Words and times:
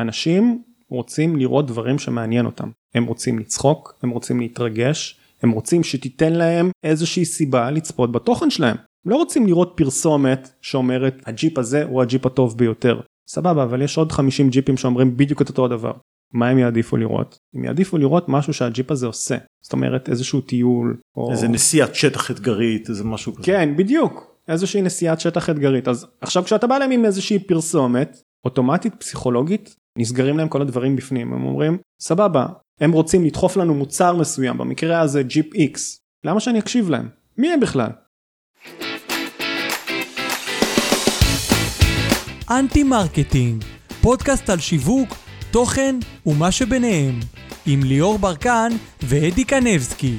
אנשים 0.00 0.62
רוצים 0.90 1.36
לראות 1.36 1.66
דברים 1.66 1.98
שמעניין 1.98 2.46
אותם. 2.46 2.70
הם 2.94 3.04
רוצים 3.04 3.38
לצחוק, 3.38 3.98
הם 4.02 4.10
רוצים 4.10 4.40
להתרגש, 4.40 5.20
הם 5.42 5.50
רוצים 5.50 5.84
שתיתן 5.84 6.32
להם 6.32 6.70
איזושהי 6.84 7.24
סיבה 7.24 7.70
לצפות 7.70 8.12
בתוכן 8.12 8.50
שלהם. 8.50 8.76
הם 9.04 9.10
לא 9.10 9.16
רוצים 9.16 9.46
לראות 9.46 9.72
פרסומת 9.76 10.50
שאומרת 10.62 11.22
הג'יפ 11.26 11.58
הזה 11.58 11.84
הוא 11.84 12.02
הג'יפ 12.02 12.26
הטוב 12.26 12.58
ביותר. 12.58 13.00
סבבה, 13.28 13.62
אבל 13.62 13.82
יש 13.82 13.98
עוד 13.98 14.12
50 14.12 14.50
ג'יפים 14.50 14.76
שאומרים 14.76 15.16
בדיוק 15.16 15.42
את 15.42 15.48
אותו 15.48 15.64
הדבר. 15.64 15.92
מה 16.32 16.48
הם 16.48 16.58
יעדיפו 16.58 16.96
לראות? 16.96 17.38
הם 17.54 17.64
יעדיפו 17.64 17.98
לראות 17.98 18.28
משהו 18.28 18.52
שהג'יפ 18.52 18.90
הזה 18.90 19.06
עושה. 19.06 19.36
זאת 19.62 19.72
אומרת 19.72 20.08
איזשהו 20.08 20.40
טיול. 20.40 20.96
או... 21.16 21.30
איזה 21.30 21.48
נסיעת 21.48 21.94
שטח 21.94 22.30
אתגרית, 22.30 22.88
איזה 22.88 23.04
משהו 23.04 23.34
כזה. 23.34 23.44
כן, 23.44 23.76
בדיוק. 23.76 24.34
איזושהי 24.48 24.82
נסיעת 24.82 25.20
שטח 25.20 25.50
אתגרית. 25.50 25.88
אז 25.88 26.06
עכשיו 26.20 26.44
כשאתה 26.44 26.66
בא 26.66 26.78
להם 26.78 26.90
עם 26.90 27.04
איזושהי 27.04 27.38
פרסומת, 27.38 28.22
אוטומטית 28.44 28.94
פסיכולוגית 28.94 29.76
נסגרים 29.98 30.38
להם 30.38 30.48
כל 30.48 30.62
הדברים 30.62 30.96
בפנים. 30.96 31.32
הם 31.32 31.44
אומרים, 31.44 31.78
סבבה, 32.00 32.46
הם 32.80 32.92
רוצים 32.92 33.24
לדחוף 33.24 33.56
לנו 33.56 33.74
מוצר 33.74 34.16
מסוים, 34.16 34.58
במקרה 34.58 35.00
הזה 35.00 35.22
ג'יפ 35.22 35.54
איקס. 35.54 36.00
למה 36.24 36.40
שאני 36.40 36.58
אקשיב 36.58 36.90
להם? 36.90 37.08
מי 37.38 37.52
הם 37.52 37.60
בכלל? 37.60 37.90
אנטי 42.50 42.82
מרקטינג, 42.82 43.64
פודקאסט 44.00 44.50
על 44.50 44.58
שיווק, 44.58 45.08
תוכן 45.50 45.96
ומה 46.26 46.52
שביניהם, 46.52 47.20
עם 47.66 47.80
ליאור 47.82 48.18
ברקן 48.18 48.68
ואדי 49.02 49.44
קנבסקי. 49.44 50.14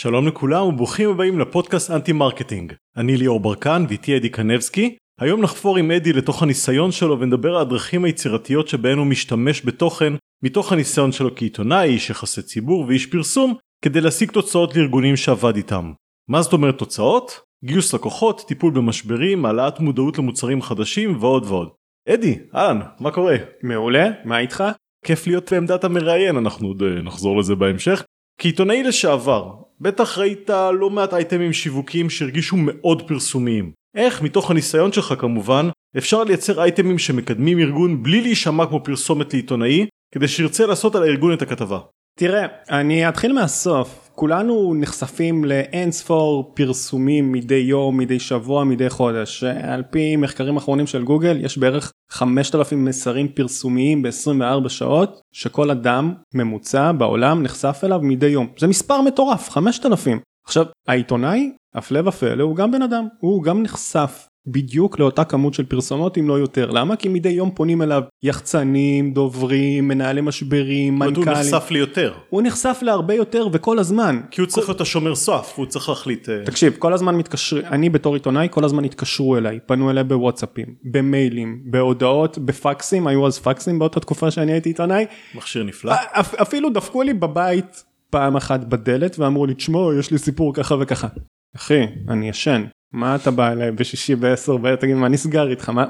שלום 0.00 0.28
לכולם 0.28 0.66
וברוכים 0.66 1.10
הבאים 1.10 1.38
לפודקאסט 1.38 1.90
אנטי 1.90 2.12
מרקטינג. 2.12 2.72
אני 2.96 3.16
ליאור 3.16 3.40
ברקן 3.40 3.84
ואיתי 3.88 4.16
אדי 4.16 4.28
קנבסקי. 4.28 4.96
היום 5.20 5.42
נחפור 5.42 5.76
עם 5.76 5.90
אדי 5.90 6.12
לתוך 6.12 6.42
הניסיון 6.42 6.92
שלו 6.92 7.20
ונדבר 7.20 7.56
על 7.56 7.62
הדרכים 7.62 8.04
היצירתיות 8.04 8.68
שבהן 8.68 8.98
הוא 8.98 9.06
משתמש 9.06 9.66
בתוכן 9.66 10.12
מתוך 10.44 10.72
הניסיון 10.72 11.12
שלו 11.12 11.36
כעיתונאי, 11.36 11.88
איש 11.88 12.10
יחסי 12.10 12.42
ציבור 12.42 12.84
ואיש 12.88 13.06
פרסום 13.06 13.54
כדי 13.84 14.00
להשיג 14.00 14.30
תוצאות 14.30 14.76
לארגונים 14.76 15.16
שעבד 15.16 15.56
איתם. 15.56 15.92
מה 16.28 16.42
זאת 16.42 16.52
אומרת 16.52 16.78
תוצאות? 16.78 17.40
גיוס 17.64 17.94
לקוחות, 17.94 18.44
טיפול 18.48 18.72
במשברים, 18.72 19.44
העלאת 19.44 19.80
מודעות 19.80 20.18
למוצרים 20.18 20.62
חדשים 20.62 21.16
ועוד 21.20 21.44
ועוד. 21.46 21.68
אדי, 22.08 22.38
אהלן, 22.54 22.80
מה 23.00 23.10
קורה? 23.10 23.36
מעולה, 23.62 24.08
מה 24.24 24.38
איתך? 24.38 24.64
כיף 25.04 25.26
להיות 25.26 25.52
בעמדת 25.52 25.84
המראיין, 25.84 26.36
אנחנו 26.36 26.68
עוד 26.68 26.82
אה, 26.82 27.02
נחזור 27.02 27.38
לזה 27.38 27.54
בהמשך. 27.54 28.04
כעיתונאי 28.40 28.82
לשעבר, 28.82 29.67
בטח 29.80 30.18
ראית 30.18 30.50
לא 30.50 30.90
מעט 30.90 31.14
אייטמים 31.14 31.52
שיווקיים 31.52 32.10
שהרגישו 32.10 32.56
מאוד 32.58 33.08
פרסומיים. 33.08 33.72
איך 33.96 34.22
מתוך 34.22 34.50
הניסיון 34.50 34.92
שלך 34.92 35.14
כמובן 35.18 35.68
אפשר 35.98 36.24
לייצר 36.24 36.62
אייטמים 36.62 36.98
שמקדמים 36.98 37.58
ארגון 37.58 38.02
בלי 38.02 38.20
להישמע 38.20 38.66
כמו 38.66 38.84
פרסומת 38.84 39.34
לעיתונאי 39.34 39.86
כדי 40.14 40.28
שירצה 40.28 40.66
לעשות 40.66 40.94
על 40.94 41.02
הארגון 41.02 41.32
את 41.32 41.42
הכתבה. 41.42 41.78
תראה, 42.18 42.46
אני 42.70 43.08
אתחיל 43.08 43.32
מהסוף. 43.32 44.07
כולנו 44.18 44.74
נחשפים 44.74 45.44
לאין 45.44 45.90
ספור 45.90 46.52
פרסומים 46.54 47.32
מדי 47.32 47.54
יום, 47.54 47.96
מדי 47.96 48.20
שבוע, 48.20 48.64
מדי 48.64 48.90
חודש. 48.90 49.44
על 49.44 49.82
פי 49.90 50.16
מחקרים 50.16 50.56
אחרונים 50.56 50.86
של 50.86 51.04
גוגל, 51.04 51.44
יש 51.44 51.58
בערך 51.58 51.92
5,000 52.10 52.84
מסרים 52.84 53.28
פרסומיים 53.28 54.02
ב-24 54.02 54.68
שעות, 54.68 55.20
שכל 55.32 55.70
אדם 55.70 56.14
ממוצע 56.34 56.92
בעולם 56.92 57.42
נחשף 57.42 57.80
אליו 57.84 58.00
מדי 58.02 58.26
יום. 58.26 58.46
זה 58.58 58.66
מספר 58.66 59.00
מטורף, 59.00 59.50
5,000. 59.50 60.20
עכשיו, 60.46 60.66
העיתונאי, 60.88 61.52
הפלא 61.74 62.08
ופלא, 62.08 62.42
הוא 62.42 62.56
גם 62.56 62.70
בן 62.70 62.82
אדם, 62.82 63.06
הוא 63.20 63.42
גם 63.42 63.62
נחשף 63.62 64.26
בדיוק 64.52 64.98
לאותה 64.98 65.24
כמות 65.24 65.54
של 65.54 65.64
פרסומות 65.64 66.18
אם 66.18 66.28
לא 66.28 66.34
יותר 66.34 66.70
למה 66.70 66.96
כי 66.96 67.08
מדי 67.08 67.28
יום 67.28 67.50
פונים 67.50 67.82
אליו 67.82 68.02
יחצנים 68.22 69.12
דוברים 69.12 69.88
מנהלי 69.88 70.20
משברים 70.20 70.98
מנכ"לים. 70.98 71.28
הוא 71.28 71.34
נחשף 71.34 71.70
ליותר. 71.70 72.12
הוא 72.30 72.42
נחשף 72.42 72.78
להרבה 72.82 73.14
יותר 73.14 73.48
וכל 73.52 73.78
הזמן. 73.78 74.20
כי 74.30 74.40
הוא 74.40 74.48
צריך 74.48 74.68
להיות 74.68 74.80
השומר 74.80 75.14
סף 75.14 75.52
הוא 75.56 75.66
צריך 75.66 75.88
להחליט. 75.88 76.28
אה, 76.28 76.44
תקשיב 76.44 76.76
כל 76.78 76.92
הזמן 76.92 77.14
מתקשרים 77.14 77.64
אני 77.66 77.90
בתור 77.90 78.14
עיתונאי 78.14 78.48
כל 78.50 78.64
הזמן 78.64 78.84
התקשרו 78.84 79.36
אליי 79.36 79.58
פנו 79.66 79.90
אליי 79.90 80.04
בוואטסאפים 80.04 80.66
במיילים 80.84 81.62
בהודעות 81.64 82.38
בפקסים 82.38 83.06
היו 83.06 83.26
אז 83.26 83.38
פקסים 83.38 83.78
באותה 83.78 84.00
תקופה 84.00 84.30
שאני 84.30 84.52
הייתי 84.52 84.68
עיתונאי. 84.68 85.06
מכשיר 85.34 85.64
נפלא. 85.64 85.94
אפילו 86.42 86.70
דפקו 86.70 87.02
לי 87.02 87.14
בבית 87.14 87.84
פעם 88.10 88.36
אחת 88.36 88.60
בדלת 88.60 89.18
ואמרו 89.18 89.46
לי 89.46 89.54
תשמעו 89.54 89.94
יש 89.94 90.10
לי 90.10 90.18
סיפור 90.18 90.54
ככה 90.54 90.74
וככה. 90.80 91.08
אחי 91.56 91.86
אני 92.08 92.28
ישן 92.28 92.64
מה 92.92 93.16
אתה 93.16 93.30
בא 93.30 93.52
אליי 93.52 93.72
בשישי 93.72 94.16
בעשר 94.16 94.56
בערב? 94.56 94.76
תגיד 94.76 94.96
מה 94.96 95.08
נסגר 95.08 95.50
איתך? 95.50 95.68
מה 95.68 95.84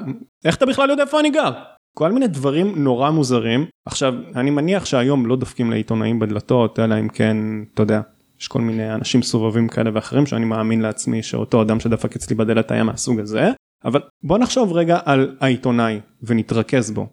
איך 0.45 0.55
אתה 0.55 0.65
בכלל 0.65 0.89
יודע 0.89 1.03
איפה 1.03 1.19
אני 1.19 1.29
גר. 1.29 1.51
כל 1.97 2.11
מיני 2.11 2.27
דברים 2.27 2.83
נורא 2.83 3.09
מוזרים. 3.09 3.65
עכשיו 3.85 4.13
אני 4.35 4.49
מניח 4.49 4.85
שהיום 4.85 5.25
לא 5.25 5.35
דופקים 5.35 5.71
לעיתונאים 5.71 6.19
בדלתות 6.19 6.79
אלא 6.79 6.99
אם 6.99 7.07
כן 7.07 7.37
אתה 7.73 7.83
יודע 7.83 8.01
יש 8.41 8.47
כל 8.47 8.61
מיני 8.61 8.93
אנשים 8.93 9.21
סובבים 9.21 9.67
כאלה 9.67 9.89
ואחרים 9.93 10.25
שאני 10.25 10.45
מאמין 10.45 10.81
לעצמי 10.81 11.23
שאותו 11.23 11.61
אדם 11.61 11.79
שדפק 11.79 12.15
אצלי 12.15 12.35
בדלת 12.35 12.71
היה 12.71 12.83
מהסוג 12.83 13.19
הזה. 13.19 13.51
אבל 13.85 14.01
בוא 14.23 14.37
נחשוב 14.37 14.73
רגע 14.73 14.99
על 15.05 15.35
העיתונאי 15.39 15.99
ונתרכז 16.23 16.91
בו 16.91 17.07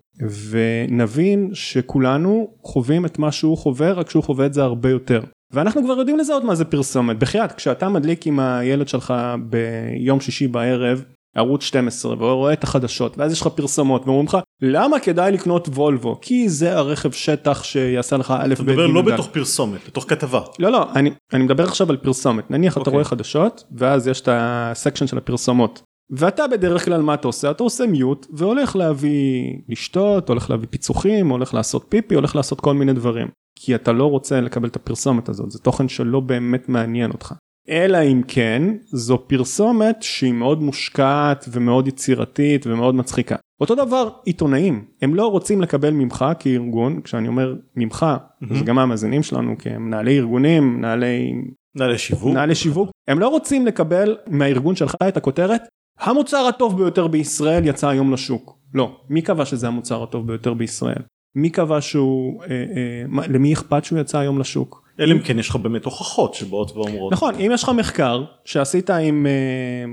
ונבין 0.50 1.50
שכולנו 1.53 2.54
חווים 2.62 3.06
את 3.06 3.18
מה 3.18 3.32
שהוא 3.32 3.58
חווה 3.58 3.92
רק 3.92 4.10
שהוא 4.10 4.24
חווה 4.24 4.47
את 4.47 4.54
זה 4.54 4.62
הרבה 4.62 4.91
יותר 4.91 5.20
ואנחנו 5.52 5.84
כבר 5.84 5.98
יודעים 5.98 6.18
לזהות 6.18 6.44
מה 6.44 6.54
זה 6.54 6.64
פרסומת. 6.64 7.18
בחייאת 7.18 7.52
כשאתה 7.52 7.88
מדליק 7.88 8.26
עם 8.26 8.40
הילד 8.40 8.88
שלך 8.88 9.14
ביום 9.40 10.20
שישי 10.20 10.48
בערב 10.48 11.04
ערוץ 11.36 11.62
12 11.62 12.12
ורואה 12.12 12.52
את 12.52 12.64
החדשות 12.64 13.18
ואז 13.18 13.32
יש 13.32 13.40
לך 13.40 13.46
פרסומות 13.46 14.02
ואומרים 14.04 14.26
לך 14.26 14.38
למה 14.62 15.00
כדאי 15.00 15.32
לקנות 15.32 15.68
וולבו? 15.68 16.18
כי 16.22 16.48
זה 16.48 16.76
הרכב 16.76 17.12
שטח 17.12 17.64
שיעשה 17.64 18.16
לך 18.16 18.34
א' 18.38 18.48
ב' 18.48 18.52
אתה 18.52 18.62
מדבר 18.62 18.86
לא 18.86 19.02
בתוך 19.02 19.28
פרסומת 19.32 19.80
בתוך 19.86 20.04
כתבה. 20.08 20.40
לא 20.58 20.72
לא 20.72 20.86
אני 20.94 21.10
אני 21.32 21.44
מדבר 21.44 21.64
עכשיו 21.64 21.90
על 21.90 21.96
פרסומת. 21.96 22.50
נניח. 22.50 22.72
אתה 22.72 22.80
אוקיי. 22.80 22.92
רואה 22.92 23.04
חדשות 23.04 23.64
ואז 23.72 24.08
יש 24.08 24.20
את 24.20 24.28
הסקשן 24.32 25.06
של 25.06 25.18
הפרסומות 25.18 25.82
ואתה 26.10 26.46
בדרך 26.46 26.84
כלל 26.84 27.02
מה 27.02 27.14
אתה 27.14 27.28
עושה 27.28 27.50
אתה 27.50 27.62
עושה 27.62 27.86
מיוט 27.86 28.26
והולך 28.30 28.76
להביא 28.76 29.52
לשתות 29.68 30.28
הולך 30.28 30.50
להביא 30.50 30.68
פיצוחים 30.70 31.28
הולך 31.28 31.54
לעשות 31.54 31.86
פיפי 31.88 32.14
הולך 32.14 32.36
לעשות 32.36 32.60
כל 32.60 32.74
מיני 32.74 32.92
דברים 32.92 33.28
כי 33.58 33.74
אתה 33.74 33.92
לא 33.92 34.04
רוצה 34.04 34.40
לקבל 34.40 34.68
את 34.68 34.76
הפרסומת 34.76 35.28
הזאת 35.28 35.50
זה 35.50 35.58
תוכן 35.58 35.88
שלא 35.88 36.20
באמת 36.20 36.68
מעניין 36.68 37.10
אותך. 37.10 37.34
אלא 37.68 37.98
אם 38.02 38.22
כן 38.28 38.62
זו 38.84 39.18
פרסומת 39.26 39.96
שהיא 40.02 40.32
מאוד 40.32 40.62
מושקעת 40.62 41.44
ומאוד 41.52 41.88
יצירתית 41.88 42.66
ומאוד 42.66 42.94
מצחיקה. 42.94 43.36
אותו 43.60 43.74
דבר 43.74 44.08
עיתונאים 44.24 44.84
הם 45.02 45.14
לא 45.14 45.26
רוצים 45.26 45.62
לקבל 45.62 45.90
ממך 45.90 46.24
כארגון 46.38 47.00
כשאני 47.00 47.28
אומר 47.28 47.54
ממך 47.76 48.06
mm-hmm. 48.06 48.54
זה 48.54 48.64
גם 48.64 48.78
המאזינים 48.78 49.22
שלנו 49.22 49.54
כמנהלי 49.58 50.18
ארגונים 50.18 50.76
מנהלי 50.76 51.32
מנהלי 51.76 51.98
שיווק 51.98 52.30
מנהלי 52.30 52.54
שיווק 52.54 52.90
הם 53.08 53.18
לא 53.18 53.28
רוצים 53.28 53.66
לקבל 53.66 54.16
מהארגון 54.26 54.76
שלך 54.76 54.94
את 55.08 55.16
הכותרת 55.16 55.62
המוצר 55.98 56.46
הטוב 56.46 56.76
ביותר 56.78 57.06
בישראל 57.06 57.66
יצא 57.66 57.88
היום 57.88 58.12
לשוק 58.12 58.58
לא 58.74 58.96
מי 59.10 59.22
קבע 59.22 59.44
שזה 59.44 59.66
המוצר 59.66 60.02
הטוב 60.02 60.26
ביותר 60.26 60.54
בישראל 60.54 61.02
מי 61.36 61.50
קבע 61.50 61.80
שהוא, 61.80 62.42
אה, 62.42 62.48
אה, 62.50 63.26
למי 63.28 63.52
אכפת 63.52 63.84
שהוא 63.84 63.98
יצא 63.98 64.18
היום 64.18 64.38
לשוק? 64.38 64.82
אלא 65.00 65.12
אם 65.12 65.18
כן 65.18 65.38
יש 65.38 65.48
לך 65.48 65.56
באמת 65.56 65.84
הוכחות 65.84 66.34
שבאות 66.34 66.70
ואומרות. 66.70 67.12
נכון, 67.12 67.34
אם 67.34 67.50
יש 67.54 67.62
לך 67.62 67.68
מחקר 67.68 68.24
שעשית 68.44 68.90
עם 68.90 69.26
אה, 69.26 69.84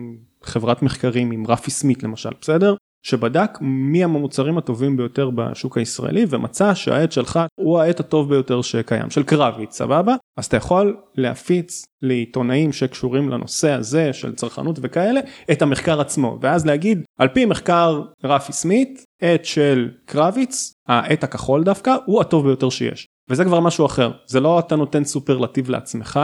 חברת 0.44 0.82
מחקרים, 0.82 1.32
עם 1.32 1.48
רפי 1.48 1.72
סמית 1.72 2.04
למשל, 2.04 2.30
בסדר? 2.42 2.76
שבדק 3.04 3.58
מי 3.62 4.04
המוצרים 4.04 4.58
הטובים 4.58 4.98
ביותר 4.98 5.30
בשוק 5.36 5.78
הישראלי 5.78 6.26
ומצא 6.30 6.74
שהעט 6.74 7.12
שלך 7.12 7.40
הוא 7.56 7.80
העט 7.80 8.00
הטוב 8.00 8.30
ביותר 8.30 8.62
שקיים 8.62 9.10
של 9.10 9.24
קרביץ 9.24 9.78
סבבה? 9.78 10.16
אז 10.38 10.46
אתה 10.46 10.58
יכול 10.58 10.98
להפיץ 11.16 11.86
לעיתונאים 12.02 12.72
שקשורים 12.72 13.30
לנושא 13.30 13.72
הזה 13.72 14.14
של 14.14 14.36
צרכנות 14.36 14.80
וכאלה 14.82 15.20
את 15.52 15.62
המחקר 15.62 16.02
עצמו 16.02 16.38
ואז 16.42 16.66
להגיד 16.66 17.04
על 17.20 17.28
פי 17.28 17.46
מחקר 17.46 18.04
רפי 18.24 18.54
סמית 18.54 19.04
עט 19.22 19.46
של 19.46 19.90
קרביץ 20.06 20.74
העט 20.88 21.24
הכחול 21.24 21.64
דווקא 21.64 21.96
הוא 22.06 22.22
הטוב 22.22 22.46
ביותר 22.46 22.70
שיש. 22.70 23.08
וזה 23.30 23.46
כבר 23.46 23.60
משהו 23.60 23.86
אחר. 23.86 24.12
זה 24.26 24.40
לא 24.40 24.60
אתה 24.60 24.76
נותן 24.76 25.04
סופרלטיב 25.04 25.70
לעצמך 25.70 26.20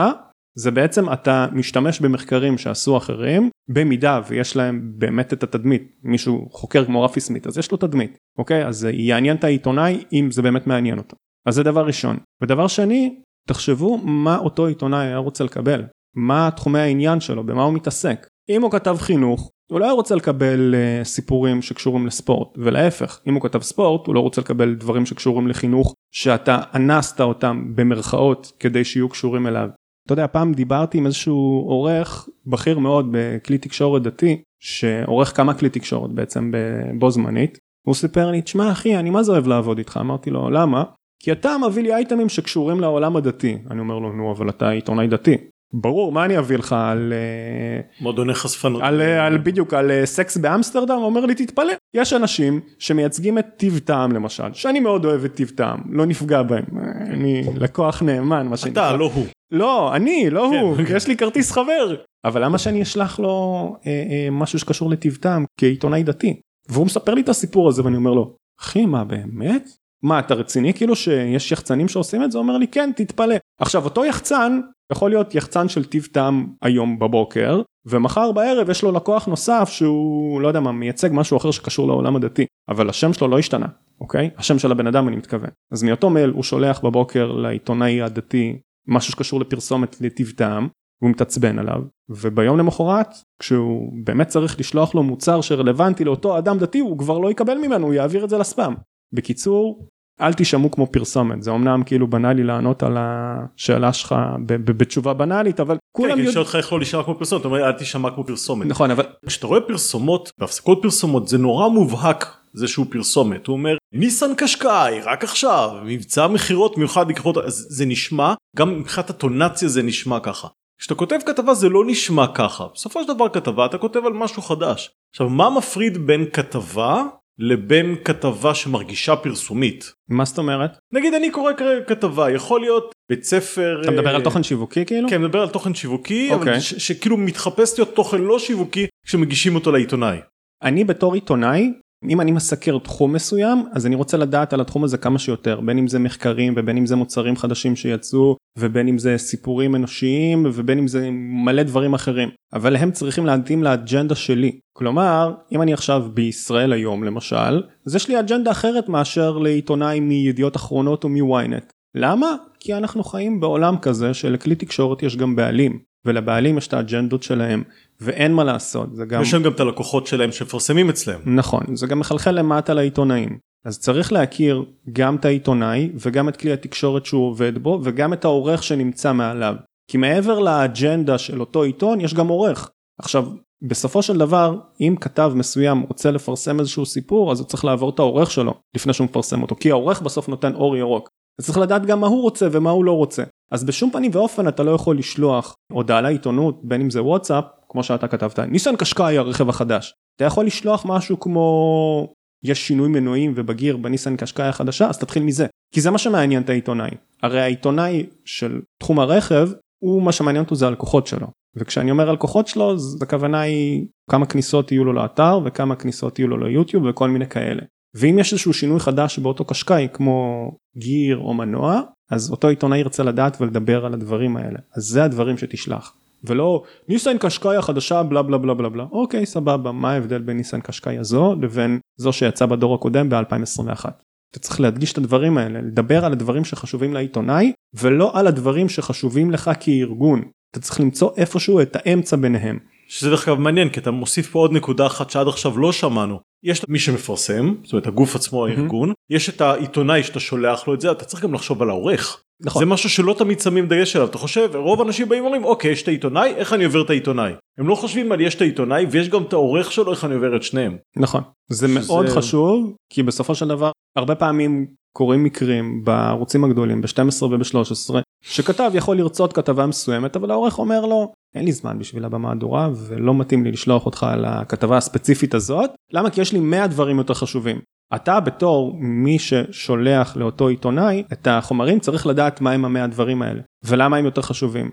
זה 0.54 0.70
בעצם 0.70 1.12
אתה 1.12 1.46
משתמש 1.52 2.00
במחקרים 2.00 2.58
שעשו 2.58 2.96
אחרים 2.96 3.50
במידה 3.70 4.20
ויש 4.28 4.56
להם 4.56 4.92
באמת 4.98 5.32
את 5.32 5.42
התדמית. 5.42 5.82
מישהו 6.02 6.48
חוקר 6.50 6.84
כמו 6.84 7.02
רפי 7.02 7.20
סמית 7.20 7.46
אז 7.46 7.58
יש 7.58 7.72
לו 7.72 7.78
תדמית 7.78 8.16
אוקיי? 8.38 8.66
אז 8.66 8.88
יעניין 8.92 9.36
את 9.36 9.44
העיתונאי 9.44 10.04
אם 10.12 10.30
זה 10.30 10.42
באמת 10.42 10.66
מעניין 10.66 10.98
אותו. 10.98 11.16
אז 11.46 11.54
זה 11.54 11.62
דבר 11.62 11.86
ראשון. 11.86 12.18
ודבר 12.42 12.66
שני 12.66 13.20
תחשבו 13.48 13.98
מה 13.98 14.38
אותו 14.38 14.66
עיתונאי 14.66 15.06
היה 15.06 15.16
רוצה 15.16 15.44
לקבל. 15.44 15.84
מה 16.16 16.50
תחומי 16.56 16.78
העניין 16.78 17.20
שלו 17.20 17.46
במה 17.46 17.62
הוא 17.62 17.74
מתעסק. 17.74 18.26
אם 18.50 18.62
הוא 18.62 18.70
כתב 18.70 18.96
חינוך 18.98 19.50
הוא 19.70 19.80
לא 19.80 19.84
היה 19.84 19.92
רוצה 19.92 20.14
לקבל 20.14 20.74
uh, 20.74 21.04
סיפורים 21.04 21.62
שקשורים 21.62 22.06
לספורט 22.06 22.48
ולהפך. 22.58 23.20
אם 23.26 23.34
הוא 23.34 23.42
כתב 23.42 23.62
ספורט 23.62 24.06
הוא 24.06 24.14
לא 24.14 24.20
רוצה 24.20 24.40
לקבל 24.40 24.74
דברים 24.74 25.06
שקשורים 25.06 25.48
לחינוך 25.48 25.94
שאתה 26.14 26.60
אנסת 26.74 27.20
אותם 27.20 27.72
במרכאות 27.74 28.52
כדי 28.60 28.84
שיהיו 28.84 29.08
קשורים 29.08 29.46
אליו. 29.46 29.68
אתה 30.10 30.20
יודע 30.20 30.26
פעם 30.32 30.52
דיברתי 30.52 30.98
עם 30.98 31.06
איזשהו 31.06 31.64
עורך 31.68 32.28
בכיר 32.46 32.78
מאוד 32.78 33.08
בכלי 33.10 33.58
תקשורת 33.58 34.02
דתי 34.02 34.42
שעורך 34.60 35.36
כמה 35.36 35.54
כלי 35.54 35.68
תקשורת 35.68 36.10
בעצם 36.10 36.52
בו 36.98 37.10
זמנית. 37.10 37.58
הוא 37.86 37.94
סיפר 37.94 38.30
לי 38.30 38.42
תשמע 38.42 38.72
אחי 38.72 38.96
אני 38.96 39.10
מה 39.10 39.22
זה 39.22 39.32
אוהב 39.32 39.46
לעבוד 39.46 39.78
איתך? 39.78 39.98
אמרתי 40.00 40.30
לו 40.30 40.50
למה? 40.50 40.84
כי 41.22 41.32
אתה 41.32 41.56
מביא 41.68 41.82
לי 41.82 41.94
אייטמים 41.94 42.28
שקשורים 42.28 42.80
לעולם 42.80 43.16
הדתי. 43.16 43.58
אני 43.70 43.80
אומר 43.80 43.98
לו 43.98 44.12
נו 44.12 44.32
אבל 44.32 44.48
אתה 44.48 44.70
עיתונאי 44.70 45.06
דתי 45.06 45.36
ברור 45.74 46.12
מה 46.12 46.24
אני 46.24 46.38
אביא 46.38 46.56
לך 46.56 46.72
על 46.72 47.12
אה, 47.12 47.80
מועדוני 48.00 48.34
חשפנות. 48.34 48.82
על, 48.82 49.00
אה, 49.00 49.26
על 49.26 49.38
בדיוק 49.38 49.74
על 49.74 49.90
אה, 49.90 50.06
סקס 50.06 50.36
באמסטרדם? 50.36 50.96
אומר 50.96 51.26
לי 51.26 51.34
תתפלא. 51.34 51.72
יש 51.94 52.12
אנשים 52.12 52.60
שמייצגים 52.78 53.38
את 53.38 53.46
טיב 53.56 53.78
טעם 53.78 54.12
למשל 54.12 54.52
שאני 54.52 54.80
מאוד 54.80 55.04
אוהב 55.04 55.24
את 55.24 55.34
טיב 55.34 55.52
טעם 55.56 55.80
לא 55.90 56.06
נפגע 56.06 56.42
בהם. 56.42 56.64
אני 57.06 57.42
לקוח 57.56 58.02
נאמן 58.02 58.46
מה 58.46 58.56
שנקרא. 58.56 58.88
אתה 58.88 58.96
לא 58.96 59.10
הוא. 59.14 59.26
לא 59.50 59.96
אני 59.96 60.30
לא 60.30 60.48
כן, 60.52 60.60
הוא 60.60 60.70
אוקיי. 60.70 60.96
יש 60.96 61.08
לי 61.08 61.16
כרטיס 61.16 61.52
חבר. 61.52 61.94
אבל 62.24 62.44
למה 62.44 62.58
שאני 62.58 62.82
אשלח 62.82 63.18
לו 63.18 63.76
אה, 63.86 63.90
אה, 63.90 64.28
משהו 64.30 64.58
שקשור 64.58 64.90
לטיב 64.90 65.18
טעם? 65.20 65.44
כעיתונאי 65.60 66.02
דתי. 66.02 66.40
והוא 66.68 66.86
מספר 66.86 67.14
לי 67.14 67.20
את 67.20 67.28
הסיפור 67.28 67.68
הזה 67.68 67.84
ואני 67.84 67.96
אומר 67.96 68.10
לו 68.10 68.34
אחי 68.60 68.86
מה 68.86 69.04
באמת? 69.04 69.68
מה 70.02 70.18
אתה 70.18 70.34
רציני? 70.34 70.74
כאילו 70.74 70.96
שיש 70.96 71.52
יחצנים 71.52 71.88
שעושים 71.88 72.24
את 72.24 72.32
זה? 72.32 72.38
אומר 72.38 72.56
לי 72.58 72.68
כן 72.68 72.90
תתפלא. 72.96 73.34
עכשיו 73.60 73.84
אותו 73.84 74.04
יחצן 74.04 74.60
יכול 74.92 75.10
להיות 75.10 75.34
יחצן 75.34 75.68
של 75.68 75.84
טיב 75.84 76.08
טעם 76.12 76.46
היום 76.62 76.98
בבוקר 76.98 77.62
ומחר 77.86 78.32
בערב 78.32 78.70
יש 78.70 78.82
לו 78.82 78.92
לקוח 78.92 79.26
נוסף 79.26 79.68
שהוא 79.72 80.40
לא 80.40 80.48
יודע 80.48 80.60
מה 80.60 80.72
מייצג 80.72 81.08
משהו 81.12 81.36
אחר 81.36 81.50
שקשור 81.50 81.86
לעולם 81.86 82.16
הדתי 82.16 82.46
אבל 82.68 82.90
השם 82.90 83.12
שלו 83.12 83.28
לא 83.28 83.38
השתנה 83.38 83.66
אוקיי 84.00 84.30
השם 84.36 84.58
של 84.58 84.72
הבן 84.72 84.86
אדם 84.86 85.08
אני 85.08 85.16
מתכוון 85.16 85.50
אז 85.72 85.82
מאותו 85.82 86.10
מייל 86.10 86.30
הוא 86.30 86.42
שולח 86.42 86.80
בבוקר 86.80 87.32
לעיתונאי 87.32 88.02
הדתי 88.02 88.58
משהו 88.86 89.12
שקשור 89.12 89.40
לפרסומת 89.40 90.00
לטיב 90.00 90.32
טעם 90.36 90.68
והוא 91.00 91.10
מתעצבן 91.10 91.58
עליו 91.58 91.82
וביום 92.08 92.58
למחרת 92.58 93.08
כשהוא 93.38 93.92
באמת 94.04 94.28
צריך 94.28 94.60
לשלוח 94.60 94.94
לו 94.94 95.02
מוצר 95.02 95.40
שרלוונטי 95.40 96.04
לאותו 96.04 96.38
אדם 96.38 96.58
דתי 96.58 96.78
הוא 96.78 96.98
כבר 96.98 97.18
לא 97.18 97.30
יקבל 97.30 97.58
ממנו 97.58 97.86
הוא 97.86 97.94
יעביר 97.94 98.24
את 98.24 98.30
זה 98.30 98.38
לספאם. 98.38 98.74
בקיצור 99.12 99.88
אל 100.20 100.32
תשמעו 100.32 100.70
כמו 100.70 100.86
פרסומת 100.86 101.42
זה 101.42 101.50
אמנם 101.50 101.82
כאילו 101.86 102.06
בנאלי 102.06 102.44
לענות 102.44 102.82
על 102.82 102.96
השאלה 102.98 103.92
שלך 103.92 104.14
בתשובה 104.46 105.14
בנאלית 105.14 105.60
אבל 105.60 105.74
כן, 105.74 105.80
כולם 105.92 106.14
כי 106.14 106.22
אני 106.22 106.32
שואל 106.32 106.44
אותך 106.44 106.56
איך 106.56 106.72
לא 106.72 106.78
להישמע 106.78 107.02
כמו 107.02 107.14
פרסומת, 107.14 107.40
אתה 107.40 107.48
אומר 107.48 107.66
אל 107.66 107.72
תישמע 107.72 108.10
כמו 108.10 108.24
פרסומת. 108.24 108.66
נכון 108.66 108.90
אבל 108.90 109.04
כשאתה 109.26 109.46
רואה 109.46 109.60
פרסומות 109.60 110.32
והפסקות 110.38 110.78
פרסומות 110.82 111.28
זה 111.28 111.38
נורא 111.38 111.68
מובהק 111.68 112.36
זה 112.52 112.68
שהוא 112.68 112.86
פרסומת 112.90 113.46
הוא 113.46 113.56
אומר 113.56 113.76
ניסן 113.94 114.34
קשקאי 114.36 115.00
רק 115.00 115.24
עכשיו 115.24 115.70
מבצע 115.84 116.26
מכירות 116.26 116.78
מיוחד 116.78 117.10
לקחות 117.10 117.36
אז 117.36 117.66
זה 117.70 117.86
נשמע 117.86 118.34
גם 118.56 118.80
מבחינת 118.80 119.10
הטונציה 119.10 119.68
זה 119.68 119.82
נשמע 119.82 120.20
ככה. 120.20 120.48
כשאתה 120.80 120.94
כותב 120.94 121.18
כתבה 121.26 121.54
זה 121.54 121.68
לא 121.68 121.84
נשמע 121.86 122.26
ככה 122.34 122.66
בסופו 122.74 123.02
של 123.02 123.14
דבר 123.14 123.28
כתבה 123.28 123.66
אתה 123.66 123.78
כותב 123.78 124.06
על 124.06 124.12
משהו 124.12 124.42
חדש. 124.42 124.90
עכשיו 125.14 125.28
מה 125.28 125.50
מפריד 125.50 126.06
בין 126.06 126.26
כתבה 126.32 127.04
לבין 127.38 127.96
כתבה 128.04 128.54
שמרגישה 128.54 129.16
פרסומית. 129.16 129.92
מה 130.08 130.24
זאת 130.24 130.38
אומרת 130.38 130.78
נגיד 130.92 131.14
אני 131.14 131.30
קורא 131.30 131.52
כתבה 131.86 132.30
יכול 132.30 132.60
להיות 132.60 132.94
בית 133.10 133.24
ספר 133.24 133.80
אתה 133.82 133.90
מדבר 133.90 134.10
אה, 134.10 134.16
על 134.16 134.22
תוכן 134.22 134.42
שיווקי 134.42 134.86
כאילו 134.86 135.08
כן 135.08 135.22
מדבר 135.22 135.40
על 135.40 135.48
תוכן 135.48 135.74
שיווקי 135.74 136.30
אבל 136.34 136.40
אוקיי. 136.40 136.60
שכאילו 136.60 137.16
מתחפש 137.16 137.78
להיות 137.78 137.94
תוכן 137.94 138.20
לא 138.20 138.38
שיווקי 138.38 138.86
כשמגישים 139.06 139.54
אותו 139.54 139.72
לעיתונאי. 139.72 140.18
אני 140.62 140.84
בתור 140.84 141.14
עיתונאי 141.14 141.72
אם 142.08 142.20
אני 142.20 142.32
מסקר 142.32 142.78
תחום 142.78 143.12
מסוים 143.12 143.64
אז 143.72 143.86
אני 143.86 143.94
רוצה 143.94 144.16
לדעת 144.16 144.52
על 144.52 144.60
התחום 144.60 144.84
הזה 144.84 144.98
כמה 144.98 145.18
שיותר 145.18 145.60
בין 145.60 145.78
אם 145.78 145.88
זה 145.88 145.98
מחקרים 145.98 146.54
ובין 146.56 146.76
אם 146.76 146.86
זה 146.86 146.96
מוצרים 146.96 147.36
חדשים 147.36 147.76
שיצאו 147.76 148.36
ובין 148.58 148.88
אם 148.88 148.98
זה 148.98 149.18
סיפורים 149.18 149.76
אנושיים 149.76 150.46
ובין 150.46 150.78
אם 150.78 150.88
זה 150.88 151.08
מלא 151.12 151.62
דברים 151.62 151.94
אחרים. 151.94 152.28
אבל 152.52 152.76
הם 152.76 152.92
צריכים 152.92 153.26
להתאים 153.26 153.62
לאג'נדה 153.62 154.14
שלי. 154.14 154.58
כלומר 154.72 155.34
אם 155.52 155.62
אני 155.62 155.72
עכשיו 155.72 156.04
בישראל 156.14 156.72
היום 156.72 157.04
למשל 157.04 157.62
אז 157.86 157.94
יש 157.94 158.08
לי 158.08 158.20
אג'נדה 158.20 158.50
אחרת 158.50 158.88
מאשר 158.88 159.38
לעיתונאי 159.38 160.00
מידיעות 160.00 160.56
אחרונות 160.56 161.04
או 161.04 161.08
מוויינט 161.08 161.72
למה? 161.94 162.36
כי 162.60 162.74
אנחנו 162.74 163.04
חיים 163.04 163.40
בעולם 163.40 163.76
כזה 163.78 164.14
שלכלי 164.14 164.54
תקשורת 164.54 165.02
יש 165.02 165.16
גם 165.16 165.36
בעלים 165.36 165.89
ולבעלים 166.04 166.58
יש 166.58 166.66
את 166.66 166.72
האג'נדות 166.72 167.22
שלהם 167.22 167.62
ואין 168.00 168.34
מה 168.34 168.44
לעשות 168.44 168.96
זה 168.96 169.04
גם 169.04 169.22
יש 169.22 169.34
להם 169.34 169.42
גם 169.42 169.52
את 169.52 169.60
הלקוחות 169.60 170.06
שלהם 170.06 170.32
שמפרסמים 170.32 170.88
אצלם. 170.88 171.20
נכון 171.26 171.76
זה 171.76 171.86
גם 171.86 171.98
מחלחל 171.98 172.30
למטה 172.30 172.74
לעיתונאים 172.74 173.38
אז 173.64 173.78
צריך 173.78 174.12
להכיר 174.12 174.64
גם 174.92 175.16
את 175.16 175.24
העיתונאי 175.24 175.90
וגם 175.94 176.28
את 176.28 176.36
כלי 176.36 176.52
התקשורת 176.52 177.06
שהוא 177.06 177.26
עובד 177.26 177.58
בו 177.58 177.80
וגם 177.84 178.12
את 178.12 178.24
העורך 178.24 178.62
שנמצא 178.62 179.12
מעליו 179.12 179.54
כי 179.90 179.98
מעבר 179.98 180.38
לאג'נדה 180.38 181.18
של 181.18 181.40
אותו 181.40 181.62
עיתון 181.62 182.00
יש 182.00 182.14
גם 182.14 182.28
עורך 182.28 182.70
עכשיו 183.00 183.26
בסופו 183.62 184.02
של 184.02 184.18
דבר 184.18 184.58
אם 184.80 184.94
כתב 185.00 185.32
מסוים 185.34 185.80
רוצה 185.80 186.10
לפרסם 186.10 186.60
איזשהו 186.60 186.86
סיפור 186.86 187.32
אז 187.32 187.40
הוא 187.40 187.48
צריך 187.48 187.64
לעבור 187.64 187.90
את 187.90 187.98
העורך 187.98 188.30
שלו 188.30 188.54
לפני 188.76 188.92
שהוא 188.92 189.04
מפרסם 189.04 189.42
אותו 189.42 189.56
כי 189.60 189.70
העורך 189.70 190.02
בסוף 190.02 190.28
נותן 190.28 190.54
אור 190.54 190.76
ירוק. 190.76 191.08
אז 191.40 191.46
צריך 191.46 191.58
לדעת 191.58 191.86
גם 191.86 192.00
מה 192.00 192.06
הוא 192.06 192.22
רוצה 192.22 192.48
ומה 192.52 192.70
הוא 192.70 192.84
לא 192.84 192.92
רוצה 192.92 193.22
אז 193.50 193.64
בשום 193.64 193.90
פנים 193.90 194.10
ואופן 194.14 194.48
אתה 194.48 194.62
לא 194.62 194.70
יכול 194.70 194.98
לשלוח 194.98 195.54
הודעה 195.72 196.00
לעיתונות 196.00 196.60
בין 196.62 196.80
אם 196.80 196.90
זה 196.90 197.02
וואטסאפ 197.02 197.44
כמו 197.68 197.82
שאתה 197.82 198.08
כתבת 198.08 198.38
ניסן 198.38 198.76
קשקאי 198.76 199.18
הרכב 199.18 199.48
החדש 199.48 199.94
אתה 200.16 200.24
יכול 200.24 200.46
לשלוח 200.46 200.84
משהו 200.88 201.20
כמו 201.20 202.14
יש 202.44 202.66
שינוי 202.66 202.88
מנועים 202.88 203.32
ובגיר 203.36 203.76
בניסן 203.76 204.16
קשקאי 204.16 204.46
החדשה 204.46 204.88
אז 204.88 204.98
תתחיל 204.98 205.22
מזה. 205.22 205.46
כי 205.74 205.80
זה 205.80 205.90
מה 205.90 205.98
שמעניין 205.98 206.42
את 206.42 206.50
העיתונאי. 206.50 206.90
הרי 207.22 207.40
העיתונאי 207.40 208.06
של 208.24 208.60
תחום 208.78 209.00
הרכב 209.00 209.48
הוא 209.78 210.02
מה 210.02 210.12
שמעניין 210.12 210.44
אותו 210.44 210.54
זה 210.54 210.66
הלקוחות 210.66 211.06
שלו. 211.06 211.26
וכשאני 211.56 211.90
אומר 211.90 212.10
הלקוחות 212.10 212.46
שלו 212.46 212.72
אז 212.72 212.98
הכוונה 213.02 213.40
היא 213.40 213.86
כמה 214.10 214.26
כניסות 214.26 214.72
יהיו 214.72 214.84
לו 214.84 214.92
לאתר 214.92 215.40
וכמה 215.44 215.76
כניסות 215.76 216.18
יהיו 216.18 216.28
לו 216.28 216.36
ליוטיוב 216.36 216.84
וכל 216.84 217.08
מיני 217.08 217.26
כאלה 217.26 217.62
ואם 217.94 218.18
יש 218.18 218.32
איזשהו 218.32 218.52
שינוי 218.52 218.80
חדש 218.80 219.18
באותו 219.18 219.44
קשקאי 219.44 219.88
כמו 219.92 220.50
גיר 220.76 221.18
או 221.18 221.34
מנוע 221.34 221.80
אז 222.10 222.30
אותו 222.30 222.48
עיתונאי 222.48 222.78
ירצה 222.78 223.02
לדעת 223.02 223.40
ולדבר 223.40 223.86
על 223.86 223.94
הדברים 223.94 224.36
האלה. 224.36 224.58
אז 224.76 224.84
זה 224.84 225.04
הדברים 225.04 225.38
שתשלח. 225.38 225.96
ולא 226.24 226.62
ניסן 226.88 227.18
קשקאי 227.18 227.56
החדשה 227.56 228.02
בלה 228.02 228.22
בלה 228.22 228.38
בלה 228.38 228.54
בלה 228.54 228.68
בלה. 228.68 228.84
אוקיי 228.92 229.26
סבבה. 229.26 229.72
מה 229.72 229.92
ההבדל 229.92 230.22
בין 230.22 230.36
ניסן 230.36 230.60
קשקאי 230.60 230.98
הזו 230.98 231.34
לבין 231.40 231.78
זו 231.96 232.12
שיצא 232.12 232.46
בדור 232.46 232.74
הקודם 232.74 233.08
ב-2021. 233.08 233.84
אתה 234.30 234.38
צריך 234.38 234.60
להדגיש 234.60 234.92
את 234.92 234.98
הדברים 234.98 235.38
האלה 235.38 235.60
לדבר 235.60 236.04
על 236.04 236.12
הדברים 236.12 236.44
שחשובים 236.44 236.94
לעיתונאי 236.94 237.52
ולא 237.74 238.18
על 238.18 238.26
הדברים 238.26 238.68
שחשובים 238.68 239.30
לך 239.30 239.50
כארגון. 239.60 240.22
אתה 240.50 240.60
צריך 240.60 240.80
למצוא 240.80 241.10
איפשהו 241.16 241.60
את 241.60 241.76
האמצע 241.76 242.16
ביניהם. 242.16 242.58
שזה 242.90 243.10
דרך 243.10 243.28
אגב 243.28 243.38
מעניין 243.38 243.68
כי 243.68 243.80
אתה 243.80 243.90
מוסיף 243.90 244.30
פה 244.30 244.38
עוד 244.38 244.52
נקודה 244.52 244.86
אחת 244.86 245.10
שעד 245.10 245.28
עכשיו 245.28 245.58
לא 245.58 245.72
שמענו. 245.72 246.20
יש 246.44 246.60
את 246.64 246.68
מי 246.68 246.78
שמפרסם 246.78 247.54
זאת 247.64 247.72
אומרת 247.72 247.86
הגוף 247.86 248.16
עצמו 248.16 248.46
הארגון 248.46 248.92
יש 249.10 249.28
את 249.28 249.40
העיתונאי 249.40 250.02
שאתה 250.02 250.20
שולח 250.20 250.68
לו 250.68 250.74
את 250.74 250.80
זה 250.80 250.90
אתה 250.90 251.04
צריך 251.04 251.22
גם 251.22 251.34
לחשוב 251.34 251.62
על 251.62 251.70
העורך. 251.70 252.22
נכון. 252.42 252.60
זה 252.62 252.66
משהו 252.66 252.90
שלא 252.90 253.14
תמיד 253.18 253.40
שמים 253.40 253.66
דגש 253.66 253.96
עליו 253.96 254.08
אתה 254.08 254.18
חושב 254.18 254.50
רוב 254.54 254.80
האנשים 254.80 255.08
באים 255.08 255.22
ואומרים 255.22 255.44
אוקיי 255.44 255.70
יש 255.72 255.82
את 255.82 255.88
העיתונאי 255.88 256.34
איך 256.36 256.52
אני 256.52 256.64
עובר 256.64 256.82
את 256.82 256.90
העיתונאי 256.90 257.32
הם 257.58 257.68
לא 257.68 257.74
חושבים 257.74 258.12
על 258.12 258.20
יש 258.20 258.34
את 258.34 258.40
העיתונאי 258.40 258.86
ויש 258.90 259.08
גם 259.08 259.22
את 259.22 259.32
העורך 259.32 259.72
שלו 259.72 259.90
איך 259.92 260.04
אני 260.04 260.14
עובר 260.14 260.36
את 260.36 260.42
שניהם. 260.42 260.76
נכון 260.96 261.22
זה 261.50 261.68
שזה- 261.68 261.80
מאוד 261.86 262.06
חשוב 262.08 262.72
כי 262.92 263.02
בסופו 263.02 263.34
של 263.34 263.48
דבר 263.48 263.70
הרבה 263.96 264.14
פעמים 264.14 264.66
קורים 264.96 265.24
מקרים 265.24 265.84
בערוצים 265.84 266.44
הגדולים 266.44 266.80
ב-12 266.82 267.24
וב-13 267.24 267.94
שכתב 268.22 268.70
יכול 268.74 268.96
לרצות 268.96 269.32
כתבה 269.32 269.66
מסוימת 269.66 270.16
אבל 270.16 270.30
העורך 270.30 270.58
אומר 270.58 270.86
לו 270.86 271.12
אין 271.34 271.44
לי 271.44 271.52
זמן 271.52 271.78
בשבילה 271.78 272.08
במהדורה 272.08 272.68
ולא 272.88 273.14
מתאים 273.14 273.44
לי 273.44 273.52
לשלוח 273.52 273.86
אותך 273.86 274.02
על 274.02 274.24
הכתבה 274.24 274.76
הספציפית 274.76 275.34
הזאת 275.34 275.70
למה 275.92 276.10
כי 276.10 276.20
יש 276.20 276.32
לי 276.32 276.40
100 276.40 276.66
דברים 276.66 276.98
יותר 276.98 277.14
חשובים. 277.14 277.60
אתה 277.94 278.20
בתור 278.20 278.76
מי 278.78 279.18
ששולח 279.18 280.16
לאותו 280.16 280.48
עיתונאי 280.48 281.02
את 281.12 281.26
החומרים 281.30 281.80
צריך 281.80 282.06
לדעת 282.06 282.40
מהם 282.40 282.64
המאה 282.64 282.84
הדברים 282.84 283.22
האלה 283.22 283.40
ולמה 283.64 283.96
הם 283.96 284.04
יותר 284.04 284.22
חשובים. 284.22 284.70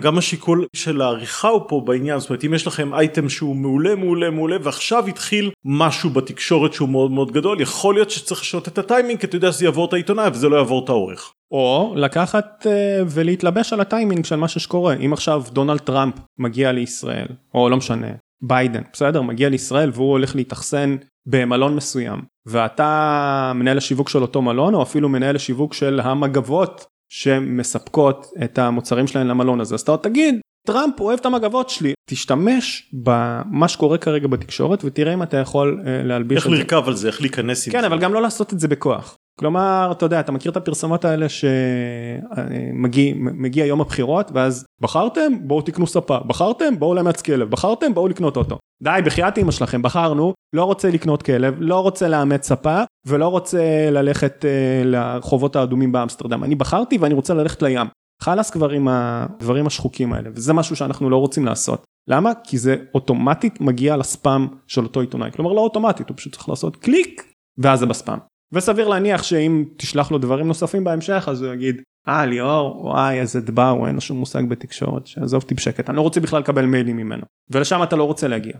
גם 0.00 0.18
השיקול 0.18 0.66
של 0.76 1.02
העריכה 1.02 1.48
הוא 1.48 1.62
פה 1.68 1.82
בעניין 1.86 2.18
זאת 2.18 2.30
אומרת 2.30 2.44
אם 2.44 2.54
יש 2.54 2.66
לכם 2.66 2.94
אייטם 2.94 3.28
שהוא 3.28 3.56
מעולה 3.56 3.94
מעולה 3.94 4.30
מעולה 4.30 4.56
ועכשיו 4.62 5.06
התחיל 5.06 5.50
משהו 5.64 6.10
בתקשורת 6.10 6.72
שהוא 6.72 6.88
מאוד 6.88 7.10
מאוד 7.10 7.32
גדול 7.32 7.60
יכול 7.60 7.94
להיות 7.94 8.10
שצריך 8.10 8.40
לשנות 8.40 8.68
את 8.68 8.78
הטיימינג 8.78 9.20
כי 9.20 9.26
אתה 9.26 9.36
יודע 9.36 9.52
שזה 9.52 9.64
יעבור 9.64 9.84
את 9.84 9.92
העיתונאי 9.92 10.28
וזה 10.32 10.48
לא 10.48 10.56
יעבור 10.56 10.84
את 10.84 10.88
העורך. 10.88 11.32
או 11.52 11.92
לקחת 11.96 12.66
אה, 12.66 13.04
ולהתלבש 13.10 13.72
על 13.72 13.80
הטיימינג 13.80 14.24
של 14.24 14.36
מה 14.36 14.48
שקורה 14.48 14.94
אם 14.94 15.12
עכשיו 15.12 15.42
דונלד 15.52 15.78
טראמפ 15.78 16.14
מגיע 16.38 16.72
לישראל 16.72 17.26
או 17.54 17.68
לא 17.68 17.76
משנה 17.76 18.06
ביידן 18.42 18.82
בסדר 18.92 19.22
מגיע 19.22 19.48
לישראל 19.48 19.90
והוא 19.94 20.10
הולך 20.10 20.36
להתאכסן 20.36 20.96
במלון 21.26 21.76
מסוים 21.76 22.20
ואתה 22.46 23.52
מנהל 23.54 23.78
השיווק 23.78 24.08
של 24.08 24.22
אותו 24.22 24.42
מלון 24.42 24.74
או 24.74 24.82
אפילו 24.82 25.08
מנהל 25.08 25.36
השיווק 25.36 25.74
של 25.74 26.00
המגבות 26.00 26.86
שמספקות 27.12 28.26
את 28.44 28.58
המוצרים 28.58 29.06
שלהם 29.06 29.26
למלון 29.26 29.60
הזה 29.60 29.74
אז 29.74 29.80
אתה 29.80 29.90
עוד 29.90 30.00
תגיד 30.00 30.40
טראמפ 30.66 31.00
אוהב 31.00 31.18
את 31.18 31.26
המגבות 31.26 31.70
שלי. 31.70 31.92
תשתמש 32.10 32.90
במה 32.92 33.68
שקורה 33.68 33.98
כרגע 33.98 34.28
בתקשורת 34.28 34.84
ותראה 34.84 35.14
אם 35.14 35.22
אתה 35.22 35.36
יכול 35.36 35.82
אה, 35.86 36.02
להלביש 36.02 36.38
איך. 36.38 36.46
לרכב 36.46 36.82
על 36.86 36.96
זה, 36.96 37.08
איך 37.08 37.20
להיכנס 37.20 37.66
עם 37.66 37.72
כן 37.72 37.80
זה. 37.80 37.86
אבל 37.86 37.98
גם 37.98 38.14
לא 38.14 38.22
לעשות 38.22 38.52
את 38.52 38.60
זה 38.60 38.68
בכוח. 38.68 39.16
כלומר 39.40 39.88
אתה 39.92 40.04
יודע 40.04 40.20
אתה 40.20 40.32
מכיר 40.32 40.52
את 40.52 40.56
הפרסומות 40.56 41.04
האלה 41.04 41.26
שמגיע 41.28 43.14
מגיע 43.16 43.66
יום 43.66 43.80
הבחירות 43.80 44.30
ואז 44.34 44.64
בחרתם 44.80 45.32
בואו 45.40 45.62
תקנו 45.62 45.86
ספה 45.86 46.18
בחרתם 46.26 46.78
בואו 46.78 46.94
לאמץ 46.94 47.22
כלב 47.22 47.50
בחרתם 47.50 47.94
בואו 47.94 48.08
לקנות 48.08 48.36
אוטו. 48.36 48.58
די 48.82 49.00
בחייאת 49.04 49.38
אמא 49.38 49.50
שלכם 49.50 49.82
בחרנו 49.82 50.32
לא 50.52 50.64
רוצה 50.64 50.90
לקנות 50.90 51.22
כלב 51.22 51.54
לא 51.58 51.80
רוצה 51.80 52.08
לאמץ 52.08 52.48
ספה 52.48 52.82
ולא 53.06 53.28
רוצה 53.28 53.90
ללכת 53.90 54.44
אה, 54.44 54.82
לרחובות 54.84 55.56
האדומים 55.56 55.92
באמסטרדם 55.92 56.44
אני 56.44 56.54
בחרתי 56.54 56.98
ואני 56.98 57.14
רוצה 57.14 57.34
ללכת 57.34 57.62
לים. 57.62 57.86
חלאס 58.22 58.50
כבר 58.50 58.70
עם 58.70 58.88
הדברים 58.90 59.66
השחוקים 59.66 60.12
האלה 60.12 60.30
וזה 60.34 60.52
משהו 60.52 60.76
שאנחנו 60.76 61.10
לא 61.10 61.16
רוצים 61.16 61.46
לעשות. 61.46 61.84
למה? 62.08 62.32
כי 62.44 62.58
זה 62.58 62.76
אוטומטית 62.94 63.60
מגיע 63.60 63.96
לספאם 63.96 64.46
של 64.66 64.82
אותו 64.82 65.00
עיתונאי 65.00 65.32
כלומר 65.32 65.52
לא 65.52 65.60
אוטומטית 65.60 66.08
הוא 66.08 66.16
פשוט 66.16 66.32
צריך 66.32 66.48
לעשות 66.48 66.76
קליק 66.76 67.32
ואז 67.58 67.78
זה 67.78 67.86
בספאם. 67.86 68.29
וסביר 68.52 68.88
להניח 68.88 69.22
שאם 69.22 69.64
תשלח 69.76 70.10
לו 70.10 70.18
דברים 70.18 70.46
נוספים 70.46 70.84
בהמשך 70.84 71.24
אז 71.28 71.42
הוא 71.42 71.54
יגיד 71.54 71.82
אה 72.08 72.26
ליאור 72.26 72.84
וואי 72.84 73.20
איזה 73.20 73.40
דבר 73.40 73.68
הוא 73.68 73.86
אין 73.86 73.94
לו 73.94 74.00
שום 74.00 74.16
מושג 74.18 74.42
בתקשורת 74.48 75.06
שעזוב 75.06 75.42
אותי 75.42 75.54
בשקט 75.54 75.88
אני 75.88 75.96
לא 75.96 76.02
רוצה 76.02 76.20
בכלל 76.20 76.40
לקבל 76.40 76.64
מיילים 76.64 76.96
ממנו 76.96 77.22
ולשם 77.50 77.82
אתה 77.82 77.96
לא 77.96 78.04
רוצה 78.04 78.28
להגיע. 78.28 78.54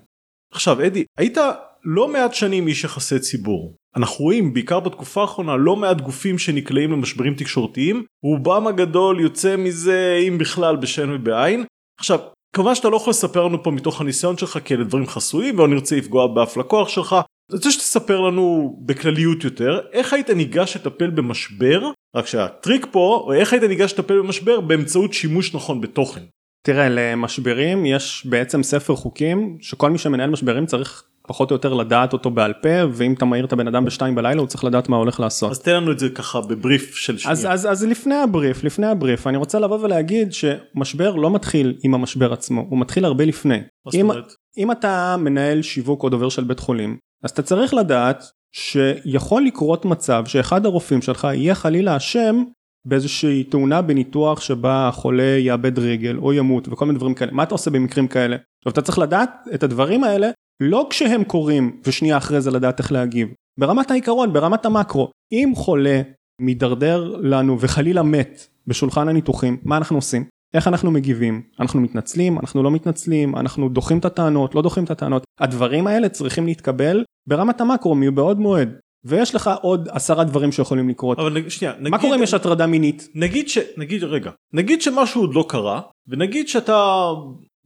עכשיו 0.53 0.87
אדי, 0.87 1.05
היית 1.19 1.39
לא 1.85 2.09
מעט 2.09 2.35
שנים 2.35 2.69
איש 2.69 2.85
יחסי 2.85 3.19
ציבור. 3.19 3.75
אנחנו 3.97 4.25
רואים 4.25 4.55
בעיקר 4.55 4.81
בתקופה 4.81 5.21
האחרונה 5.21 5.57
לא 5.57 5.77
מעט 5.77 6.01
גופים 6.01 6.39
שנקלעים 6.39 6.93
למשברים 6.93 7.35
תקשורתיים, 7.35 8.05
רובם 8.25 8.67
הגדול 8.67 9.21
יוצא 9.21 9.57
מזה 9.57 10.19
אם 10.29 10.39
בכלל 10.39 10.77
בשן 10.77 11.11
ובעין. 11.11 11.65
עכשיו, 12.01 12.19
כמובן 12.55 12.75
שאתה 12.75 12.89
לא 12.89 12.97
יכול 12.97 13.11
לספר 13.11 13.45
לנו 13.45 13.63
פה 13.63 13.71
מתוך 13.71 14.01
הניסיון 14.01 14.37
שלך 14.37 14.59
כי 14.65 14.75
אלה 14.75 14.85
דברים 14.85 15.07
חסויים 15.07 15.55
ולא 15.55 15.69
נרצה 15.69 15.97
לפגוע 15.97 16.27
באף 16.27 16.57
לקוח 16.57 16.89
שלך. 16.89 17.17
אני 17.51 17.57
רוצה 17.57 17.71
שתספר 17.71 18.21
לנו 18.21 18.77
בכלליות 18.81 19.45
יותר 19.45 19.81
איך 19.93 20.13
היית 20.13 20.31
ניגש 20.31 20.77
לטפל 20.77 21.11
במשבר, 21.11 21.91
רק 22.17 22.27
שהטריק 22.27 22.87
פה, 22.91 23.33
איך 23.37 23.53
היית 23.53 23.63
ניגש 23.63 23.93
לטפל 23.93 24.19
במשבר 24.19 24.61
באמצעות 24.61 25.13
שימוש 25.13 25.55
נכון 25.55 25.81
בתוכן. 25.81 26.21
תראה 26.67 26.89
למשברים 26.89 27.87
יש 27.87 28.27
בעצם 28.27 28.63
ספר 28.63 28.97
חוקים 28.97 29.57
שכל 29.61 29.91
מי 29.91 29.99
שמנהל 29.99 30.31
משברים 30.31 30.67
צריך 30.67 31.05
פחות 31.29 31.51
או 31.51 31.55
יותר 31.55 31.75
לדעת 31.75 32.13
אותו 32.13 32.31
בעל 32.31 32.53
פה 32.53 32.69
ואם 32.93 33.13
אתה 33.13 33.25
מעיר 33.25 33.45
את 33.45 33.53
הבן 33.53 33.69
אדם 33.69 33.85
בשתיים 33.85 34.15
בלילה 34.15 34.41
הוא 34.41 34.49
צריך 34.49 34.65
לדעת 34.65 34.89
מה 34.89 34.97
הולך 34.97 35.21
לעשות. 35.21 35.51
אז 35.51 35.59
תן 35.59 35.75
לנו 35.75 35.93
את 35.93 35.99
זה 35.99 36.09
ככה 36.09 36.41
בבריף 36.41 36.95
של 36.95 37.19
שנייה. 37.19 37.33
אז, 37.33 37.47
אז, 37.51 37.67
אז 37.67 37.85
לפני 37.85 38.15
הבריף, 38.15 38.65
לפני 38.65 38.87
הבריף, 38.87 39.27
אני 39.27 39.37
רוצה 39.37 39.59
לבוא 39.59 39.79
ולהגיד 39.81 40.33
שמשבר 40.33 41.15
לא 41.15 41.31
מתחיל 41.31 41.79
עם 41.83 41.95
המשבר 41.95 42.33
עצמו, 42.33 42.67
הוא 42.71 42.81
מתחיל 42.81 43.05
הרבה 43.05 43.25
לפני. 43.25 43.59
מה 43.59 43.93
זאת 43.93 44.01
אומרת? 44.01 44.35
אם 44.59 44.73
אתה 44.73 45.17
מנהל 45.19 45.63
שיווק 45.63 46.03
או 46.03 46.09
דובר 46.09 46.29
של 46.29 46.45
בית 46.45 46.61
חולים, 46.61 46.97
אז 47.25 47.31
אתה 47.31 47.43
צריך 47.43 47.75
לדעת 47.75 48.25
שיכול 48.53 49.43
לקרות 49.43 49.85
מצב 49.85 50.25
שאחד 50.27 50.67
הרופאים 50.67 51.03
שלך 51.03 51.29
יהיה 51.33 51.55
חלילה 51.55 51.97
אשם 51.97 52.43
באיזושהי 52.87 53.45
תאונה 53.45 53.83
בניתוח 53.83 54.41
שבה 54.41 54.89
החולה 54.89 55.39
יאבד 55.39 55.79
רגל 55.79 56.17
או 56.17 56.33
ימות 56.33 56.69
וכל 56.69 56.87
מיני 56.87 56.99
דברים 56.99 57.15
כאלה. 57.15 57.33
מה 57.33 57.43
אתה 57.43 57.55
עושה 57.55 57.71
במקרים 57.71 58.09
כאלה? 58.09 58.37
עכשיו 58.59 58.73
אתה 58.73 58.83
צריך 58.83 58.99
לדעת 58.99 59.31
את 59.55 59.63
הדברים 59.63 60.05
האלה 60.05 60.31
לא 60.61 60.87
כשהם 60.91 61.25
קורים 61.25 61.81
ושנייה 61.87 62.17
אחרי 62.17 62.41
זה 62.41 62.51
לדעת 62.51 62.79
איך 62.79 62.93
להגיב. 62.93 63.29
ברמת 63.61 63.91
העיקרון, 63.91 64.33
ברמת 64.33 64.67
המקרו. 64.67 65.11
אם 65.33 65.53
חולה 65.57 66.03
מידרדר 66.41 67.17
לנו 67.21 67.61
וחלילה 67.61 68.03
מת 68.03 68.47
בשולחן 68.67 69.09
הניתוחים, 69.09 69.57
מה 69.65 69.77
אנחנו 69.77 69.97
עושים? 69.97 70.25
איך 70.55 70.69
אנחנו 70.69 70.91
מגיבים? 70.91 71.43
אנחנו 71.61 71.81
מתנצלים? 71.81 72.39
אנחנו 72.39 72.63
לא 72.63 72.71
מתנצלים? 72.71 73.37
אנחנו 73.37 73.69
דוחים 73.69 73.99
את 73.99 74.05
הטענות? 74.05 74.55
לא 74.55 74.63
דוחים 74.63 74.85
את 74.85 74.91
הטענות? 74.91 75.25
הדברים 75.41 75.87
האלה 75.87 76.09
צריכים 76.09 76.47
להתקבל 76.47 77.05
ברמת 77.27 77.61
המקרו 77.61 77.95
מבעוד 77.95 78.39
מועד. 78.39 78.79
ויש 79.05 79.35
לך 79.35 79.51
עוד 79.63 79.89
עשרה 79.93 80.25
דברים 80.25 80.53
שיכולים 80.53 80.89
לקרות. 80.89 81.19
אבל 81.19 81.33
נג... 81.33 81.49
שנייה, 81.49 81.75
נגיד... 81.79 81.89
מה 81.91 81.99
קורה 81.99 82.17
אם 82.17 82.23
יש 82.23 82.35
הטרדה 82.35 82.67
מינית? 82.67 83.09
נגיד 83.15 83.49
ש... 83.49 83.59
נגיד 83.77 84.05
רגע, 84.05 84.31
נגיד 84.53 84.83
שמשהו 84.83 85.21
עוד 85.21 85.35
לא 85.35 85.45
קרה, 85.49 85.81
ונגיד 86.09 86.49
שאתה 86.49 87.05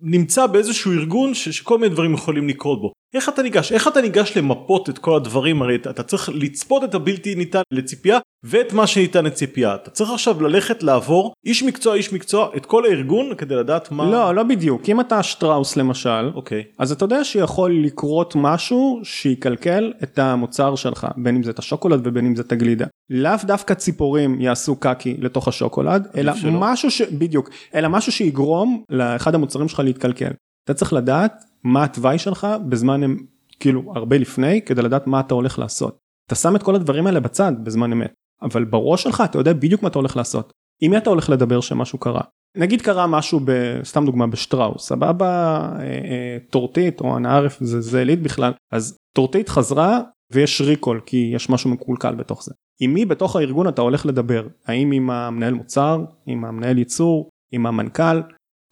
נמצא 0.00 0.46
באיזשהו 0.46 0.92
ארגון 0.92 1.34
ש... 1.34 1.48
שכל 1.48 1.78
מיני 1.78 1.94
דברים 1.94 2.14
יכולים 2.14 2.48
לקרות 2.48 2.80
בו. 2.80 2.92
איך 3.14 3.28
אתה 3.28 3.42
ניגש? 3.42 3.72
איך 3.72 3.88
אתה 3.88 4.00
ניגש 4.00 4.36
למפות 4.36 4.90
את 4.90 4.98
כל 4.98 5.16
הדברים? 5.16 5.62
הרי 5.62 5.74
אתה, 5.74 5.90
אתה 5.90 6.02
צריך 6.02 6.30
לצפות 6.34 6.84
את 6.84 6.94
הבלתי 6.94 7.34
ניתן 7.34 7.62
לציפייה 7.70 8.18
ואת 8.44 8.72
מה 8.72 8.86
שניתן 8.86 9.24
לציפייה. 9.24 9.74
אתה 9.74 9.90
צריך 9.90 10.10
עכשיו 10.10 10.42
ללכת 10.42 10.82
לעבור 10.82 11.32
איש 11.46 11.62
מקצוע 11.62 11.94
איש 11.94 12.12
מקצוע 12.12 12.48
את 12.56 12.66
כל 12.66 12.84
הארגון 12.84 13.34
כדי 13.34 13.54
לדעת 13.54 13.92
מה... 13.92 14.10
לא, 14.10 14.34
לא 14.34 14.42
בדיוק. 14.42 14.88
אם 14.88 15.00
אתה 15.00 15.22
שטראוס 15.22 15.76
למשל, 15.76 16.30
אוקיי. 16.34 16.62
אז 16.78 16.92
אתה 16.92 17.04
יודע 17.04 17.24
שיכול 17.24 17.72
לקרות 17.84 18.32
משהו 18.36 19.00
שיקלקל 19.02 19.92
את 20.02 20.18
המוצר 20.18 20.74
שלך, 20.74 21.06
בין 21.16 21.36
אם 21.36 21.42
זה 21.42 21.50
את 21.50 21.58
השוקולד 21.58 22.00
ובין 22.04 22.26
אם 22.26 22.36
זה 22.36 22.42
את 22.42 22.52
הגלידה. 22.52 22.86
לאו 23.10 23.32
דווקא 23.44 23.74
ציפורים 23.74 24.40
יעשו 24.40 24.76
קקי 24.76 25.16
לתוך 25.18 25.48
השוקולד, 25.48 26.08
אלא 26.16 26.34
שלא. 26.34 26.52
משהו 26.54 26.90
ש... 26.90 27.02
בדיוק, 27.02 27.50
אלא 27.74 27.88
משהו 27.88 28.12
שיגרום 28.12 28.82
לאחד 28.90 29.34
המוצרים 29.34 29.68
שלך 29.68 29.80
להתקלקל. 29.84 30.30
אתה 30.64 30.74
צריך 30.74 30.92
לדעת 30.92 31.32
מה 31.64 31.84
התוואי 31.84 32.18
שלך 32.18 32.46
בזמן 32.68 33.02
הם 33.02 33.16
כאילו 33.60 33.92
הרבה 33.94 34.18
לפני 34.18 34.62
כדי 34.62 34.82
לדעת 34.82 35.06
מה 35.06 35.20
אתה 35.20 35.34
הולך 35.34 35.58
לעשות. 35.58 35.98
אתה 36.26 36.34
שם 36.34 36.56
את 36.56 36.62
כל 36.62 36.74
הדברים 36.74 37.06
האלה 37.06 37.20
בצד 37.20 37.52
בזמן 37.64 37.92
אמת, 37.92 38.14
אבל 38.42 38.64
בראש 38.64 39.02
שלך 39.02 39.22
אתה 39.24 39.38
יודע 39.38 39.52
בדיוק 39.52 39.82
מה 39.82 39.88
אתה 39.88 39.98
הולך 39.98 40.16
לעשות. 40.16 40.52
עם 40.82 40.90
מי 40.90 40.96
אתה 40.96 41.10
הולך 41.10 41.30
לדבר 41.30 41.60
שמשהו 41.60 41.98
קרה. 41.98 42.20
נגיד 42.56 42.82
קרה 42.82 43.06
משהו 43.06 43.40
ב... 43.44 43.50
סתם 43.84 44.06
דוגמה 44.06 44.26
בשטראוס, 44.26 44.88
סבבה, 44.88 45.58
אה, 45.76 45.82
אה, 45.82 46.38
טורטית 46.50 47.00
או 47.00 47.16
אנא 47.16 47.28
ערף 47.28 47.58
זה, 47.60 47.80
זה 47.80 47.98
עילית 47.98 48.22
בכלל, 48.22 48.52
אז 48.72 48.96
טורטית 49.16 49.48
חזרה 49.48 50.00
ויש 50.32 50.60
ריקול 50.60 51.00
כי 51.06 51.30
יש 51.34 51.50
משהו 51.50 51.70
מקולקל 51.70 52.14
בתוך 52.14 52.44
זה. 52.44 52.52
עם 52.80 52.94
מי 52.94 53.04
בתוך 53.04 53.36
הארגון 53.36 53.68
אתה 53.68 53.82
הולך 53.82 54.06
לדבר? 54.06 54.46
האם 54.66 54.92
עם 54.92 55.10
המנהל 55.10 55.54
מוצר, 55.54 56.04
עם 56.26 56.44
המנהל 56.44 56.78
ייצור, 56.78 57.28
עם 57.52 57.66
המנכ"ל? 57.66 58.20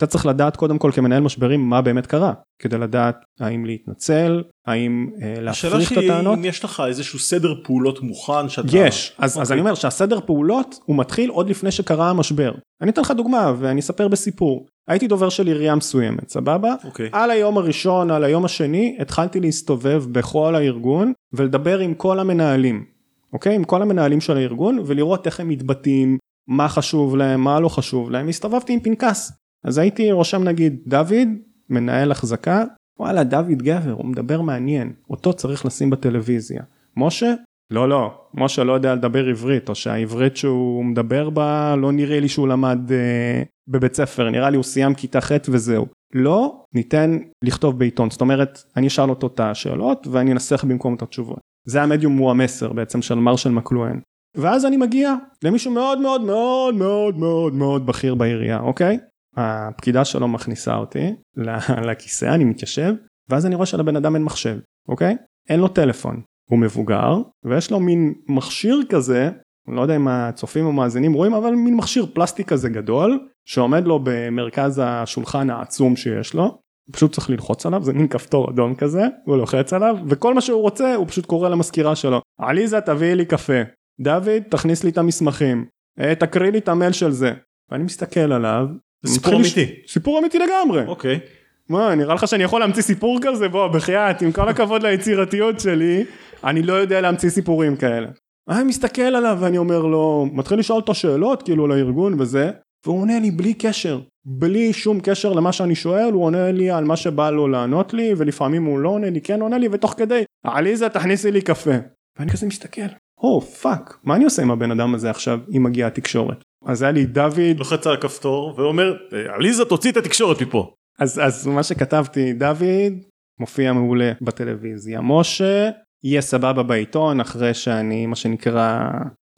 אתה 0.03 0.11
צריך 0.11 0.27
לדעת 0.27 0.57
קודם 0.57 0.79
כל 0.79 0.91
כמנהל 0.93 1.23
משברים 1.23 1.61
מה 1.69 1.83
באמת 1.83 2.07
קרה, 2.07 2.33
כדי 2.59 2.79
לדעת 2.79 3.17
האם 3.41 3.65
להתנצל, 3.65 4.43
האם 4.67 5.11
השאלה 5.17 5.41
להפריך 5.43 5.93
את 5.93 5.97
שלי 5.97 6.11
הטענות. 6.11 6.39
אם 6.39 6.45
יש 6.45 6.65
לך 6.65 6.83
איזשהו 6.87 7.19
סדר 7.19 7.55
פעולות 7.65 8.03
מוכן 8.03 8.49
שאתה... 8.49 8.69
יש, 8.77 9.13
אז, 9.19 9.31
אז 9.31 9.39
אוקיי. 9.39 9.53
אני 9.53 9.61
אומר 9.61 9.75
שהסדר 9.75 10.21
פעולות 10.21 10.79
הוא 10.85 10.97
מתחיל 10.97 11.31
עוד 11.31 11.51
לפני 11.51 11.71
שקרה 11.71 12.11
המשבר. 12.11 12.53
אני 12.81 12.91
אתן 12.91 13.03
לך 13.03 13.11
דוגמה 13.11 13.53
ואני 13.59 13.81
אספר 13.81 14.09
בסיפור. 14.09 14.67
הייתי 14.89 15.07
דובר 15.07 15.29
של 15.29 15.47
עירייה 15.47 15.75
מסוימת, 15.75 16.31
סבבה? 16.31 16.75
אוקיי. 16.85 17.09
על 17.13 17.31
היום 17.31 17.59
הראשון, 17.59 18.11
על 18.11 18.25
היום 18.25 18.45
השני, 18.45 18.97
התחלתי 19.01 19.41
להסתובב 19.41 20.05
בכל 20.13 20.55
הארגון 20.55 21.13
ולדבר 21.33 21.79
עם 21.79 21.95
כל 21.95 22.19
המנהלים, 22.19 22.85
אוקיי? 23.33 23.55
עם 23.55 23.65
כל 23.65 23.83
המנהלים 23.83 24.21
של 24.21 24.37
הארגון 24.37 24.79
ולראות 24.87 25.27
איך 25.27 25.41
הם 25.41 25.49
מתבטאים, 25.49 26.19
מה 26.49 26.69
חשוב 26.69 27.17
להם, 27.17 27.41
מה 27.41 27.61
לא 27.61 27.69
חשוב 27.69 28.11
להם. 28.11 28.29
הסתובבתי 28.29 28.73
עם 28.73 28.81
פנקס. 28.81 29.33
אז 29.65 29.79
הייתי 29.79 30.13
רושם 30.13 30.43
נגיד, 30.43 30.77
דוד, 30.87 31.29
מנהל 31.71 32.11
החזקה, 32.11 32.65
וואלה, 32.99 33.25
דוד 33.25 33.63
גבר, 33.63 33.93
הוא 33.93 34.07
מדבר 34.07 34.41
מעניין, 34.41 34.93
אותו 35.11 35.33
צריך 35.33 35.67
לשים 35.67 35.91
בטלוויזיה. 35.91 36.63
משה? 36.97 37.35
לא, 37.71 37.89
לא, 37.89 38.15
משה 38.35 38.65
לא 38.65 38.73
יודע 38.73 38.95
לדבר 38.95 39.27
עברית, 39.27 39.69
או 39.69 39.75
שהעברית 39.75 40.37
שהוא 40.37 40.85
מדבר 40.85 41.31
בה, 41.31 41.77
לא 41.77 41.93
נראה 41.93 42.21
לי 42.21 42.29
שהוא 42.29 42.49
למד 42.49 42.93
אה, 42.93 43.43
בבית 43.69 43.95
ספר, 43.95 44.31
נראה 44.31 44.51
לי 44.51 44.57
הוא 44.57 44.65
סיים 44.65 44.95
כיתה 44.95 45.21
ח' 45.21 45.33
וזהו. 45.49 45.87
לא, 46.15 46.65
ניתן 46.75 47.19
לכתוב 47.45 47.79
בעיתון, 47.79 48.11
זאת 48.11 48.21
אומרת, 48.21 48.63
אני 48.77 48.87
אשאל 48.87 49.11
אותו 49.11 49.27
את 49.27 49.41
השאלות 49.41 50.07
ואני 50.11 50.33
אנסח 50.33 50.65
במקום 50.65 50.95
את 50.95 51.03
התשובות. 51.03 51.39
זה 51.67 51.83
המדיום 51.83 52.17
הוא 52.17 52.31
המסר 52.31 52.73
בעצם 52.73 53.03
של 53.03 53.15
מרשל 53.15 53.51
מקלואן. 53.51 53.99
ואז 54.37 54.67
אני 54.67 54.77
מגיע 54.77 55.15
למישהו 55.45 55.73
מאוד 55.73 56.01
מאוד 56.01 56.25
מאוד 56.25 56.75
מאוד 56.75 57.17
מאוד 57.17 57.55
מאוד 57.55 57.87
בכיר 57.87 58.15
בעירייה, 58.15 58.61
אוקיי? 58.61 58.99
הפקידה 59.37 60.05
שלו 60.05 60.29
מכניסה 60.29 60.77
אותי 60.77 61.15
לכיסא, 61.89 62.35
אני 62.35 62.45
מתיישב, 62.45 62.95
ואז 63.31 63.47
אני 63.47 63.55
רואה 63.55 63.67
שלבן 63.67 63.97
אדם 63.97 64.15
אין 64.15 64.25
מחשב, 64.25 64.59
אוקיי? 64.89 65.17
אין 65.49 65.61
לו 65.61 65.69
טלפון. 65.69 66.23
הוא 66.51 66.59
מבוגר, 66.59 67.23
ויש 67.45 67.71
לו 67.71 67.81
מין 67.81 68.15
מכשיר 68.29 68.81
כזה, 68.89 69.31
אני 69.69 69.77
לא 69.77 69.83
יודע 69.83 69.97
אם 69.97 70.09
הצופים 70.09 70.67
או 70.67 70.73
מאזינים 70.73 71.13
רואים, 71.13 71.35
אבל 71.35 71.55
מין 71.55 71.77
מכשיר 71.77 72.07
פלסטיק 72.15 72.49
כזה 72.49 72.69
גדול, 72.69 73.29
שעומד 73.45 73.87
לו 73.87 74.01
במרכז 74.03 74.81
השולחן 74.85 75.51
העצום 75.51 75.97
שיש 75.97 76.35
לו. 76.35 76.43
הוא 76.43 76.93
פשוט 76.93 77.13
צריך 77.13 77.31
ללחוץ 77.31 77.67
עליו, 77.67 77.83
זה 77.83 77.93
מין 77.93 78.09
כפתור 78.09 78.51
אדום 78.51 78.75
כזה, 78.75 79.03
הוא 79.25 79.37
לוחץ 79.37 79.73
עליו, 79.73 79.97
וכל 80.09 80.35
מה 80.35 80.41
שהוא 80.41 80.63
רוצה, 80.63 80.95
הוא 80.95 81.09
פשוט 81.09 81.27
קורא 81.27 81.49
למזכירה 81.49 81.97
שלו, 81.97 82.21
עליזה 82.41 82.81
תביאי 82.81 83.15
לי 83.15 83.25
קפה, 83.25 83.63
דוד 84.01 84.43
תכניס 84.51 84.85
לי 84.85 84.91
את 84.91 84.99
המסמכים, 84.99 85.67
"אה, 86.01 86.15
תקריא 86.15 86.51
לי 86.51 86.59
את 86.59 86.69
המייל 86.69 86.93
של 86.93 87.11
זה. 87.11 87.33
ואני 87.71 87.85
מסתכל 87.85 88.33
עליו, 88.33 88.67
סיפור 89.07 89.35
אמיתי. 89.35 89.67
סיפור 89.89 90.19
אמיתי 90.19 90.39
לגמרי. 90.39 90.87
אוקיי. 90.87 91.21
מה, 91.69 91.95
נראה 91.95 92.15
לך 92.15 92.29
שאני 92.29 92.45
יכול 92.45 92.61
להמציא 92.61 92.83
סיפור 92.83 93.19
כזה? 93.23 93.49
בוא, 93.49 93.69
בחייאת, 93.69 94.23
עם 94.23 94.33
כל 94.33 94.49
הכבוד 94.49 94.83
ליצירתיות 94.83 95.61
שלי, 95.61 96.05
אני 96.45 96.63
לא 96.63 96.73
יודע 96.73 97.01
להמציא 97.01 97.31
סיפורים 97.31 97.77
כאלה. 97.77 98.09
אני 98.49 98.65
מסתכל 98.65 99.03
עליו 99.03 99.39
ואני 99.41 99.59
אומר 99.59 99.81
לו, 99.81 100.27
מתחיל 100.33 100.59
לשאול 100.59 100.81
אותו 100.81 100.95
שאלות, 100.95 101.43
כאילו, 101.43 101.67
לארגון 101.67 102.21
וזה, 102.21 102.51
והוא 102.87 103.01
עונה 103.01 103.21
לי 103.21 103.31
בלי 103.31 103.55
קשר, 103.55 104.01
בלי 104.25 104.73
שום 104.73 105.01
קשר 105.01 105.33
למה 105.33 105.53
שאני 105.53 105.75
שואל, 105.75 106.13
הוא 106.13 106.25
עונה 106.25 106.53
לי 106.53 106.71
על 106.71 106.85
מה 106.85 106.97
שבא 106.97 107.31
לו 107.31 107.49
לענות 107.49 107.95
לי, 107.95 108.15
ולפעמים 108.17 108.65
הוא 108.65 108.79
לא 108.79 108.89
עונה 108.89 109.11
לי, 109.11 109.21
כן 109.21 109.41
עונה 109.41 109.59
לי, 109.59 109.69
ותוך 109.73 109.95
כדי, 109.97 110.25
עליזה 110.45 110.89
תכניסי 110.89 111.31
לי 111.31 111.43
קפה. 111.43 111.75
ואני 112.19 112.31
כזה 112.31 112.47
מסתכל, 112.47 112.83
או 113.19 113.41
oh, 113.41 113.45
fuck, 113.45 113.99
מה 114.05 114.17
אני 114.17 114.25
עושה 114.25 114.43
עם 114.43 114.51
הבן 114.51 114.71
אדם 114.71 114.95
הזה 114.95 115.11
עכשיו, 115.11 115.39
אם 115.57 115.63
מגיעה 115.63 115.89
התקשורת? 115.89 116.45
אז 116.67 116.83
היה 116.83 116.93
לי 116.93 117.07
דוד... 117.07 117.59
לוחץ 117.59 117.87
על 117.87 117.95
הכפתור 117.95 118.55
ואומר, 118.57 118.95
עליזה 119.35 119.65
תוציא 119.65 119.93
את 119.93 119.97
התקשורת 119.97 120.43
מפה. 120.43 120.75
אז, 120.99 121.21
אז 121.25 121.47
מה 121.47 121.63
שכתבתי, 121.63 122.33
דוד, 122.33 122.93
מופיע 123.41 123.73
מעולה 123.73 124.13
בטלוויזיה, 124.21 125.01
משה, 125.01 125.71
יהיה 126.05 126.21
סבבה 126.21 126.63
בעיתון 126.63 127.21
אחרי 127.21 127.55
שאני 127.55 128.07
מה 128.07 128.17
שנקרא 128.17 128.89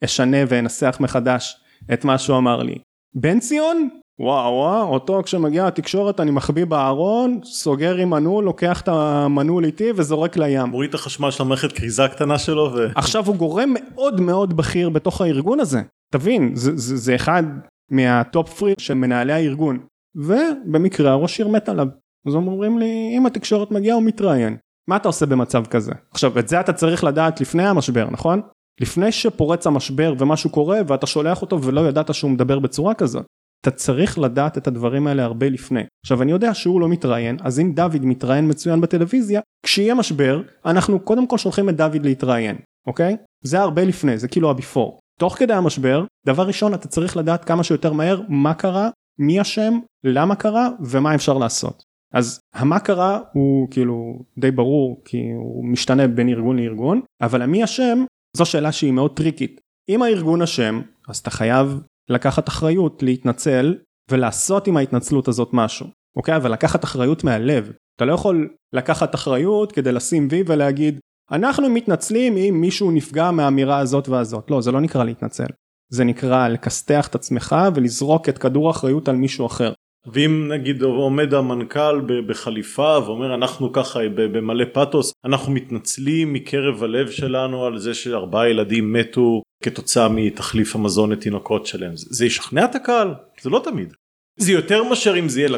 אשנה 0.05 0.37
ואנסח 0.49 0.97
מחדש 1.01 1.57
את 1.93 2.05
מה 2.05 2.19
שהוא 2.19 2.39
אמר 2.39 2.63
לי. 2.63 2.79
בן 3.15 3.41
ציון? 3.41 3.89
וואו 4.21 4.53
וואו 4.53 4.89
אותו 4.89 5.23
כשמגיע 5.25 5.67
התקשורת 5.67 6.21
אני 6.21 6.31
מחביא 6.31 6.65
בארון 6.65 7.41
סוגר 7.45 7.97
עם 7.97 8.11
מנעול 8.11 8.45
לוקח 8.45 8.81
את 8.81 8.89
המנעול 8.89 9.65
איתי 9.65 9.91
וזורק 9.97 10.37
לים. 10.37 10.67
מוריד 10.67 10.89
את 10.89 10.95
החשמל 10.95 11.31
של 11.31 11.43
המערכת 11.43 11.73
כריזה 11.73 12.09
קטנה 12.09 12.39
שלו 12.39 12.71
ו... 12.75 12.87
עכשיו 12.95 13.27
הוא 13.27 13.37
גורם 13.37 13.75
מאוד 13.75 14.21
מאוד 14.21 14.57
בכיר 14.57 14.89
בתוך 14.89 15.21
הארגון 15.21 15.61
הזה 15.61 15.81
תבין 16.15 16.51
זה, 16.55 16.77
זה, 16.77 16.97
זה 16.97 17.15
אחד 17.15 17.43
מהטופ 17.91 18.59
פרי 18.59 18.75
של 18.79 18.95
מנהלי 18.95 19.33
הארגון 19.33 19.79
ובמקרה 20.15 21.11
הראש 21.11 21.41
עיר 21.41 21.49
מת 21.49 21.69
עליו 21.69 21.87
אז 22.27 22.35
הם 22.35 22.49
אומרים 22.49 22.79
לי 22.79 23.15
אם 23.19 23.27
התקשורת 23.27 23.71
מגיעה 23.71 23.97
הוא 23.97 24.05
מתראיין 24.05 24.57
מה 24.89 24.97
אתה 24.97 25.09
עושה 25.09 25.27
במצב 25.27 25.67
כזה 25.67 25.93
עכשיו 26.11 26.39
את 26.39 26.49
זה 26.49 26.61
אתה 26.61 26.73
צריך 26.73 27.05
לדעת 27.05 27.41
לפני 27.41 27.67
המשבר 27.67 28.11
נכון 28.11 28.41
לפני 28.81 29.13
שפורץ 29.13 29.67
המשבר 29.67 30.15
ומשהו 30.19 30.51
קורה 30.51 30.81
ואתה 30.87 31.07
שולח 31.07 31.43
אותו 31.43 31.63
ולא 31.63 31.89
ידעת 31.89 32.15
שהוא 32.15 32.31
מדבר 32.31 32.59
בצורה 32.59 32.95
כזאת 32.95 33.27
אתה 33.61 33.71
צריך 33.71 34.19
לדעת 34.19 34.59
את 34.59 34.67
הדברים 34.67 35.07
האלה 35.07 35.25
הרבה 35.25 35.49
לפני. 35.49 35.81
עכשיו 36.05 36.23
אני 36.23 36.33
יודע 36.33 36.55
שהוא 36.55 36.81
לא 36.81 36.89
מתראיין, 36.89 37.37
אז 37.43 37.61
אם 37.61 37.73
דוד 37.75 38.05
מתראיין 38.05 38.51
מצוין 38.51 38.81
בטלוויזיה, 38.81 39.41
כשיהיה 39.67 39.95
משבר, 39.95 40.43
אנחנו 40.65 41.01
קודם 41.01 41.27
כל 41.27 41.39
שולחים 41.39 41.69
את 41.69 41.77
דוד 41.77 42.05
להתראיין, 42.05 42.57
אוקיי? 42.87 43.17
זה 43.45 43.61
הרבה 43.61 43.85
לפני, 43.85 44.19
זה 44.19 44.29
כאילו 44.29 44.51
הביפור. 44.51 44.99
תוך 45.19 45.39
כדי 45.39 45.53
המשבר, 45.53 46.05
דבר 46.27 46.47
ראשון 46.47 46.75
אתה 46.75 46.89
צריך 46.89 47.17
לדעת 47.17 47.45
כמה 47.45 47.65
שיותר 47.65 47.93
מהר 47.93 48.21
מה 48.29 48.55
קרה, 48.55 48.91
מי 49.19 49.41
אשם, 49.41 49.79
למה 50.05 50.37
קרה 50.37 50.69
ומה 50.81 51.15
אפשר 51.15 51.39
לעשות. 51.39 51.83
אז 52.15 52.41
המה 52.55 52.81
קרה 52.81 53.21
הוא 53.33 53.69
כאילו 53.71 54.25
די 54.39 54.51
ברור 54.51 55.03
כי 55.05 55.31
הוא 55.37 55.65
משתנה 55.65 56.09
בין 56.09 56.29
ארגון 56.29 56.59
לארגון, 56.59 57.01
אבל 57.23 57.43
המי 57.43 57.65
אשם 57.65 58.05
זו 58.37 58.45
שאלה 58.45 58.73
שהיא 58.73 58.93
מאוד 58.93 59.17
טריקית. 59.17 59.61
אם 59.89 60.03
הארגון 60.03 60.43
אשם, 60.43 60.81
אז 61.09 61.19
אתה 61.19 61.31
חייב 61.31 61.81
לקחת 62.11 62.49
אחריות, 62.49 63.03
להתנצל 63.03 63.75
ולעשות 64.11 64.67
עם 64.67 64.77
ההתנצלות 64.77 65.29
הזאת 65.29 65.49
משהו, 65.53 65.87
אוקיי? 66.17 66.37
אבל 66.37 66.53
לקחת 66.53 66.85
אחריות 66.85 67.25
מהלב. 67.25 67.73
אתה 67.97 68.05
לא 68.05 68.13
יכול 68.13 68.55
לקחת 68.73 69.15
אחריות 69.15 69.73
כדי 69.73 69.93
לשים 69.93 70.29
וי 70.31 70.43
ולהגיד 70.47 70.99
אנחנו 71.33 71.71
מתנצלים 71.71 72.37
אם 72.37 72.61
מישהו 72.61 72.91
נפגע 72.91 73.31
מהאמירה 73.31 73.79
הזאת 73.79 74.09
והזאת. 74.09 74.51
לא, 74.51 74.61
זה 74.61 74.73
לא 74.73 74.81
נקרא 74.81 75.05
להתנצל. 75.05 75.47
זה 75.89 76.05
נקרא 76.05 76.49
לכסתח 76.49 77.09
את 77.09 77.15
עצמך 77.15 77.57
ולזרוק 77.75 78.29
את 78.29 78.39
כדור 78.39 78.69
האחריות 78.69 79.09
על 79.09 79.17
מישהו 79.17 79.47
אחר. 79.47 79.73
ואם 80.07 80.49
נגיד 80.53 80.83
עומד 80.83 81.35
המנכ"ל 81.35 82.01
בחליפה 82.27 82.99
ואומר 83.05 83.35
אנחנו 83.35 83.73
ככה 83.73 84.01
במלא 84.15 84.65
פתוס 84.73 85.13
אנחנו 85.25 85.53
מתנצלים 85.53 86.33
מקרב 86.33 86.83
הלב 86.83 87.11
שלנו 87.11 87.65
על 87.65 87.79
זה 87.79 87.95
שארבעה 87.95 88.49
ילדים 88.49 88.93
מתו 88.93 89.43
כתוצאה 89.63 90.09
מתחליף 90.09 90.77
המזון 90.77 91.13
לתינוקות 91.13 91.67
שלהם 91.67 91.93
זה 91.95 92.27
ישכנע 92.27 92.65
את 92.65 92.75
הקהל 92.75 93.15
זה 93.41 93.51
לא 93.51 93.61
תמיד. 93.65 93.95
זה 94.37 94.53
יותר 94.53 94.85
מאשר 94.85 95.19
אם 95.19 95.29
זה 95.29 95.41
יהיה 95.41 95.49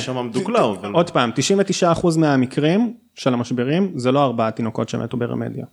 שם 0.00 0.26
מדוקלם. 0.26 0.74
אבל... 0.80 0.92
עוד 0.92 1.10
פעם 1.10 1.30
99% 2.00 2.18
מהמקרים 2.18 2.94
של 3.14 3.34
המשברים 3.34 3.92
זה 3.96 4.12
לא 4.12 4.24
ארבעה 4.24 4.50
תינוקות 4.50 4.88
שמתו 4.88 5.16
ברמדיה. 5.16 5.64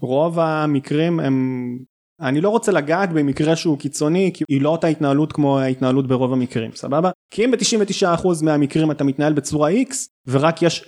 רוב 0.00 0.38
המקרים 0.38 1.20
הם 1.20 1.78
אני 2.20 2.40
לא 2.40 2.48
רוצה 2.48 2.72
לגעת 2.72 3.12
במקרה 3.12 3.56
שהוא 3.56 3.78
קיצוני 3.78 4.30
כי 4.34 4.44
היא 4.48 4.62
לא 4.62 4.68
אותה 4.68 4.86
התנהלות 4.86 5.32
כמו 5.32 5.58
ההתנהלות 5.58 6.06
ברוב 6.06 6.32
המקרים 6.32 6.70
סבבה 6.74 7.10
כי 7.30 7.44
אם 7.44 7.50
ב-99% 7.50 8.28
מהמקרים 8.42 8.90
אתה 8.90 9.04
מתנהל 9.04 9.32
בצורה 9.32 9.70
x 9.70 9.94
ורק 10.26 10.62
יש 10.62 10.84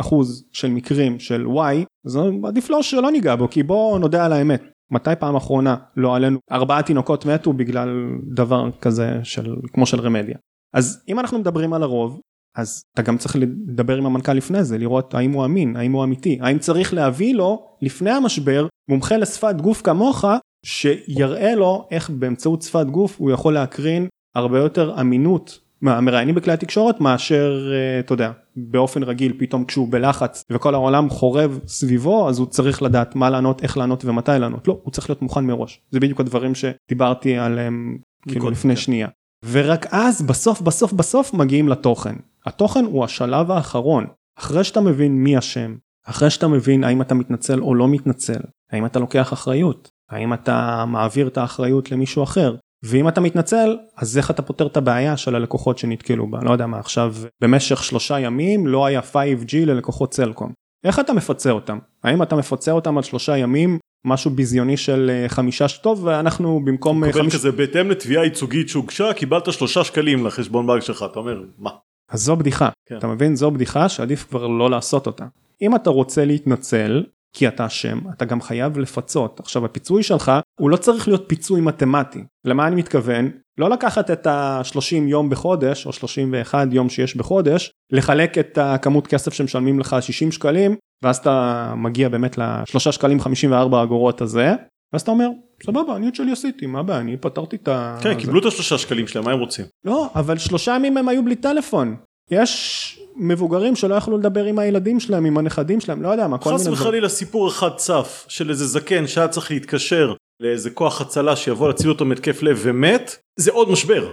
1% 0.00 0.04
של 0.52 0.70
מקרים 0.70 1.18
של 1.18 1.46
y 1.46 1.84
אז 2.06 2.18
עדיף 2.44 2.70
לא 2.70 2.82
שלא 2.82 3.10
ניגע 3.10 3.36
בו 3.36 3.50
כי 3.50 3.62
בוא 3.62 3.98
נודה 3.98 4.24
על 4.24 4.32
האמת 4.32 4.62
מתי 4.90 5.10
פעם 5.18 5.36
אחרונה 5.36 5.76
לא 5.96 6.16
עלינו? 6.16 6.38
ארבעה 6.52 6.82
תינוקות 6.82 7.26
מתו 7.26 7.52
בגלל 7.52 7.88
דבר 8.34 8.70
כזה 8.80 9.20
של 9.22 9.56
כמו 9.72 9.86
של 9.86 10.00
רמדיה. 10.00 10.36
אז 10.74 11.04
אם 11.08 11.20
אנחנו 11.20 11.38
מדברים 11.38 11.72
על 11.72 11.82
הרוב 11.82 12.20
אז 12.56 12.82
אתה 12.94 13.02
גם 13.02 13.18
צריך 13.18 13.36
לדבר 13.36 13.96
עם 13.96 14.06
המנכ"ל 14.06 14.32
לפני 14.32 14.64
זה 14.64 14.78
לראות 14.78 15.14
האם 15.14 15.32
הוא 15.32 15.44
אמין 15.44 15.76
האם 15.76 15.92
הוא 15.92 16.04
אמיתי 16.04 16.38
האם 16.40 16.58
צריך 16.58 16.94
להביא 16.94 17.34
לו 17.34 17.76
לפני 17.82 18.10
המשבר 18.10 18.66
מומחה 18.90 19.16
לשפת 19.16 19.54
גוף 19.60 19.82
כמוך 19.82 20.24
שיראה 20.64 21.54
לו 21.54 21.88
איך 21.90 22.10
באמצעות 22.10 22.62
שפת 22.62 22.86
גוף 22.86 23.16
הוא 23.18 23.30
יכול 23.30 23.54
להקרין 23.54 24.08
הרבה 24.36 24.58
יותר 24.58 25.00
אמינות 25.00 25.58
מהמראיינים 25.80 26.34
בכלי 26.34 26.52
התקשורת 26.52 27.00
מאשר 27.00 27.70
אה, 27.72 28.00
אתה 28.00 28.12
יודע 28.12 28.32
באופן 28.56 29.02
רגיל 29.02 29.32
פתאום 29.38 29.64
כשהוא 29.64 29.88
בלחץ 29.90 30.44
וכל 30.50 30.74
העולם 30.74 31.10
חורב 31.10 31.60
סביבו 31.66 32.28
אז 32.28 32.38
הוא 32.38 32.46
צריך 32.46 32.82
לדעת 32.82 33.16
מה 33.16 33.30
לענות 33.30 33.62
איך 33.62 33.76
לענות 33.76 34.04
ומתי 34.04 34.30
לענות. 34.40 34.68
לא 34.68 34.78
הוא 34.82 34.92
צריך 34.92 35.10
להיות 35.10 35.22
מוכן 35.22 35.44
מראש. 35.44 35.80
זה 35.90 36.00
בדיוק 36.00 36.20
הדברים 36.20 36.52
שדיברתי 36.54 37.36
עליהם 37.36 37.98
כאילו 38.28 38.50
לפני 38.50 38.74
כן. 38.74 38.80
שנייה. 38.80 39.08
ורק 39.50 39.86
אז 39.90 40.22
בסוף 40.22 40.60
בסוף 40.60 40.92
בסוף 40.92 41.34
מגיעים 41.34 41.68
לתוכן. 41.68 42.14
התוכן 42.46 42.84
הוא 42.84 43.04
השלב 43.04 43.50
האחרון. 43.50 44.06
אחרי 44.38 44.64
שאתה 44.64 44.80
מבין 44.80 45.12
מי 45.12 45.38
אשם 45.38 45.74
אחרי 46.08 46.30
שאתה 46.30 46.48
מבין 46.48 46.84
האם 46.84 47.02
אתה 47.02 47.14
מתנצל 47.14 47.60
או 47.60 47.74
לא 47.74 47.88
מתנצל 47.88 48.40
האם 48.72 48.86
אתה 48.86 48.98
לוקח 48.98 49.32
אחריות 49.32 49.90
האם 50.10 50.34
אתה 50.34 50.84
מעביר 50.88 51.28
את 51.28 51.38
האחריות 51.38 51.92
למישהו 51.92 52.22
אחר 52.22 52.56
ואם 52.82 53.08
אתה 53.08 53.20
מתנצל 53.20 53.78
אז 53.96 54.18
איך 54.18 54.30
אתה 54.30 54.42
פותר 54.42 54.66
את 54.66 54.76
הבעיה 54.76 55.16
של 55.16 55.34
הלקוחות 55.34 55.78
שנתקלו 55.78 56.30
בה? 56.30 56.38
לא 56.42 56.50
יודע 56.50 56.66
מה 56.66 56.78
עכשיו 56.78 57.14
במשך 57.40 57.84
שלושה 57.84 58.20
ימים 58.20 58.66
לא 58.66 58.86
היה 58.86 59.00
5G 59.00 59.56
ללקוחות 59.66 60.14
סלקום. 60.14 60.52
איך 60.84 60.98
אתה 60.98 61.12
מפצה 61.12 61.50
אותם? 61.50 61.78
האם 62.04 62.22
אתה 62.22 62.36
מפצה 62.36 62.72
אותם 62.72 62.96
על 62.96 63.02
שלושה 63.02 63.36
ימים 63.36 63.78
משהו 64.06 64.30
ביזיוני 64.30 64.76
של 64.76 65.10
אה, 65.10 65.28
חמישה 65.28 65.68
שטוב 65.68 66.04
ואנחנו 66.04 66.60
במקום 66.64 67.04
אה, 67.04 67.12
חמישה 67.12 67.36
כזה 67.36 67.52
בהתאם 67.52 67.90
לתביעה 67.90 68.24
ייצוגית 68.24 68.68
שהוגשה 68.68 69.12
קיבלת 69.12 69.52
שלושה 69.52 69.84
שקלים 69.84 70.26
לחשבון 70.26 70.66
בנק 70.66 70.82
שלך. 70.82 71.04
אתה 71.10 71.18
אומר 71.18 71.42
מה. 71.58 71.70
אז 72.10 72.20
זו 72.22 72.36
בדיחה. 72.36 72.68
כן. 72.86 72.98
אתה 72.98 73.06
מבין? 73.06 73.36
זו 73.36 73.50
בדיחה 73.50 73.88
שעדיף 73.88 74.26
כבר 74.28 74.46
לא 74.46 74.70
לעשות 74.70 75.06
אותה. 75.06 75.24
אם 75.62 75.74
אתה 75.76 75.90
רוצה 75.90 76.24
להתנצל 76.24 77.04
כי 77.32 77.48
אתה 77.48 77.66
אשם, 77.66 77.98
אתה 78.12 78.24
גם 78.24 78.40
חייב 78.40 78.78
לפצות. 78.78 79.40
עכשיו 79.40 79.64
הפיצוי 79.64 80.02
שלך 80.02 80.32
הוא 80.60 80.70
לא 80.70 80.76
צריך 80.76 81.08
להיות 81.08 81.24
פיצוי 81.26 81.60
מתמטי. 81.60 82.24
למה 82.44 82.66
אני 82.66 82.76
מתכוון? 82.76 83.30
לא 83.58 83.70
לקחת 83.70 84.10
את 84.10 84.26
ה-30 84.26 84.94
יום 85.06 85.30
בחודש 85.30 85.86
או 85.86 85.92
31 85.92 86.68
יום 86.72 86.88
שיש 86.88 87.16
בחודש, 87.16 87.70
לחלק 87.92 88.38
את 88.38 88.58
הכמות 88.58 89.06
כסף 89.06 89.32
שמשלמים 89.32 89.80
לך 89.80 89.96
60 90.00 90.32
שקלים, 90.32 90.76
ואז 91.02 91.16
אתה 91.16 91.74
מגיע 91.76 92.08
באמת 92.08 92.38
ל-3 92.38 92.78
שקלים 92.78 93.20
54 93.20 93.82
אגורות 93.82 94.20
הזה, 94.20 94.54
ואז 94.92 95.02
אתה 95.02 95.10
אומר 95.10 95.28
סבבה 95.66 95.96
אני 95.96 96.08
את 96.08 96.14
שלי 96.14 96.32
עשיתי 96.32 96.66
מה 96.66 96.80
הבעיה 96.80 97.00
אני 97.00 97.16
פתרתי 97.16 97.56
את 97.56 97.68
ה... 97.68 97.98
כן 98.02 98.14
קיבלו 98.14 98.40
את 98.40 98.44
השלושה 98.44 98.78
שקלים 98.78 99.06
שלהם 99.06 99.24
מה 99.24 99.32
הם 99.32 99.38
רוצים? 99.38 99.64
לא 99.84 100.10
אבל 100.14 100.38
שלושה 100.38 100.74
ימים 100.76 100.96
הם 100.96 101.08
היו 101.08 101.24
בלי 101.24 101.36
טלפון. 101.36 101.96
יש 102.30 103.00
מבוגרים 103.18 103.76
שלא 103.76 103.94
יכלו 103.94 104.18
לדבר 104.18 104.44
עם 104.44 104.58
הילדים 104.58 105.00
שלהם, 105.00 105.24
עם 105.24 105.38
הנכדים 105.38 105.80
שלהם, 105.80 106.02
לא 106.02 106.08
יודע 106.08 106.28
מה, 106.28 106.38
כל 106.38 106.50
מיני 106.50 106.62
דברים. 106.62 106.76
חס 106.76 106.82
וחלילה 106.82 107.08
סיפור 107.08 107.48
אחד 107.48 107.70
צף 107.76 108.24
של 108.28 108.50
איזה 108.50 108.66
זקן 108.66 109.06
שהיה 109.06 109.28
צריך 109.28 109.50
להתקשר 109.50 110.14
לאיזה 110.40 110.70
כוח 110.70 111.00
הצלה 111.00 111.36
שיבוא 111.36 111.68
להציל 111.68 111.90
אותו 111.90 112.04
מתקף 112.04 112.42
לב 112.42 112.58
ומת, 112.62 113.16
זה 113.36 113.50
עוד 113.50 113.70
משבר. 113.70 114.12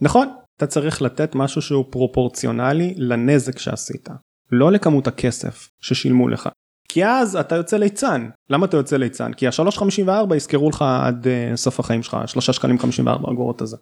נכון, 0.00 0.28
אתה 0.56 0.66
צריך 0.66 1.02
לתת 1.02 1.34
משהו 1.34 1.62
שהוא 1.62 1.84
פרופורציונלי 1.90 2.94
לנזק 2.96 3.58
שעשית, 3.58 4.08
לא 4.52 4.72
לכמות 4.72 5.06
הכסף 5.06 5.68
ששילמו 5.80 6.28
לך. 6.28 6.48
כי 6.88 7.06
אז 7.06 7.36
אתה 7.36 7.56
יוצא 7.56 7.76
ליצן. 7.76 8.28
למה 8.50 8.66
אתה 8.66 8.76
יוצא 8.76 8.96
ליצן? 8.96 9.32
כי 9.32 9.46
ה-3.54 9.46 10.34
יזכרו 10.34 10.70
לך 10.70 10.84
עד 11.06 11.26
uh, 11.26 11.56
סוף 11.56 11.80
החיים 11.80 12.02
שלך, 12.02 12.16
3 12.26 12.50
שקלים 12.50 12.78
54 12.78 13.32
אגורות 13.32 13.62
הזה. 13.62 13.76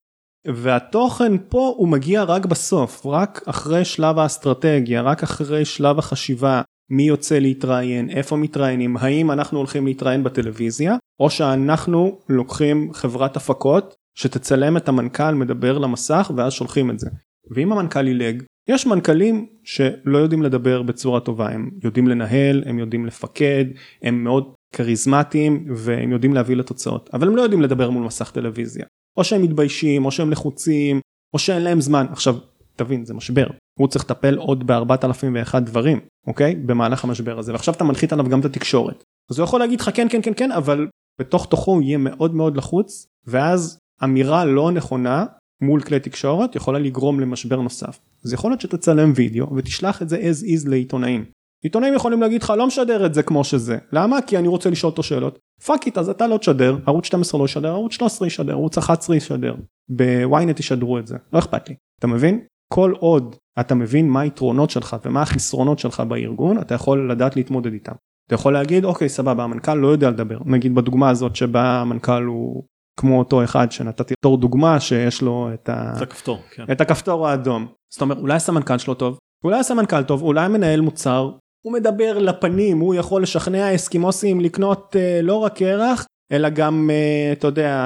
והתוכן 0.47 1.33
פה 1.49 1.75
הוא 1.77 1.89
מגיע 1.89 2.23
רק 2.23 2.47
בסוף, 2.47 3.07
רק 3.07 3.41
אחרי 3.47 3.85
שלב 3.85 4.19
האסטרטגיה, 4.19 5.03
רק 5.03 5.23
אחרי 5.23 5.65
שלב 5.65 5.99
החשיבה, 5.99 6.63
מי 6.91 7.03
יוצא 7.03 7.39
להתראיין, 7.39 8.11
איפה 8.11 8.37
מתראיינים, 8.37 8.97
האם 8.97 9.31
אנחנו 9.31 9.59
הולכים 9.59 9.87
להתראיין 9.87 10.25
בטלוויזיה, 10.25 10.97
או 11.21 11.31
שאנחנו 11.31 12.19
לוקחים 12.29 12.93
חברת 12.93 13.37
הפקות 13.37 13.95
שתצלם 14.15 14.77
את 14.77 14.89
המנכ"ל 14.89 15.35
מדבר 15.35 15.79
למסך 15.79 16.31
ואז 16.37 16.53
שולחים 16.53 16.91
את 16.91 16.99
זה. 16.99 17.11
ואם 17.51 17.73
המנכ"ל 17.73 18.09
ילג, 18.09 18.43
יש 18.69 18.87
מנכ"לים 18.87 19.47
שלא 19.65 20.19
יודעים 20.19 20.43
לדבר 20.43 20.83
בצורה 20.83 21.21
טובה, 21.21 21.49
הם 21.49 21.71
יודעים 21.85 22.09
לנהל, 22.09 22.63
הם 22.67 22.79
יודעים 22.79 23.07
לפקד, 23.07 23.65
הם 24.03 24.25
מאוד 24.25 24.55
כריזמטיים 24.73 25.67
והם 25.77 26.13
יודעים 26.13 26.35
להביא 26.35 26.57
לתוצאות, 26.57 27.11
אבל 27.13 27.29
הם 27.29 27.37
לא 27.37 27.43
יודעים 27.43 27.63
לדבר 27.63 27.91
מול 27.91 28.05
מסך 28.05 28.31
טלוויזיה. 28.31 28.85
או 29.17 29.25
שהם 29.25 29.43
מתביישים 29.43 30.05
או 30.05 30.11
שהם 30.11 30.31
לחוצים 30.31 31.01
או 31.35 31.39
שאין 31.39 31.63
להם 31.63 31.81
זמן. 31.81 32.07
עכשיו 32.11 32.37
תבין 32.77 33.05
זה 33.05 33.15
משבר. 33.15 33.47
הוא 33.79 33.89
צריך 33.89 34.05
לטפל 34.05 34.37
עוד 34.37 34.67
בארבעת 34.67 35.05
אלפים 35.05 35.35
ואחד 35.35 35.67
דברים 35.67 36.01
אוקיי? 36.27 36.55
במהלך 36.55 37.05
המשבר 37.05 37.39
הזה. 37.39 37.53
ועכשיו 37.53 37.75
אתה 37.75 37.85
מנחית 37.85 38.13
עליו 38.13 38.29
גם 38.29 38.41
את 38.41 38.45
התקשורת. 38.45 39.05
אז 39.31 39.39
הוא 39.39 39.45
יכול 39.45 39.61
להגיד 39.61 39.81
לך 39.81 39.91
כן 39.95 40.09
כן 40.11 40.23
כן 40.23 40.33
כן 40.37 40.53
אבל 40.53 40.87
בתוך 41.21 41.47
תוכו 41.47 41.71
הוא 41.73 41.83
יהיה 41.83 41.99
מאוד 41.99 42.35
מאוד 42.35 42.57
לחוץ 42.57 43.07
ואז 43.27 43.79
אמירה 44.05 44.45
לא 44.45 44.71
נכונה 44.71 45.27
מול 45.63 45.81
כלי 45.81 46.01
תקשורת 46.01 46.57
יכולה 46.57 46.79
לגרום 46.79 47.21
למשבר 47.21 47.61
נוסף. 47.61 47.99
אז 48.25 48.33
יכול 48.33 48.51
להיות 48.51 48.61
שתצלם 48.61 49.13
וידאו 49.15 49.57
ותשלח 49.57 50.03
את 50.03 50.09
זה 50.09 50.17
as 50.17 50.45
is 50.45 50.69
לעיתונאים. 50.69 51.25
עיתונאים 51.65 51.95
יכולים 51.95 52.21
להגיד 52.21 52.43
לך 52.43 52.53
לא 52.57 52.67
משדר 52.67 53.07
את 53.07 53.15
זה 53.15 53.23
כמו 53.23 53.45
שזה 53.45 53.79
למה 53.93 54.23
כי 54.23 54.39
אני 54.39 54.49
רוצה 54.49 54.71
לשאול 54.71 54.91
אותו 54.91 55.03
שאלות 55.03 55.39
fuck 55.67 55.87
it 55.87 55.99
אז 55.99 56.09
אתה 56.09 56.27
לא 56.27 56.37
תשדר 56.37 56.77
ערוץ 56.87 57.07
12 57.07 57.41
לא 57.41 57.45
ישדר 57.45 57.69
ערוץ 57.69 57.93
13 57.93 58.27
ישדר 58.27 58.53
ערוץ 58.53 58.79
11 58.79 59.17
ישדר 59.17 59.55
בוויינט 59.89 60.61
ישדרו 60.61 60.99
את 60.99 61.07
זה 61.07 61.17
לא 61.33 61.39
אכפת 61.39 61.69
לי 61.69 61.75
אתה 61.99 62.07
מבין 62.07 62.41
כל 62.69 62.93
עוד 62.99 63.37
אתה 63.61 63.75
מבין 63.75 64.09
מה 64.09 64.21
היתרונות 64.21 64.71
שלך 64.71 64.97
ומה 65.05 65.23
החסרונות 65.23 65.79
שלך 65.79 66.01
בארגון 66.01 66.59
אתה 66.61 66.75
יכול 66.75 67.13
לדעת 67.13 67.37
להתמודד 67.37 67.73
איתם. 67.73 67.93
אתה 68.27 68.35
יכול 68.35 68.53
להגיד 68.53 68.85
אוקיי 68.85 69.09
סבבה 69.09 69.45
המנכ"ל 69.45 69.75
לא 69.75 69.89
יודע 69.89 70.11
לדבר 70.11 70.39
נגיד 70.47 70.75
בדוגמה 70.75 71.11
הזאת 71.11 71.37
שבה 71.37 71.81
המנכ"ל 71.81 72.25
הוא 72.25 72.65
כמו 73.01 73.19
אותו 73.19 73.45
אחד 73.45 73.73
שנתתי 73.73 74.15
בתור 74.21 74.37
דוגמה 74.37 74.81
שיש 74.81 75.23
לו 75.23 75.51
את, 75.55 75.69
ה... 75.69 75.93
את 75.97 76.03
הכפתור, 76.03 76.39
כן. 76.51 76.65
את 76.73 76.81
הכפתור 76.81 77.29
האדום. 77.29 77.67
זאת 77.93 78.03
אומרת 78.03 78.19
אולי 78.19 78.35
הסמנכ"ל 78.35 78.79
שלו 78.79 78.95
טוב 78.95 79.19
אולי 79.45 79.59
הסמנכ"ל 79.59 80.03
טוב 80.03 80.23
אולי 80.23 80.49
מנהל 80.49 80.81
מוצר 80.81 81.31
הוא 81.69 81.75
מדבר 81.75 82.19
לפנים 82.19 82.79
הוא 82.79 82.95
יכול 82.95 83.23
לשכנע 83.23 83.75
אסקימוסים 83.75 84.41
לקנות 84.41 84.97
uh, 84.97 85.23
לא 85.23 85.35
רק 85.35 85.57
קרח 85.57 86.07
אלא 86.33 86.49
גם 86.49 86.91
uh, 86.91 87.39
אתה 87.39 87.47
יודע 87.47 87.85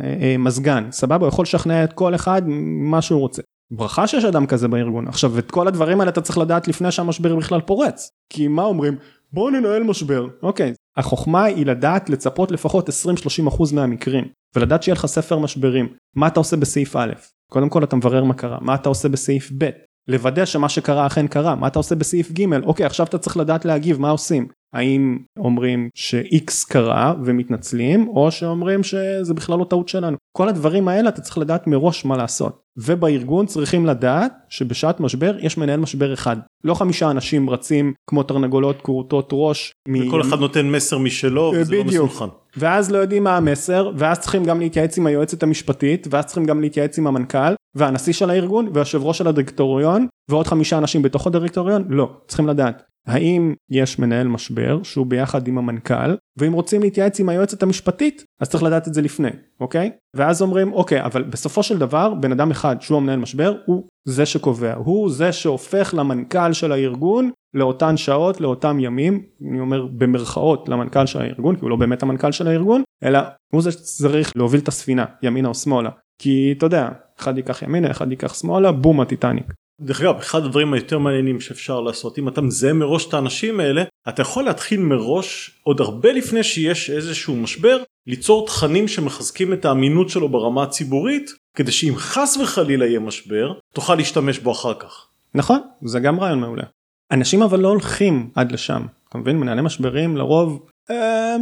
uh, 0.00 0.38
מזגן. 0.38 0.88
סבבה? 0.90 1.26
הוא 1.26 1.28
יכול 1.28 1.42
לשכנע 1.42 1.84
את 1.84 1.92
כל 1.92 2.14
אחד 2.14 2.42
מה 2.90 3.02
שהוא 3.02 3.20
רוצה. 3.20 3.42
ברכה 3.70 4.06
שיש 4.06 4.24
אדם 4.24 4.46
כזה 4.46 4.68
בארגון. 4.68 5.08
עכשיו 5.08 5.38
את 5.38 5.50
כל 5.50 5.68
הדברים 5.68 6.00
האלה 6.00 6.10
אתה 6.10 6.20
צריך 6.20 6.38
לדעת 6.38 6.68
לפני 6.68 6.92
שהמשבר 6.92 7.36
בכלל 7.36 7.60
פורץ. 7.60 8.10
כי 8.32 8.48
מה 8.48 8.62
אומרים? 8.62 8.96
בוא 9.32 9.50
ננהל 9.50 9.82
משבר. 9.82 10.26
אוקיי. 10.42 10.72
החוכמה 10.96 11.44
היא 11.44 11.66
לדעת 11.66 12.10
לצפות 12.10 12.50
לפחות 12.50 12.88
20-30% 12.88 12.92
מהמקרים 13.74 14.24
ולדעת 14.56 14.82
שיהיה 14.82 14.94
לך 14.94 15.06
ספר 15.06 15.38
משברים. 15.38 15.88
מה 16.16 16.26
אתה 16.26 16.40
עושה 16.40 16.56
בסעיף 16.56 16.96
א' 16.96 17.12
קודם 17.50 17.68
כל 17.68 17.84
אתה 17.84 17.96
מברר 17.96 18.24
מה 18.24 18.34
קרה. 18.34 18.58
מה 18.60 18.74
אתה 18.74 18.88
עושה 18.88 19.08
בסעיף 19.08 19.50
ב' 19.58 19.70
לוודא 20.08 20.44
שמה 20.44 20.68
שקרה 20.68 21.06
אכן 21.06 21.26
קרה. 21.26 21.54
מה 21.54 21.66
אתה 21.66 21.78
עושה 21.78 21.94
בסעיף 21.94 22.32
ג' 22.32 22.62
אוקיי 22.64 22.86
עכשיו 22.86 23.06
אתה 23.06 23.18
צריך 23.18 23.36
לדעת 23.36 23.64
להגיב 23.64 24.00
מה 24.00 24.10
עושים 24.10 24.48
האם 24.72 25.18
אומרים 25.38 25.88
ש-X 25.94 26.68
קרה 26.68 27.14
ומתנצלים 27.24 28.08
או 28.08 28.30
שאומרים 28.30 28.82
שזה 28.82 29.34
בכלל 29.34 29.58
לא 29.58 29.64
טעות 29.64 29.88
שלנו. 29.88 30.16
כל 30.36 30.48
הדברים 30.48 30.88
האלה 30.88 31.08
אתה 31.08 31.20
צריך 31.20 31.38
לדעת 31.38 31.66
מראש 31.66 32.04
מה 32.04 32.16
לעשות. 32.16 32.60
ובארגון 32.76 33.46
צריכים 33.46 33.86
לדעת 33.86 34.32
שבשעת 34.48 35.00
משבר 35.00 35.36
יש 35.40 35.58
מנהל 35.58 35.80
משבר 35.80 36.14
אחד. 36.14 36.36
לא 36.64 36.74
חמישה 36.74 37.10
אנשים 37.10 37.50
רצים 37.50 37.92
כמו 38.06 38.22
תרנגולות 38.22 38.82
כורתות 38.82 39.28
ראש. 39.32 39.72
וכל 40.06 40.20
אחד 40.20 40.40
נותן 40.40 40.66
מסר 40.70 40.98
משלו 40.98 41.52
וזה 41.56 41.76
לא 41.76 41.84
מסונכן. 41.84 42.24
ואז 42.56 42.90
לא 42.90 42.98
יודעים 42.98 43.24
מה 43.24 43.36
המסר 43.36 43.90
ואז 43.96 44.18
צריכים 44.18 44.44
גם 44.44 44.60
להתייעץ 44.60 44.98
עם 44.98 45.06
היועצת 45.06 45.42
המשפטית 45.42 46.06
ואז 46.10 46.24
צריכים 46.24 46.44
גם 46.44 46.60
להתייעץ 46.60 46.98
עם 46.98 47.06
המנכ"ל 47.06 47.54
והנשיא 47.74 48.12
של 48.12 48.30
הארגון 48.30 48.68
ויושב 48.74 49.02
ראש 49.02 49.18
של 49.18 49.26
הדירקטוריון 49.26 50.06
ועוד 50.30 50.46
חמישה 50.46 50.78
אנשים 50.78 51.02
בתוך 51.02 51.26
הדירקטוריון? 51.26 51.84
לא. 51.88 52.10
צריכים 52.26 52.46
לדעת 52.46 52.82
האם 53.06 53.54
יש 53.70 53.98
מנהל 53.98 54.28
משבר 54.28 54.82
שהוא 54.82 55.06
ביחד 55.06 55.48
עם 55.48 55.58
המנכ"ל 55.58 56.16
ואם 56.38 56.52
רוצים 56.52 56.80
להתייעץ 56.80 57.20
עם 57.20 57.28
היועצת 57.28 57.62
המשפטית 57.62 58.24
אז 58.40 58.48
צריך 58.48 58.62
לדעת 58.62 58.88
את 58.88 58.94
זה 58.94 59.02
לפני 59.02 59.30
אוקיי? 59.60 59.90
ואז 60.16 60.42
אומרים 60.42 60.72
אוקיי 60.72 61.04
אבל 61.04 61.22
בסופו 61.22 61.62
של 61.62 61.78
דבר 61.78 62.14
בן 62.14 62.32
אדם 62.32 62.50
אחד 62.50 62.76
שהוא 62.80 62.98
המנהל 62.98 63.18
משבר 63.18 63.56
הוא 63.66 63.84
זה 64.08 64.26
שקובע 64.26 64.74
הוא 64.74 65.10
זה 65.10 65.32
שהופך 65.32 65.94
למנכ"ל 65.96 66.52
של 66.52 66.72
הארגון 66.72 67.30
לאותן 67.54 67.96
שעות 67.96 68.40
לאותם 68.40 68.80
ימים. 68.80 69.22
אני 69.50 69.60
אומר 69.60 69.86
במרכאות 69.86 70.68
למנכ"ל 70.68 71.06
של 71.06 71.20
הארגון 71.20 71.56
כי 71.56 71.60
הוא 71.60 71.70
לא 71.70 71.76
באמת 71.76 72.02
המנכ"ל 72.02 72.32
של 72.32 72.48
הארגון 72.48 72.82
אלא 73.04 73.18
הוא 73.52 73.62
זה 73.62 73.72
שצריך 73.72 74.32
להוביל 74.36 74.60
את 74.60 74.68
הספינה 74.68 75.04
ימינה 75.22 75.48
או 75.48 75.54
שמאלה. 75.54 75.90
כי 76.22 76.54
אתה 76.58 76.66
יודע 76.66 76.88
אחד 77.20 77.36
ייקח 77.36 77.62
ימינה 77.62 77.90
אחד 77.90 78.10
ייקח 78.10 78.34
שמאלה 78.34 78.72
בום 78.72 79.00
הטיטניק. 79.00 79.52
דרך 79.80 80.00
אגב 80.00 80.16
אחד 80.18 80.44
הדברים 80.44 80.72
היותר 80.72 80.98
מעניינים 80.98 81.40
שאפשר 81.40 81.80
לעשות 81.80 82.18
אם 82.18 82.28
אתה 82.28 82.40
מזהה 82.40 82.72
מראש 82.72 83.06
את 83.06 83.14
האנשים 83.14 83.60
האלה 83.60 83.82
אתה 84.08 84.22
יכול 84.22 84.44
להתחיל 84.44 84.80
מראש 84.80 85.60
עוד 85.62 85.80
הרבה 85.80 86.12
לפני 86.12 86.42
שיש 86.42 86.90
איזשהו 86.90 87.36
משבר 87.36 87.82
ליצור 88.06 88.46
תכנים 88.46 88.88
שמחזקים 88.88 89.52
את 89.52 89.64
האמינות 89.64 90.08
שלו 90.08 90.28
ברמה 90.28 90.62
הציבורית 90.62 91.30
כדי 91.56 91.72
שאם 91.72 91.94
חס 91.96 92.36
וחלילה 92.36 92.86
יהיה 92.86 93.00
משבר 93.00 93.52
תוכל 93.74 93.94
להשתמש 93.94 94.38
בו 94.38 94.52
אחר 94.52 94.74
כך. 94.74 95.06
נכון 95.34 95.60
זה 95.82 96.00
גם 96.00 96.20
רעיון 96.20 96.40
מעולה. 96.40 96.64
אנשים 97.10 97.42
אבל 97.42 97.60
לא 97.60 97.68
הולכים 97.68 98.30
עד 98.34 98.52
לשם 98.52 98.82
אתה 99.08 99.18
מבין 99.18 99.38
מנהלי 99.38 99.62
משברים 99.62 100.16
לרוב 100.16 100.69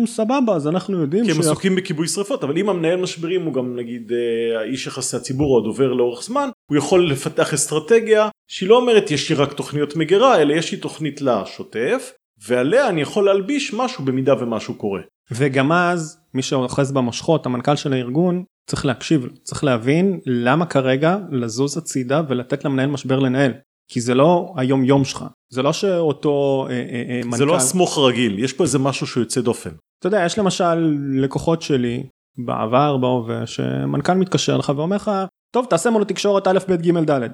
סבבה 0.07 0.55
אז 0.57 0.69
אנחנו 0.69 1.01
יודעים 1.01 1.25
כי 1.25 1.31
הם 1.31 1.41
עסוקים 1.41 1.77
בכיבוי 1.77 2.09
שרפות 2.09 2.45
אבל 2.45 2.59
אם 2.59 2.69
המנהל 2.69 3.01
משברים 3.01 3.45
הוא 3.45 3.55
גם 3.55 3.77
נגיד 3.77 4.13
אה, 4.13 4.61
האיש 4.61 4.87
יחסי 4.87 5.17
הציבור 5.17 5.55
או 5.55 5.61
הדובר 5.61 5.93
לאורך 5.93 6.23
זמן 6.23 6.49
הוא 6.71 6.79
יכול 6.79 7.11
לפתח 7.11 7.55
אסטרטגיה 7.55 8.29
שהיא 8.51 8.69
לא 8.69 8.77
אומרת 8.77 9.11
יש 9.11 9.31
לי 9.31 9.35
רק 9.35 9.53
תוכניות 9.53 9.97
מגירה 9.97 10.43
אלא 10.43 10.55
יש 10.55 10.73
לי 10.73 10.79
תוכנית 10.79 11.23
לשוטף 11.23 12.13
ועליה 12.47 12.89
אני 12.89 13.01
יכול 13.01 13.25
להלביש 13.25 13.75
משהו 13.75 14.05
במידה 14.05 14.35
ומשהו 14.43 14.75
קורה. 14.75 15.01
וגם 15.31 15.73
אז 15.73 16.21
מי 16.35 16.43
שאוחז 16.43 16.93
במושכות 16.93 17.47
המנכ"ל 17.47 17.77
של 17.77 17.93
הארגון 17.93 18.45
צריך 18.67 18.87
להקשיב 18.87 19.29
צריך 19.43 19.65
להבין 19.65 20.21
למה 20.27 20.67
כרגע 20.67 21.17
לזוז 21.31 21.79
הצידה 21.79 22.23
ולתת 22.29 22.65
למנהל 22.65 22.91
משבר 22.91 23.19
לנהל 23.19 23.53
כי 23.89 24.01
זה 24.01 24.15
לא 24.15 24.55
היום 24.57 24.85
יום 24.85 25.05
שלך. 25.05 25.25
זה 25.53 25.63
לא 25.63 25.73
שאותו 25.73 26.67
אה, 26.71 26.75
אה, 26.75 27.05
אה, 27.09 27.21
מנכ"ל 27.25 27.37
זה 27.37 27.45
לא 27.45 27.57
הסמוך 27.57 27.99
רגיל 27.99 28.39
יש 28.39 28.53
פה 28.53 28.65
איזה 28.65 28.79
משהו 28.79 29.07
שהוא 29.07 29.23
יוצא 29.23 29.41
דופן. 29.41 29.71
אתה 29.99 30.07
יודע 30.07 30.25
יש 30.25 30.39
למשל 30.39 30.99
לקוחות 31.13 31.63
שלי 31.63 32.07
בעבר 32.39 32.97
בהווה 32.97 33.47
שמנכ"ל 33.47 34.15
מתקשר 34.15 34.57
לך 34.57 34.73
ואומר 34.77 34.97
לך 34.97 35.11
טוב 35.55 35.67
תעשה 35.71 35.91
מול 35.91 36.03
התקשורת 36.03 36.47
א' 36.47 36.59
ב' 36.69 36.73
ג' 36.73 37.11
ד' 37.11 37.29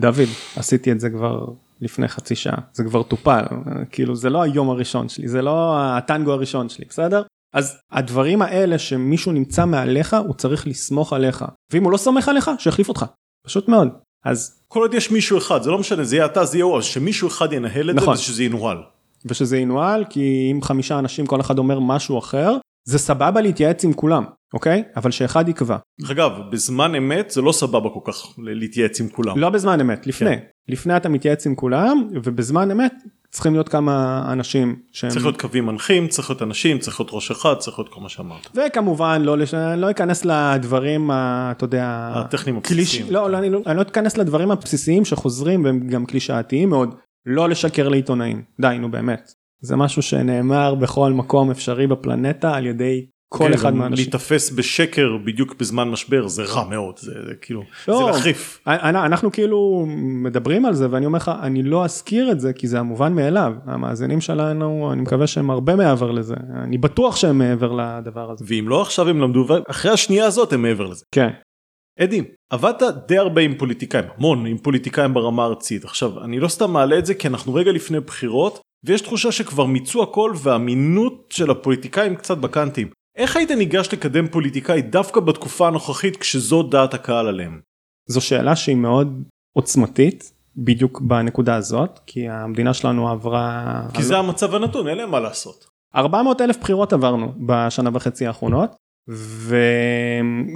דוד 0.00 0.28
עשיתי 0.56 0.92
את 0.92 1.00
זה 1.00 1.10
כבר 1.10 1.46
לפני 1.80 2.08
חצי 2.08 2.34
שעה. 2.34 2.58
זה 2.72 2.84
כבר 2.84 3.02
טופל. 3.02 3.44
כאילו 3.90 4.16
זה 4.16 4.30
לא 4.30 4.42
היום 4.42 4.70
הראשון 4.70 5.08
שלי 5.08 5.28
זה 5.28 5.42
לא 5.42 5.76
הטנגו 5.78 6.32
הראשון 6.32 6.68
שלי 6.68 6.84
בסדר? 6.88 7.22
אז 7.54 7.78
הדברים 7.90 8.42
האלה 8.42 8.78
שמישהו 8.78 9.32
נמצא 9.32 9.66
מעליך 9.66 10.16
הוא 10.26 10.34
צריך 10.34 10.66
לסמוך 10.66 11.12
עליך. 11.12 11.44
ואם 11.72 11.84
הוא 11.84 11.92
לא 11.92 11.96
סומך 11.96 12.28
עליך 12.28 12.50
שיחליף 12.58 12.88
אותך. 12.88 13.04
פשוט 13.46 13.68
מאוד 13.68 13.88
אז 14.24 14.60
כל 14.68 14.80
עוד 14.80 14.94
יש 14.94 15.10
מישהו 15.10 15.38
אחד 15.38 15.62
זה 15.62 15.70
לא 15.70 15.78
משנה 15.78 16.04
זה 16.04 16.16
יהיה 16.16 16.26
אתה 16.26 16.44
זה 16.44 16.56
יהיה 16.56 16.64
הוא 16.64 16.80
שמישהו 16.80 17.28
אחד 17.28 17.52
ינהל 17.52 17.90
את 17.90 17.94
נכון. 17.94 18.16
זה 18.16 18.22
ושזה 18.22 18.44
ינוהל. 18.44 18.78
ושזה 19.24 19.58
ינוהל 19.58 20.04
כי 20.10 20.48
אם 20.52 20.62
חמישה 20.62 20.98
אנשים 20.98 21.26
כל 21.26 21.40
אחד 21.40 21.58
אומר 21.58 21.80
משהו 21.80 22.18
אחר 22.18 22.56
זה 22.84 22.98
סבבה 22.98 23.40
להתייעץ 23.40 23.84
עם 23.84 23.92
כולם 23.92 24.24
אוקיי 24.54 24.82
אבל 24.96 25.10
שאחד 25.10 25.48
יקבע. 25.48 25.76
דרך 26.00 26.10
אגב 26.10 26.32
בזמן 26.52 26.94
אמת 26.94 27.30
זה 27.30 27.42
לא 27.42 27.52
סבבה 27.52 27.88
כל 27.90 28.12
כך 28.12 28.26
להתייעץ 28.38 29.00
עם 29.00 29.08
כולם. 29.08 29.38
לא 29.38 29.50
בזמן 29.50 29.80
אמת 29.80 30.06
לפני 30.06 30.36
כן. 30.36 30.44
לפני 30.68 30.96
אתה 30.96 31.08
מתייעץ 31.08 31.46
עם 31.46 31.54
כולם 31.54 32.08
ובזמן 32.24 32.70
אמת 32.70 32.92
צריכים 33.30 33.52
להיות 33.52 33.68
כמה 33.68 34.24
אנשים 34.32 34.76
שהם 34.92 35.10
צריך 35.10 35.24
להיות 35.24 35.40
קווים 35.40 35.66
מנחים 35.66 36.08
צריך 36.08 36.30
להיות 36.30 36.42
אנשים 36.42 36.78
צריך 36.78 37.00
להיות 37.00 37.10
ראש 37.12 37.30
אחד 37.30 37.54
צריך 37.54 37.78
להיות 37.78 37.92
כל 37.92 38.00
מה 38.00 38.08
שאמרת. 38.08 38.48
וכמובן 38.54 39.22
לא 39.22 39.38
לש... 39.38 39.54
לא 39.54 39.90
אכנס 39.90 40.24
לדברים 40.24 41.10
ה- 41.10 41.48
אתה 41.56 41.64
יודע 41.64 42.12
הטכניים 42.14 42.60
קליש... 42.60 42.78
הבסיסיים. 42.88 43.12
לא, 43.14 43.30
לא, 43.30 43.38
אני 43.38 43.50
לא 43.50 43.60
אני 43.66 43.76
לא 43.76 43.82
אכנס 43.82 44.18
לדברים 44.18 44.50
הבסיסיים 44.50 45.04
שחוזרים 45.04 45.64
והם 45.64 45.88
גם 45.88 46.06
קלישאתיים 46.06 46.68
מאוד 46.70 46.94
לא 47.26 47.48
לשקר 47.48 47.88
לעיתונאים 47.88 48.42
די 48.60 48.76
נו 48.80 48.90
באמת 48.90 49.32
זה 49.60 49.76
משהו 49.76 50.02
שנאמר 50.02 50.74
בכל 50.74 51.12
מקום 51.12 51.50
אפשרי 51.50 51.86
בפלנטה 51.86 52.54
על 52.54 52.66
ידי 52.66 53.06
כל 53.28 53.44
כן, 53.44 53.52
אחד 53.52 53.74
מהאנשים. 53.74 54.04
להיתפס 54.04 54.50
בשקר 54.50 55.16
בדיוק 55.26 55.54
בזמן 55.60 55.88
משבר 55.88 56.28
זה 56.28 56.42
רע 56.44 56.68
מאוד 56.68 56.98
זה, 56.98 57.12
זה 57.26 57.34
כאילו 57.42 57.62
לא. 57.88 57.98
זה 57.98 58.04
להחריף. 58.12 58.60
אנ- 58.66 58.96
אנחנו 58.96 59.32
כאילו 59.32 59.86
מדברים 59.98 60.64
על 60.64 60.74
זה 60.74 60.86
ואני 60.90 61.06
אומר 61.06 61.16
לך 61.16 61.30
אני 61.42 61.62
לא 61.62 61.84
אזכיר 61.84 62.30
את 62.32 62.40
זה 62.40 62.52
כי 62.52 62.68
זה 62.68 62.78
המובן 62.80 63.12
מאליו 63.12 63.52
המאזינים 63.66 64.20
שלנו 64.20 64.90
אני 64.92 65.02
מקווה 65.02 65.26
שהם 65.26 65.50
הרבה 65.50 65.76
מעבר 65.76 66.10
לזה 66.10 66.34
אני 66.64 66.78
בטוח 66.78 67.16
שהם 67.16 67.38
מעבר 67.38 67.72
לדבר 67.72 68.30
הזה. 68.30 68.44
ואם 68.48 68.68
לא 68.68 68.82
עכשיו 68.82 69.08
הם 69.08 69.20
למדו 69.20 69.46
אחרי 69.70 69.90
השנייה 69.90 70.26
הזאת 70.26 70.52
הם 70.52 70.62
מעבר 70.62 70.86
לזה. 70.86 71.04
כן. 71.14 71.28
אדי 72.00 72.22
עבדת 72.50 72.94
די 73.08 73.18
הרבה 73.18 73.40
עם 73.42 73.54
פוליטיקאים 73.58 74.04
המון 74.16 74.46
עם 74.46 74.58
פוליטיקאים 74.58 75.14
ברמה 75.14 75.42
הארצית 75.42 75.84
עכשיו 75.84 76.24
אני 76.24 76.40
לא 76.40 76.48
סתם 76.48 76.70
מעלה 76.70 76.98
את 76.98 77.06
זה 77.06 77.14
כי 77.14 77.28
אנחנו 77.28 77.54
רגע 77.54 77.72
לפני 77.72 78.00
בחירות 78.00 78.60
ויש 78.84 79.00
תחושה 79.00 79.32
שכבר 79.32 79.64
מיצו 79.64 80.02
הכל 80.02 80.32
והאמינות 80.42 81.24
של 81.30 81.50
הפוליטיקאים 81.50 82.16
קצת 82.16 82.38
בקאנטים. 82.38 82.88
איך 83.16 83.36
היית 83.36 83.50
ניגש 83.50 83.88
לקדם 83.92 84.28
פוליטיקאי 84.28 84.82
דווקא 84.82 85.20
בתקופה 85.20 85.68
הנוכחית 85.68 86.16
כשזו 86.16 86.62
דעת 86.62 86.94
הקהל 86.94 87.28
עליהם? 87.28 87.60
זו 88.06 88.20
שאלה 88.20 88.56
שהיא 88.56 88.76
מאוד 88.76 89.22
עוצמתית 89.52 90.32
בדיוק 90.56 91.00
בנקודה 91.00 91.54
הזאת 91.56 92.00
כי 92.06 92.28
המדינה 92.28 92.74
שלנו 92.74 93.08
עברה 93.08 93.82
כי 93.94 94.02
זה 94.02 94.18
המצב 94.18 94.54
הנתון 94.54 94.88
אין 94.88 94.98
להם 94.98 95.10
מה 95.10 95.20
לעשות. 95.20 95.66
400 95.94 96.40
אלף 96.40 96.56
בחירות 96.56 96.92
עברנו 96.92 97.32
בשנה 97.46 97.90
וחצי 97.92 98.26
האחרונות 98.26 98.76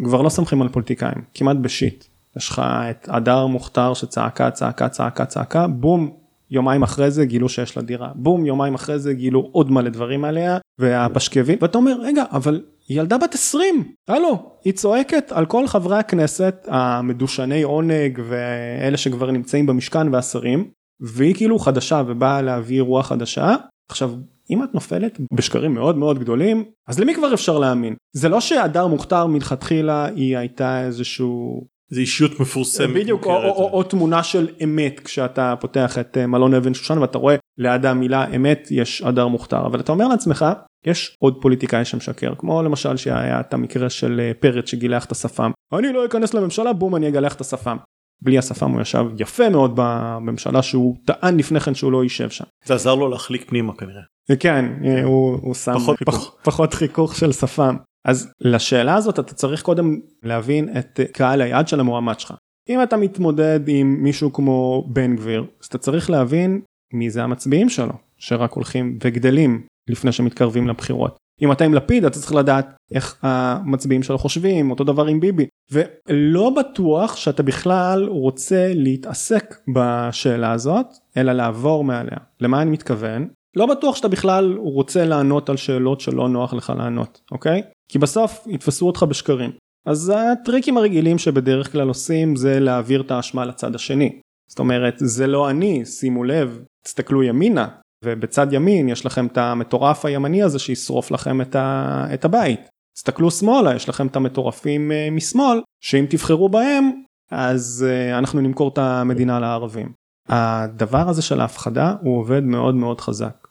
וכבר 0.02 0.22
לא 0.22 0.28
סומכים 0.28 0.62
על 0.62 0.68
פוליטיקאים 0.68 1.24
כמעט 1.34 1.56
בשיט. 1.56 2.04
יש 2.36 2.48
לך 2.48 2.62
את 2.90 3.08
הדר 3.08 3.46
מוכתר 3.46 3.94
שצעקה 3.94 4.50
צעקה 4.50 4.88
צעקה 4.88 5.24
צעקה 5.24 5.66
בום 5.66 6.23
יומיים 6.54 6.82
אחרי 6.82 7.10
זה 7.10 7.24
גילו 7.24 7.48
שיש 7.48 7.76
לה 7.76 7.82
דירה. 7.82 8.10
בום 8.14 8.46
יומיים 8.46 8.74
אחרי 8.74 8.98
זה 8.98 9.14
גילו 9.14 9.48
עוד 9.52 9.70
מלא 9.70 9.90
דברים 9.90 10.24
עליה 10.24 10.58
והפשקווים. 10.78 11.58
ואתה 11.60 11.78
אומר 11.78 11.96
רגע 12.00 12.24
אבל 12.32 12.62
ילדה 12.90 13.18
בת 13.18 13.34
20 13.34 13.84
הלו 14.08 14.50
היא 14.64 14.72
צועקת 14.72 15.32
על 15.32 15.46
כל 15.46 15.66
חברי 15.66 15.98
הכנסת 15.98 16.68
המדושני 16.68 17.62
עונג 17.62 18.20
ואלה 18.28 18.96
שכבר 18.96 19.30
נמצאים 19.30 19.66
במשכן 19.66 20.14
והשרים. 20.14 20.68
והיא 21.00 21.34
כאילו 21.34 21.58
חדשה 21.58 22.02
ובאה 22.06 22.42
להביא 22.42 22.82
רוח 22.82 23.06
חדשה. 23.06 23.56
עכשיו 23.90 24.12
אם 24.50 24.64
את 24.64 24.74
נופלת 24.74 25.20
בשקרים 25.32 25.74
מאוד 25.74 25.96
מאוד 25.96 26.18
גדולים 26.18 26.64
אז 26.88 27.00
למי 27.00 27.14
כבר 27.14 27.34
אפשר 27.34 27.58
להאמין? 27.58 27.94
זה 28.12 28.28
לא 28.28 28.40
שהדר 28.40 28.86
מוכתר 28.86 29.26
מלכתחילה 29.26 30.04
היא 30.04 30.36
הייתה 30.36 30.84
איזשהו 30.84 31.66
זה 31.90 32.00
אישיות 32.00 32.40
מפורסמת. 32.40 32.94
בדיוק, 32.94 33.26
או, 33.26 33.30
או, 33.30 33.50
או, 33.50 33.70
או 33.72 33.82
תמונה 33.82 34.22
של 34.22 34.48
אמת 34.64 35.00
כשאתה 35.00 35.54
פותח 35.60 35.98
את 35.98 36.18
אה, 36.18 36.26
מלון 36.26 36.54
אבן 36.54 36.74
שושן 36.74 36.98
ואתה 36.98 37.18
רואה 37.18 37.36
ליד 37.58 37.86
המילה 37.86 38.26
אמת 38.36 38.68
יש 38.70 39.02
הדר 39.02 39.28
מוכתר 39.28 39.66
אבל 39.66 39.80
אתה 39.80 39.92
אומר 39.92 40.08
לעצמך 40.08 40.44
יש 40.86 41.16
עוד 41.18 41.38
פוליטיקאי 41.42 41.84
שמשקר 41.84 42.34
כמו 42.38 42.62
למשל 42.62 42.96
שהיה 42.96 43.40
את 43.40 43.54
המקרה 43.54 43.90
של 43.90 44.20
אה, 44.20 44.32
פרץ 44.40 44.68
שגילח 44.68 45.04
את 45.04 45.12
השפם 45.12 45.50
אני 45.78 45.92
לא 45.92 46.06
אכנס 46.06 46.34
לממשלה 46.34 46.72
בום 46.72 46.96
אני 46.96 47.08
אגלח 47.08 47.34
את 47.34 47.40
השפם. 47.40 47.76
בלי 48.22 48.38
השפם 48.38 48.70
הוא 48.70 48.80
ישב 48.80 49.04
יפה 49.18 49.48
מאוד 49.48 49.72
בממשלה 49.74 50.62
שהוא 50.62 50.96
טען 51.04 51.38
לפני 51.38 51.60
כן 51.60 51.74
שהוא 51.74 51.92
לא 51.92 52.02
יישב 52.02 52.30
שם. 52.30 52.44
זה 52.64 52.74
עזר 52.74 52.94
לו 52.94 53.08
להחליק 53.08 53.48
פנימה 53.48 53.72
כנראה. 53.74 54.02
כן, 54.38 54.64
הוא, 55.04 55.38
הוא 55.42 55.54
שם 55.54 55.74
פחות 55.74 55.96
פח. 56.06 56.30
פחות 56.42 56.74
חיכוך 56.74 57.16
של 57.16 57.32
שפם. 57.32 57.76
אז 58.04 58.32
לשאלה 58.40 58.94
הזאת 58.94 59.18
אתה 59.18 59.34
צריך 59.34 59.62
קודם 59.62 60.00
להבין 60.22 60.68
את 60.78 61.00
קהל 61.12 61.40
היעד 61.40 61.68
של 61.68 61.80
המועמד 61.80 62.20
שלך. 62.20 62.34
אם 62.68 62.82
אתה 62.82 62.96
מתמודד 62.96 63.60
עם 63.66 63.96
מישהו 64.02 64.32
כמו 64.32 64.86
בן 64.88 65.16
גביר 65.16 65.44
אז 65.60 65.66
אתה 65.66 65.78
צריך 65.78 66.10
להבין 66.10 66.60
מי 66.92 67.10
זה 67.10 67.22
המצביעים 67.22 67.68
שלו 67.68 67.92
שרק 68.18 68.52
הולכים 68.52 68.98
וגדלים 69.04 69.66
לפני 69.90 70.12
שמתקרבים 70.12 70.68
לבחירות. 70.68 71.16
אם 71.42 71.52
אתה 71.52 71.64
עם 71.64 71.74
לפיד 71.74 72.04
אתה 72.04 72.18
צריך 72.18 72.34
לדעת 72.34 72.74
איך 72.94 73.18
המצביעים 73.22 74.02
שלו 74.02 74.18
חושבים 74.18 74.70
אותו 74.70 74.84
דבר 74.84 75.06
עם 75.06 75.20
ביבי 75.20 75.46
ולא 75.72 76.50
בטוח 76.50 77.16
שאתה 77.16 77.42
בכלל 77.42 78.04
רוצה 78.08 78.72
להתעסק 78.74 79.54
בשאלה 79.74 80.52
הזאת 80.52 80.86
אלא 81.16 81.32
לעבור 81.32 81.84
מעליה 81.84 82.18
למה 82.40 82.62
אני 82.62 82.70
מתכוון 82.70 83.28
לא 83.56 83.66
בטוח 83.66 83.96
שאתה 83.96 84.08
בכלל 84.08 84.56
רוצה 84.58 85.04
לענות 85.04 85.48
על 85.48 85.56
שאלות 85.56 86.00
שלא 86.00 86.28
נוח 86.28 86.54
לך 86.54 86.72
לענות 86.76 87.20
אוקיי 87.32 87.62
כי 87.88 87.98
בסוף 87.98 88.46
יתפסו 88.46 88.86
אותך 88.86 89.02
בשקרים 89.02 89.50
אז 89.86 90.12
הטריקים 90.16 90.76
הרגילים 90.76 91.18
שבדרך 91.18 91.72
כלל 91.72 91.88
עושים 91.88 92.36
זה 92.36 92.60
להעביר 92.60 93.00
את 93.00 93.10
האשמה 93.10 93.44
לצד 93.44 93.74
השני 93.74 94.20
זאת 94.50 94.58
אומרת 94.58 94.94
זה 94.96 95.26
לא 95.26 95.50
אני 95.50 95.84
שימו 95.84 96.24
לב 96.24 96.62
תסתכלו 96.84 97.22
ימינה 97.22 97.68
ובצד 98.04 98.52
ימין 98.52 98.88
יש 98.88 99.06
לכם 99.06 99.26
את 99.26 99.38
המטורף 99.38 100.04
הימני 100.04 100.42
הזה 100.42 100.58
שישרוף 100.58 101.10
לכם 101.10 101.40
את, 101.40 101.56
ה... 101.56 102.06
את 102.14 102.24
הבית. 102.24 102.60
תסתכלו 102.96 103.30
שמאלה 103.30 103.74
יש 103.74 103.88
לכם 103.88 104.06
את 104.06 104.16
המטורפים 104.16 104.90
uh, 104.90 105.14
משמאל 105.14 105.60
שאם 105.80 106.06
תבחרו 106.10 106.48
בהם 106.48 106.90
אז 107.30 107.86
uh, 107.88 108.18
אנחנו 108.18 108.40
נמכור 108.40 108.68
את 108.68 108.78
המדינה 108.78 109.40
לערבים. 109.40 109.92
הדבר 110.28 111.08
הזה 111.08 111.22
של 111.22 111.40
ההפחדה 111.40 111.94
הוא 112.02 112.18
עובד 112.18 112.42
מאוד 112.42 112.74
מאוד 112.74 113.00
חזק 113.00 113.43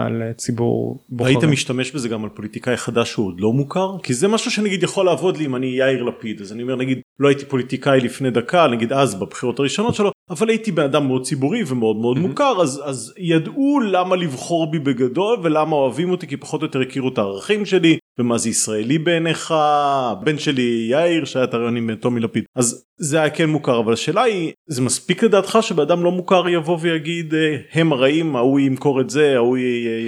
על 0.00 0.22
uh, 0.30 0.34
ציבור 0.36 0.98
בוחרים. 1.08 1.36
היית 1.36 1.50
משתמש 1.50 1.90
בזה 1.92 2.08
גם 2.08 2.24
על 2.24 2.30
פוליטיקאי 2.30 2.76
חדש 2.76 3.10
שהוא 3.10 3.26
עוד 3.26 3.40
לא 3.40 3.52
מוכר? 3.52 3.96
כי 4.02 4.14
זה 4.14 4.28
משהו 4.28 4.50
שנגיד 4.50 4.82
יכול 4.82 5.06
לעבוד 5.06 5.36
לי 5.36 5.46
אם 5.46 5.56
אני 5.56 5.66
יאיר 5.66 6.02
לפיד 6.02 6.40
אז 6.40 6.52
אני 6.52 6.62
אומר 6.62 6.76
נגיד 6.76 7.00
לא 7.20 7.28
הייתי 7.28 7.44
פוליטיקאי 7.44 8.00
לפני 8.00 8.30
דקה 8.30 8.66
נגיד 8.66 8.92
אז 8.92 9.14
בבחירות 9.14 9.58
הראשונות 9.58 9.94
שלו 9.94 10.10
אבל 10.30 10.48
הייתי 10.48 10.72
בן 10.72 10.82
אדם 10.82 11.06
מאוד 11.06 11.24
ציבורי 11.24 11.62
ומאוד 11.66 11.96
מאוד 11.96 12.16
Mhm. 12.16 12.20
מוכר 12.20 12.62
אז 12.62 12.82
אז 12.84 13.14
ידעו 13.18 13.80
למה 13.80 14.16
לבחור 14.16 14.70
בי 14.70 14.78
בגדול 14.78 15.38
ולמה 15.42 15.76
אוהבים 15.76 16.10
אותי 16.10 16.26
כי 16.26 16.36
פחות 16.36 16.62
או 16.62 16.66
יותר 16.66 16.80
הכירו 16.80 17.08
את 17.08 17.18
הערכים 17.18 17.66
שלי 17.66 17.98
ומה 18.20 18.38
זה 18.38 18.48
ישראלי 18.48 18.98
בעיניך? 18.98 19.54
הבן 19.56 20.38
שלי 20.38 20.88
יאיר 20.90 21.24
שהיה 21.24 21.44
את 21.44 21.54
הרעיון 21.54 21.76
עם 21.76 21.94
טומי 21.94 22.20
לפיד. 22.20 22.44
אז 22.56 22.84
זה 22.96 23.20
היה 23.20 23.30
כן 23.30 23.50
מוכר 23.50 23.80
אבל 23.80 23.92
השאלה 23.92 24.22
היא 24.22 24.52
זה 24.66 24.82
מספיק 24.82 25.22
לדעתך 25.22 25.58
שבן 25.60 25.82
אדם 25.82 26.04
לא 26.04 26.12
מוכר 26.12 26.48
יבוא 26.48 26.78
ויגיד 26.80 27.34
אה, 27.34 27.56
הם 27.72 27.92
הרעים 27.92 28.36
ההוא 28.36 28.60
ימכור 28.60 29.00
את 29.00 29.10
זה 29.10 29.36
ההוא 29.36 29.58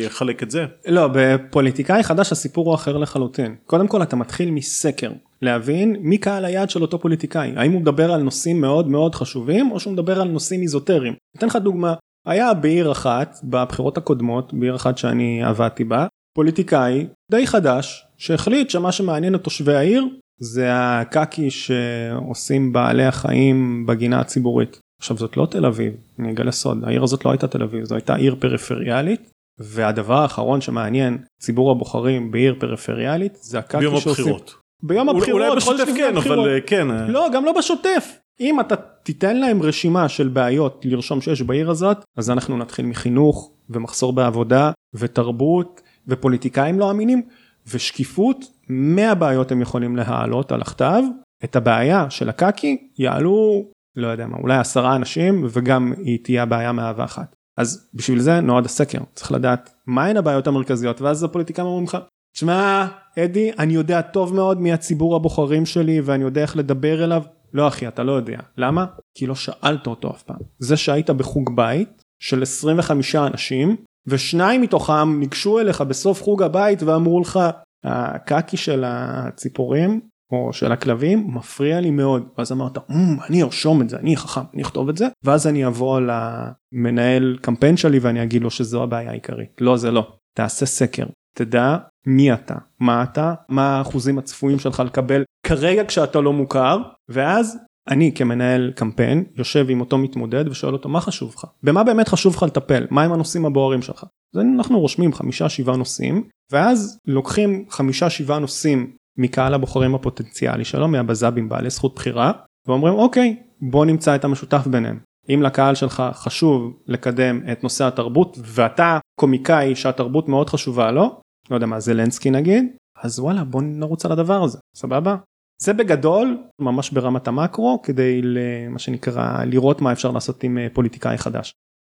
יחלק 0.00 0.42
את 0.42 0.50
זה. 0.50 0.64
לא 0.86 1.08
בפוליטיקאי 1.12 2.02
חדש 2.02 2.32
הסיפור 2.32 2.66
הוא 2.66 2.74
אחר 2.74 2.96
לחלוטין. 2.96 3.54
קודם 3.66 3.88
כל 3.88 4.02
אתה 4.02 4.16
מתחיל 4.16 4.50
מסקר. 4.50 5.10
להבין 5.42 5.96
מי 6.00 6.18
קהל 6.18 6.44
היעד 6.44 6.70
של 6.70 6.82
אותו 6.82 6.98
פוליטיקאי. 6.98 7.52
האם 7.56 7.72
הוא 7.72 7.80
מדבר 7.80 8.12
על 8.12 8.22
נושאים 8.22 8.60
מאוד 8.60 8.88
מאוד 8.88 9.14
חשובים 9.14 9.70
או 9.70 9.80
שהוא 9.80 9.92
מדבר 9.92 10.20
על 10.20 10.28
נושאים 10.28 10.62
איזוטריים. 10.62 11.14
אתן 11.36 11.46
לך 11.46 11.56
דוגמה. 11.56 11.94
היה 12.26 12.54
בעיר 12.54 12.92
אחת 12.92 13.36
בבחירות 13.44 13.98
הקודמות 13.98 14.54
בעיר 14.54 14.76
אחת 14.76 14.98
שאני 14.98 15.44
עבדתי 15.44 15.84
בה 15.84 16.06
פוליטיקאי 16.34 17.06
די 17.30 17.46
חדש 17.46 18.06
שהחליט 18.16 18.70
שמה 18.70 18.92
שמעניין 18.92 19.34
את 19.34 19.44
תושבי 19.44 19.74
העיר 19.74 20.04
זה 20.38 20.68
הקקי 20.72 21.50
שעושים 21.50 22.72
בעלי 22.72 23.04
החיים 23.04 23.86
בגינה 23.86 24.20
הציבורית. 24.20 24.80
עכשיו 25.00 25.16
זאת 25.16 25.36
לא 25.36 25.46
תל 25.50 25.66
אביב 25.66 25.92
אני 26.18 26.32
אגלה 26.32 26.52
סוד 26.52 26.84
העיר 26.84 27.02
הזאת 27.02 27.24
לא 27.24 27.30
הייתה 27.30 27.48
תל 27.48 27.62
אביב 27.62 27.84
זו 27.84 27.94
הייתה 27.94 28.14
עיר 28.14 28.36
פריפריאלית 28.40 29.30
והדבר 29.58 30.14
האחרון 30.14 30.60
שמעניין 30.60 31.18
ציבור 31.42 31.70
הבוחרים 31.70 32.30
בעיר 32.30 32.54
פריפריאלית 32.58 33.38
זה 33.40 33.58
הקקי 33.58 33.78
ביום 33.78 34.00
שעושים 34.00 34.24
הבחירות. 34.24 34.54
ביום 34.82 35.08
הבחירות 35.08 35.42
אולי 35.42 35.56
בשוטף 35.56 35.88
כן. 35.96 36.16
אבל 36.16 36.60
כן. 36.66 36.88
לא 37.08 37.28
גם 37.34 37.44
לא 37.44 37.52
בשוטף 37.58 38.18
אם 38.40 38.60
אתה 38.60 38.76
תיתן 38.76 39.36
להם 39.36 39.62
רשימה 39.62 40.08
של 40.08 40.28
בעיות 40.28 40.84
לרשום 40.84 41.20
שיש 41.20 41.42
בעיר 41.42 41.70
הזאת 41.70 42.04
אז 42.16 42.30
אנחנו 42.30 42.56
נתחיל 42.56 42.86
מחינוך 42.86 43.50
ומחסור 43.70 44.12
בעבודה 44.12 44.70
ותרבות 44.94 45.80
ופוליטיקאים 46.08 46.78
לא 46.78 46.90
אמינים 46.90 47.22
ושקיפות 47.66 48.44
100 48.68 49.14
בעיות 49.14 49.52
הם 49.52 49.60
יכולים 49.60 49.96
להעלות 49.96 50.52
על 50.52 50.60
הכתב. 50.60 51.02
את 51.44 51.56
הבעיה 51.56 52.10
של 52.10 52.28
הקקי 52.28 52.88
יעלו 52.98 53.64
לא 53.96 54.06
יודע 54.06 54.26
מה 54.26 54.36
אולי 54.36 54.56
עשרה 54.56 54.96
אנשים 54.96 55.46
וגם 55.50 55.92
היא 55.98 56.18
תהיה 56.24 56.42
הבעיה 56.42 56.72
מהווה 56.72 57.04
אחת. 57.04 57.36
אז 57.56 57.90
בשביל 57.94 58.18
זה 58.18 58.40
נועד 58.40 58.64
הסקר. 58.64 58.98
צריך 59.14 59.32
לדעת 59.32 59.74
מהן 59.86 60.16
הבעיות 60.16 60.46
המרכזיות 60.46 61.00
ואז 61.00 61.24
הפוליטיקאים 61.24 61.66
אומרים 61.66 61.84
לך 61.84 61.98
תשמע 62.34 62.86
אדי 63.18 63.50
אני 63.58 63.74
יודע 63.74 64.02
טוב 64.02 64.34
מאוד 64.34 64.60
מי 64.60 64.72
הציבור 64.72 65.16
הבוחרים 65.16 65.66
שלי 65.66 66.00
ואני 66.00 66.24
יודע 66.24 66.42
איך 66.42 66.56
לדבר 66.56 67.04
אליו. 67.04 67.22
לא 67.52 67.68
אחי 67.68 67.88
אתה 67.88 68.02
לא 68.02 68.12
יודע. 68.12 68.38
למה? 68.56 68.86
כי 69.14 69.26
לא 69.26 69.34
שאלת 69.34 69.86
אותו 69.86 70.10
אף 70.10 70.22
פעם. 70.22 70.36
זה 70.58 70.76
שהיית 70.76 71.10
בחוג 71.10 71.56
בית 71.56 72.02
של 72.20 72.42
25 72.42 73.14
אנשים 73.14 73.76
ושניים 74.06 74.60
מתוכם 74.60 75.18
ניגשו 75.20 75.58
אליך 75.60 75.80
בסוף 75.80 76.22
חוג 76.22 76.42
הבית 76.42 76.82
ואמרו 76.82 77.20
לך 77.20 77.38
הקקי 77.84 78.56
של 78.56 78.84
הציפורים 78.86 80.00
או 80.32 80.52
של 80.52 80.72
הכלבים 80.72 81.26
מפריע 81.34 81.80
לי 81.80 81.90
מאוד. 81.90 82.28
ואז 82.38 82.52
אמרת 82.52 82.78
"אמ, 82.90 83.16
אני 83.28 83.42
ארשום 83.42 83.82
את 83.82 83.88
זה 83.88 83.96
אני 83.96 84.16
חכם 84.16 84.40
אני 84.54 84.62
אכתוב 84.62 84.88
את 84.88 84.96
זה. 84.96 85.08
ואז 85.24 85.46
אני 85.46 85.66
אבוא 85.66 86.00
למנהל 86.00 87.38
קמפיין 87.40 87.76
שלי 87.76 87.98
ואני 87.98 88.22
אגיד 88.22 88.42
לו 88.42 88.50
שזו 88.50 88.82
הבעיה 88.82 89.10
העיקרית. 89.10 89.48
לא 89.60 89.76
זה 89.76 89.90
לא. 89.90 90.12
תעשה 90.36 90.66
סקר. 90.66 91.06
תדע 91.36 91.76
מי 92.06 92.32
אתה 92.32 92.54
מה 92.80 93.02
אתה 93.02 93.34
מה 93.48 93.78
האחוזים 93.78 94.18
הצפויים 94.18 94.58
שלך 94.58 94.80
לקבל 94.86 95.22
כרגע 95.46 95.84
כשאתה 95.84 96.20
לא 96.20 96.32
מוכר 96.32 96.78
ואז 97.10 97.58
אני 97.88 98.12
כמנהל 98.14 98.72
קמפיין 98.76 99.24
יושב 99.36 99.66
עם 99.68 99.80
אותו 99.80 99.98
מתמודד 99.98 100.48
ושואל 100.48 100.72
אותו 100.72 100.88
מה 100.88 101.00
חשוב 101.00 101.34
לך? 101.36 101.44
במה 101.62 101.84
באמת 101.84 102.08
חשוב 102.08 102.36
לך 102.36 102.42
לטפל? 102.42 102.86
מהם 102.90 103.12
הנושאים 103.12 103.46
הבוערים 103.46 103.82
שלך? 103.82 104.04
אז 104.34 104.40
אנחנו 104.56 104.80
רושמים 104.80 105.12
חמישה 105.12 105.48
שבעה 105.48 105.76
נושאים 105.76 106.28
ואז 106.52 106.98
לוקחים 107.06 107.64
חמישה 107.70 108.10
שבעה 108.10 108.38
נושאים 108.38 108.96
מקהל 109.18 109.54
הבוחרים 109.54 109.94
הפוטנציאלי 109.94 110.64
שלו 110.64 110.88
מהבז"בים 110.88 111.48
בעלי 111.48 111.70
זכות 111.70 111.94
בחירה 111.94 112.32
ואומרים 112.68 112.94
אוקיי 112.94 113.36
בוא 113.60 113.84
נמצא 113.86 114.14
את 114.14 114.24
המשותף 114.24 114.66
ביניהם. 114.66 114.98
אם 115.34 115.42
לקהל 115.42 115.74
שלך 115.74 116.02
חשוב 116.12 116.76
לקדם 116.86 117.40
את 117.52 117.62
נושא 117.62 117.84
התרבות 117.84 118.38
ואתה 118.44 118.98
קומיקאי 119.20 119.74
שהתרבות 119.76 120.28
מאוד 120.28 120.50
חשובה 120.50 120.90
לו 120.90 121.20
לא 121.50 121.56
יודע 121.56 121.66
מה 121.66 121.80
זלנסקי 121.80 122.30
נגיד 122.30 122.64
אז 123.02 123.20
וואלה 123.20 123.44
בוא 123.44 123.62
נרוץ 123.62 124.06
על 124.06 124.12
הדבר 124.12 124.42
הזה. 124.42 124.58
סבבה 124.76 125.16
זה 125.62 125.72
בגדול 125.72 126.38
ממש 126.58 126.90
ברמת 126.90 127.28
המקרו 127.28 127.82
כדי 127.82 128.20
למה 128.22 128.78
שנקרא 128.78 129.44
לראות 129.44 129.80
מה 129.80 129.92
אפשר 129.92 130.10
לעשות 130.10 130.44
עם 130.44 130.58
אה, 130.58 130.66
פוליטיקאי 130.72 131.18
חדש. 131.18 131.52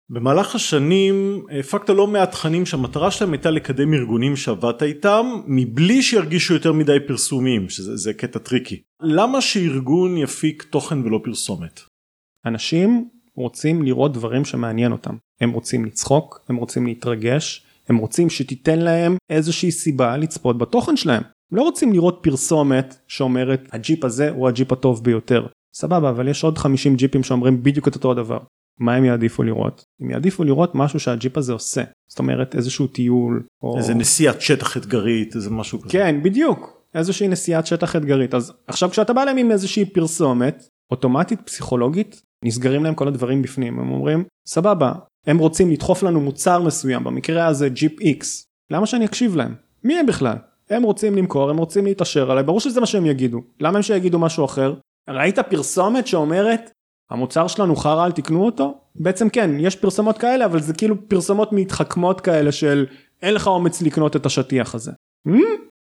במהלך 0.09 0.55
השנים 0.55 1.45
הפקת 1.59 1.89
לא 1.89 2.07
מעט 2.07 2.31
תכנים 2.31 2.65
שהמטרה 2.65 3.11
שלהם 3.11 3.31
הייתה 3.31 3.51
לקדם 3.51 3.93
ארגונים 3.93 4.35
שעבדת 4.35 4.83
איתם 4.83 5.25
מבלי 5.47 6.01
שירגישו 6.01 6.53
יותר 6.53 6.73
מדי 6.73 6.97
פרסומיים 7.07 7.69
שזה 7.69 7.95
זה 7.95 8.13
קטע 8.13 8.39
טריקי. 8.39 8.81
למה 9.01 9.41
שארגון 9.41 10.17
יפיק 10.17 10.63
תוכן 10.63 11.01
ולא 11.01 11.19
פרסומת? 11.23 11.79
אנשים 12.45 13.09
רוצים 13.35 13.83
לראות 13.83 14.13
דברים 14.13 14.45
שמעניין 14.45 14.91
אותם 14.91 15.15
הם 15.41 15.51
רוצים 15.51 15.85
לצחוק 15.85 16.45
הם 16.49 16.55
רוצים 16.55 16.85
להתרגש 16.85 17.65
הם 17.89 17.97
רוצים 17.97 18.29
שתיתן 18.29 18.79
להם 18.79 19.17
איזושהי 19.29 19.71
סיבה 19.71 20.17
לצפות 20.17 20.57
בתוכן 20.57 20.97
שלהם 20.97 21.23
לא 21.55 21.61
רוצים 21.61 21.93
לראות 21.93 22.19
פרסומת 22.21 22.95
שאומרת 23.07 23.67
הג'יפ 23.71 24.05
הזה 24.05 24.29
הוא 24.29 24.47
הג'יפ 24.47 24.71
הטוב 24.71 25.03
ביותר. 25.03 25.47
סבבה 25.75 26.09
אבל 26.09 26.27
יש 26.27 26.43
עוד 26.43 26.57
50 26.57 26.95
ג'יפים 26.95 27.23
שאומרים 27.23 27.63
בדיוק 27.63 27.87
את 27.87 27.95
אותו 27.95 28.11
הדבר. 28.11 28.39
מה 28.79 28.95
הם 28.95 29.05
יעדיפו 29.05 29.43
לראות? 29.43 29.83
הם 30.01 30.09
יעדיפו 30.09 30.43
לראות 30.43 30.75
משהו 30.75 30.99
שהג'יפ 30.99 31.37
הזה 31.37 31.53
עושה. 31.53 31.83
זאת 32.09 32.19
אומרת 32.19 32.55
איזשהו 32.55 32.87
טיול. 32.87 33.43
או... 33.63 33.77
איזה 33.77 33.93
נסיעת 33.93 34.41
שטח 34.41 34.77
אתגרית 34.77 35.35
איזה 35.35 35.49
משהו 35.49 35.81
כזה. 35.81 35.89
כן 35.89 36.23
בדיוק 36.23 36.83
איזושהי 36.95 37.27
נסיעת 37.27 37.67
שטח 37.67 37.95
אתגרית 37.95 38.33
אז 38.33 38.53
עכשיו 38.67 38.89
כשאתה 38.89 39.13
בא 39.13 39.23
להם 39.23 39.37
עם 39.37 39.51
איזושהי 39.51 39.85
פרסומת 39.85 40.67
אוטומטית 40.91 41.41
פסיכולוגית 41.41 42.21
נסגרים 42.45 42.83
להם 42.83 42.95
כל 42.95 43.07
הדברים 43.07 43.41
בפנים 43.41 43.79
הם 43.79 43.91
אומרים 43.91 44.23
סבבה 44.47 44.93
הם 45.27 45.37
רוצים 45.37 45.71
לדחוף 45.71 46.03
לנו 46.03 46.21
מוצר 46.21 46.61
מסוים 46.61 47.03
במקרה 47.03 47.47
הזה 47.47 47.69
ג'יפ 47.69 48.01
איקס 48.01 48.45
למה 48.71 48.85
שאני 48.85 49.05
אקשיב 49.05 49.35
להם 49.35 49.55
מי 49.83 49.99
הם 49.99 50.05
בכלל 50.05 50.37
הם 50.75 50.83
רוצים 50.83 51.15
למכור 51.15 51.49
הם 51.49 51.57
רוצים 51.57 51.85
להתעשר 51.85 52.31
עליי 52.31 52.43
ברור 52.43 52.59
שזה 52.59 52.79
מה 52.79 52.85
שהם 52.85 53.05
יגידו 53.05 53.41
למה 53.59 53.77
הם 53.77 53.83
שיגידו 53.83 54.19
משהו 54.19 54.45
אחר 54.45 54.73
ראית 55.09 55.39
פרסומת 55.39 56.07
שאומרת 56.07 56.71
המוצר 57.11 57.47
שלנו 57.47 57.75
חרא 57.75 58.05
אל 58.05 58.11
תקנו 58.11 58.45
אותו 58.45 58.77
בעצם 58.95 59.29
כן 59.29 59.51
יש 59.59 59.75
פרסומות 59.75 60.17
כאלה 60.17 60.45
אבל 60.45 60.61
זה 60.61 60.73
כאילו 60.73 61.09
פרסומות 61.09 61.49
מתחכמות 61.51 62.21
כאלה 62.21 62.51
של 62.51 62.85
אין 63.21 63.33
לך 63.33 63.47
אומץ 63.47 63.81
לקנות 63.81 64.15
את 64.15 64.25
השטיח 64.25 64.75
הזה. 64.75 64.91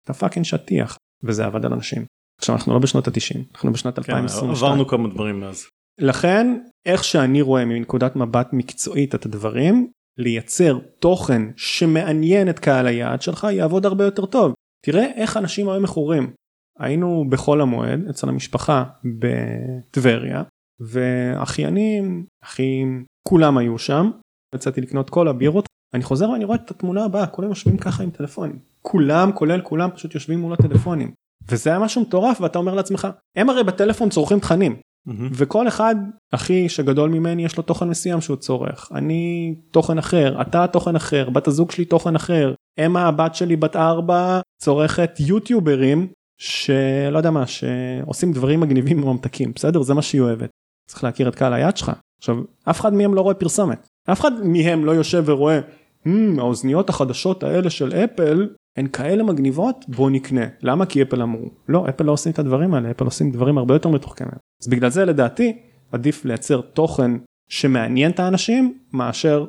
אתה 0.04 0.14
פאקינג 0.14 0.46
שטיח 0.46 0.98
וזה 1.24 1.46
עבד 1.46 1.66
על 1.66 1.74
אנשים. 1.74 2.06
עכשיו 2.40 2.56
אנחנו 2.56 2.74
לא 2.74 2.80
בשנות 2.80 3.08
התשעים 3.08 3.44
אנחנו 3.54 3.74
בשנת 3.74 3.94
כן, 4.00 4.00
2022. 4.00 4.72
עברנו 4.72 4.88
כמה 4.88 5.08
דברים 5.08 5.40
מאז. 5.40 5.66
לכן 6.00 6.58
איך 6.86 7.04
שאני 7.04 7.42
רואה 7.42 7.66
מנקודת 7.66 8.16
מבט 8.16 8.50
מקצועית 8.54 9.16
את 9.16 9.26
הדברים 9.26 9.92
לייצר 10.18 10.80
תוכן 11.00 11.42
שמעניין 11.56 12.50
את 12.50 12.60
קהל 12.60 12.88
היעד 12.88 13.22
שלך 13.22 13.48
יעבוד 13.52 13.86
הרבה 13.86 14.06
יותר 14.06 14.26
טוב. 14.26 14.54
תראה 14.86 15.06
איך 15.16 15.38
אנשים 15.38 15.70
היו 15.70 15.82
מכורים. 15.82 16.34
היינו 16.80 17.26
בחול 17.30 17.62
המועד 17.62 18.08
אצל 18.10 18.30
המשפחה 18.30 18.84
בטבריה 19.20 20.44
ואחיינים 20.80 22.26
אחים 22.44 23.06
כולם 23.28 23.58
היו 23.58 23.78
שם. 23.78 24.12
יצאתי 24.56 24.82
לקנות 24.82 25.10
כל 25.10 25.28
הבירות. 25.28 25.66
אני 25.94 26.04
חוזר 26.04 26.30
ואני 26.30 26.46
רואה 26.46 26.58
את 26.58 26.72
התמונה 26.72 27.06
הבאה 27.06 27.28
כולם 27.28 27.50
יושבים 27.50 27.78
ככה 27.78 28.04
עם 28.04 28.10
טלפונים. 28.10 28.60
כולם 28.82 29.32
כולל 29.32 29.62
כולם 29.62 29.90
פשוט 29.96 30.14
יושבים 30.16 30.40
מול 30.40 30.54
הטלפונים. 30.54 31.12
וזה 31.50 31.70
היה 31.70 31.80
משהו 31.80 32.02
מטורף 32.02 32.42
ואתה 32.42 32.60
אומר 32.60 32.74
לעצמך 32.74 33.08
הם 33.36 33.50
הרי 33.50 33.64
בטלפון 33.64 34.10
צורכים 34.10 34.40
תכנים. 34.40 34.76
מהמם. 35.06 35.30
וכל 35.34 35.68
אחד 35.68 35.96
אחי 36.32 36.70
שגדול 36.70 37.10
ממני 37.10 37.46
יש 37.46 37.58
לו 37.58 37.64
תוכן 37.64 37.90
מסוים 37.90 38.22
שהוא 38.22 38.38
צורך. 38.38 38.90
אני 38.96 39.56
תוכן 39.72 39.98
אחר 39.98 40.42
אתה 40.42 40.68
תוכן 40.68 40.96
אחר 40.96 41.30
בת 41.30 41.48
הזוג 41.48 41.72
שלי 41.72 41.86
תוכן 41.86 42.16
אחר 42.16 42.54
אמה 42.86 43.08
הבת 43.08 43.36
שלי 43.36 43.56
בת 43.56 43.76
ארבע 43.76 44.40
צורכת 44.62 45.12
יוטיוברים 45.20 46.08
שלא 46.38 47.18
יודע 47.18 47.32
מה 47.32 47.48
שעושים 47.48 48.32
דברים 48.34 48.60
מגניבים 48.60 49.04
וממתקים 49.04 49.52
בסדר? 49.56 49.82
זה 49.82 49.94
מה 49.94 50.02
שהיא 50.02 50.22
אוהבת. 50.22 50.50
צריך 50.90 51.04
להכיר 51.04 51.28
את 51.30 51.36
קהל 51.36 51.54
היד 51.54 51.78
שלך. 51.78 51.92
עכשיו 52.18 52.38
אף 52.70 52.80
אחד 52.80 52.94
מהם 52.94 53.14
לא 53.14 53.22
רואה 53.22 53.34
פרסומת. 53.34 53.88
אף 54.12 54.20
אחד 54.20 54.32
מהם 54.44 54.86
לא 54.86 54.92
יושב 54.92 55.24
ורואה 55.26 55.60
"Hmm, 56.08 56.10
האוזניות 56.38 56.90
החדשות 56.90 57.44
האלה 57.44 57.70
של 57.70 57.94
אפל 57.94 58.50
הן 58.78 58.88
כאלה 58.88 59.24
מגניבות 59.24 59.86
בוא 59.88 60.10
נקנה. 60.10 60.46
למה? 60.62 60.86
כי 60.86 61.02
אפל 61.02 61.22
אמרו. 61.22 61.50
לא 61.70 61.86
אפל 61.90 62.04
לא 62.04 62.12
עושים 62.12 62.32
את 62.32 62.40
הדברים 62.40 62.74
האלה 62.74 62.92
אפל 62.92 63.06
עושים 63.06 63.32
דברים 63.32 63.58
הרבה 63.58 63.76
יותר 63.76 63.90
מתוחכמים. 63.90 64.32
אז 64.62 64.68
בגלל 64.68 64.90
זה 64.90 65.06
לדעתי 65.06 65.58
עדיף 65.92 66.26
לייצר 66.26 66.62
תוכן 66.62 67.12
שמעניין 67.50 68.12
את 68.12 68.20
האנשים 68.20 68.78
מאשר 68.94 69.46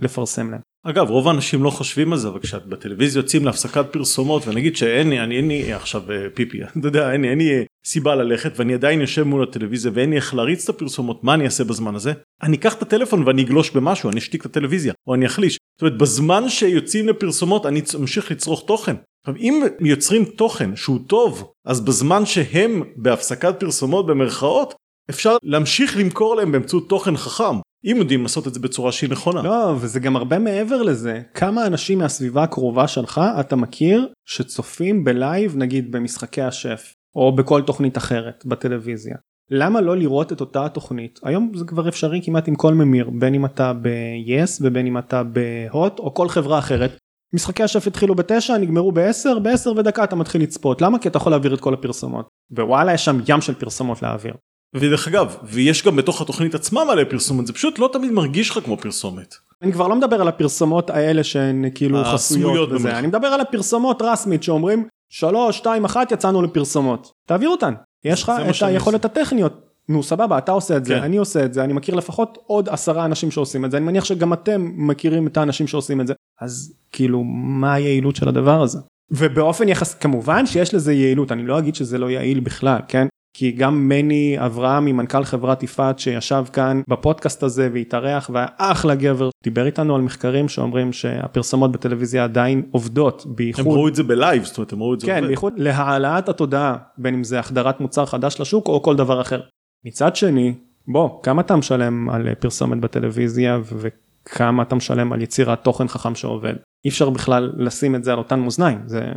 לפרסם 0.00 0.50
להם. 0.50 0.60
אגב 0.86 1.10
רוב 1.10 1.28
האנשים 1.28 1.62
לא 1.62 1.70
חושבים 1.70 2.12
על 2.12 2.18
זה 2.18 2.28
אבל 2.28 2.40
כשאת 2.40 2.66
בטלוויזיה 2.66 3.20
יוצאים 3.20 3.44
להפסקת 3.44 3.86
פרסומות 3.90 4.46
ונגיד 4.46 4.76
שאין 4.76 5.10
לי 5.10 5.20
אני 5.20 5.36
אין 5.36 5.48
לי 5.48 5.72
עכשיו 5.72 6.12
אה, 6.12 6.26
פיפי 6.34 6.62
אתה 6.64 6.88
יודע 6.88 7.12
אין 7.12 7.22
לי 7.22 7.28
אין 7.28 7.38
לי 7.38 7.52
אה, 7.52 7.62
סיבה 7.86 8.14
ללכת 8.14 8.52
ואני 8.56 8.74
עדיין 8.74 9.00
יושב 9.00 9.22
מול 9.22 9.42
הטלוויזיה 9.42 9.92
ואין 9.94 10.10
לי 10.10 10.16
איך 10.16 10.34
להריץ 10.34 10.68
את 10.68 10.74
הפרסומות 10.74 11.24
מה 11.24 11.34
אני 11.34 11.44
אעשה 11.44 11.64
בזמן 11.64 11.94
הזה? 11.94 12.12
אני 12.42 12.56
אקח 12.56 12.74
את 12.74 12.82
הטלפון 12.82 13.22
ואני 13.26 13.42
אגלוש 13.42 13.70
במשהו 13.70 14.10
אני 14.10 14.18
אשתיק 14.18 14.40
את 14.40 14.46
הטלוויזיה 14.46 14.92
או 15.06 15.14
אני 15.14 15.26
אחליש. 15.26 15.52
זאת 15.52 15.82
אומרת 15.82 15.98
בזמן 15.98 16.48
שיוצאים 16.48 17.08
לפרסומות 17.08 17.66
אני 17.66 17.82
אמשיך 17.96 18.30
לצרוך 18.30 18.64
תוכן. 18.66 18.96
עכשיו 19.26 19.40
אם 19.40 19.62
יוצרים 19.80 20.24
תוכן 20.24 20.76
שהוא 20.76 20.98
טוב 21.06 21.52
אז 21.66 21.80
בזמן 21.80 22.26
שהם 22.26 22.82
בהפסקת 22.96 23.60
פרסומות 23.60 24.06
במרכאות 24.06 24.74
אפשר 25.10 25.36
להמשיך 25.42 25.96
למכור 25.96 26.36
להם 26.36 26.52
באמצעות 26.52 26.88
תוכן 26.88 27.16
חכם 27.16 27.56
אם 27.84 27.96
יודעים 27.96 28.22
לעשות 28.22 28.46
את 28.46 28.54
זה 28.54 28.60
בצורה 28.60 28.92
שהיא 28.92 29.10
נכונה. 29.10 29.42
לא 29.42 29.74
וזה 29.80 30.00
גם 30.00 30.16
הרבה 30.16 30.38
מעבר 30.38 30.82
לזה 30.82 31.20
כמה 31.34 31.66
אנשים 31.66 31.98
מהסביבה 31.98 32.42
הקרובה 32.42 32.88
שלך 32.88 33.20
אתה 33.40 33.56
מכיר 33.56 34.08
שצופים 34.24 35.04
בלייב 35.04 35.56
נגיד 35.56 35.92
במשחקי 35.92 36.42
השף 36.42 36.92
או 37.16 37.36
בכל 37.36 37.62
תוכנית 37.62 37.96
אחרת 37.96 38.46
בטלוויזיה. 38.46 39.16
למה 39.50 39.80
לא 39.80 39.96
לראות 39.96 40.32
את 40.32 40.40
אותה 40.40 40.64
התוכנית 40.64 41.20
היום 41.22 41.52
זה 41.54 41.64
כבר 41.64 41.88
אפשרי 41.88 42.20
כמעט 42.24 42.48
עם 42.48 42.54
כל 42.54 42.74
ממיר 42.74 43.10
בין 43.10 43.34
אם 43.34 43.44
אתה 43.44 43.72
ב-yes 43.72 44.58
ובין 44.60 44.86
אם 44.86 44.98
אתה 44.98 45.22
בהוט 45.22 45.98
או 45.98 46.14
כל 46.14 46.28
חברה 46.28 46.58
אחרת. 46.58 46.98
משחקי 47.34 47.62
השף 47.62 47.86
התחילו 47.86 48.14
בתשע 48.14 48.58
נגמרו 48.58 48.92
בעשר 48.92 49.38
בעשר 49.38 49.72
ודקה 49.76 50.04
אתה 50.04 50.16
מתחיל 50.16 50.42
לצפות 50.42 50.82
למה 50.82 50.98
כי 50.98 51.08
אתה 51.08 51.16
יכול 51.16 51.32
להעביר 51.32 51.54
את 51.54 51.60
כל 51.60 51.74
הפרסומות 51.74 52.28
ווואלה 52.50 52.94
יש 52.94 53.04
שם 53.04 53.18
ים 53.28 53.40
של 53.40 53.54
פרסומות 53.54 54.02
להעביר. 54.02 54.34
ודרך 54.74 55.08
אגב 55.08 55.36
ויש 55.42 55.86
גם 55.86 55.96
בתוך 55.96 56.20
התוכנית 56.20 56.54
עצמה 56.54 56.84
מלא 56.84 57.04
פרסומת 57.04 57.46
זה 57.46 57.52
פשוט 57.52 57.78
לא 57.78 57.90
תמיד 57.92 58.10
מרגיש 58.10 58.50
לך 58.50 58.58
כמו 58.64 58.76
פרסומת. 58.76 59.34
אני 59.62 59.72
כבר 59.72 59.88
לא 59.88 59.96
מדבר 59.96 60.20
על 60.20 60.28
הפרסומות 60.28 60.90
האלה 60.90 61.24
שהן 61.24 61.64
כאילו 61.74 62.04
חסויות 62.04 62.68
וזה. 62.68 62.78
במרכאות. 62.78 62.98
אני 62.98 63.06
מדבר 63.06 63.26
על 63.26 63.40
הפרסומות 63.40 64.02
רסמית 64.02 64.42
שאומרים 64.42 64.88
שלוש 65.08 65.56
שתיים 65.56 65.84
אחת 65.84 66.12
יצאנו 66.12 66.42
לפרסומות. 66.42 67.12
תעביר 67.26 67.48
אותן. 67.48 67.74
יש 68.04 68.22
לך 68.22 68.32
את 68.50 68.62
היכולת 68.62 69.04
הטכניות. 69.04 69.60
נו 69.88 70.02
סבבה 70.02 70.38
אתה 70.38 70.52
עושה 70.52 70.76
את 70.76 70.84
זה 70.84 70.94
כן. 70.94 71.02
אני 71.02 71.16
עושה 71.16 71.44
את 71.44 71.54
זה 71.54 71.64
אני 71.64 71.72
מכיר 71.72 71.94
לפחות 71.94 72.38
עוד 72.46 72.68
עשרה 72.68 73.04
אנשים 73.04 73.30
שעושים 73.30 73.64
את 73.64 73.70
זה. 73.70 73.76
אני 73.76 73.86
מניח 73.86 74.04
שגם 74.04 74.32
אתם 74.32 74.70
מכירים 74.74 75.26
את 75.26 75.36
האנשים 75.36 75.66
שעושים 75.66 76.00
את 76.00 76.06
זה. 76.06 76.14
אז 76.40 76.74
כאילו 76.92 77.24
מה 77.24 77.74
היעילות 77.74 78.16
של 78.16 78.28
הדבר 78.28 78.62
הזה? 78.62 78.78
ובאופן 79.10 79.68
יחס 79.68 79.94
כמובן 79.94 80.46
שיש 80.46 80.74
לזה 80.74 80.92
יעילות 80.92 81.32
אני 81.32 81.46
לא 81.46 81.58
אגיד 81.58 81.74
שזה 81.74 81.98
לא 81.98 82.10
יעיל 82.10 82.40
בכלל 82.40 82.78
כן 82.88 83.06
כי 83.34 83.52
גם 83.52 83.88
מני 83.88 84.36
אברהמי 84.38 84.92
מנכ"ל 84.92 85.24
חברת 85.24 85.62
יפעת 85.62 85.98
שישב 85.98 86.44
כאן 86.52 86.80
בפודקאסט 86.88 87.42
הזה 87.42 87.68
והתארח 87.72 88.30
והיה 88.32 88.46
אחלה 88.58 88.94
גבר 88.94 89.30
דיבר 89.44 89.66
איתנו 89.66 89.94
על 89.94 90.00
מחקרים 90.00 90.48
שאומרים 90.48 90.92
שהפרסומות 90.92 91.72
בטלוויזיה 91.72 92.24
עדיין 92.24 92.62
עובדות 92.70 93.22
הם 93.26 93.36
בייחוד 93.36 93.66
ראו 93.66 93.88
את 93.88 93.94
זה 93.94 94.02
ב 94.02 94.10
live 94.10 94.44
זאת 94.44 94.58
אומרת 94.58 94.72
הם 94.72 94.82
ראו 94.82 94.94
את 94.94 95.00
זה 95.00 95.06
כן. 95.06 95.26
בייחוד 95.26 95.52
להעלאת 95.56 96.28
התודעה 96.28 96.76
בין 96.98 97.14
אם 97.14 97.24
זה 97.24 97.38
החדרת 97.38 97.80
מוצר 97.80 98.06
חדש 98.06 98.40
לשוק 98.40 98.68
או 98.68 98.82
כל 98.82 98.96
דבר 98.96 99.20
אחר. 99.20 99.40
מצד 99.84 100.16
שני 100.16 100.54
בוא 100.88 101.22
כמה 101.22 101.42
אתה 101.42 101.56
משלם 101.56 102.10
על 102.10 102.34
פרסומת 102.34 102.80
בטלוויזיה 102.80 103.58
וכמה 103.76 104.62
אתה 104.62 104.74
משלם 104.74 105.12
על 105.12 105.22
יצירת 105.22 105.64
תוכן 105.64 105.88
חכם 105.88 106.14
שעובד 106.14 106.54
אי 106.84 106.90
אפשר 106.90 107.10
בכלל 107.10 107.52
לשים 107.56 107.94
את 107.94 108.04
זה 108.04 108.12
על 108.12 108.18
אותן 108.18 108.40
מאזניים 108.40 108.78
זה 108.86 109.12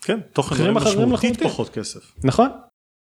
כן 0.00 0.18
תוכן 0.32 0.70
משמעותית. 0.70 1.42
פחות 1.42 1.68
כסף. 1.68 2.14
נכון 2.24 2.48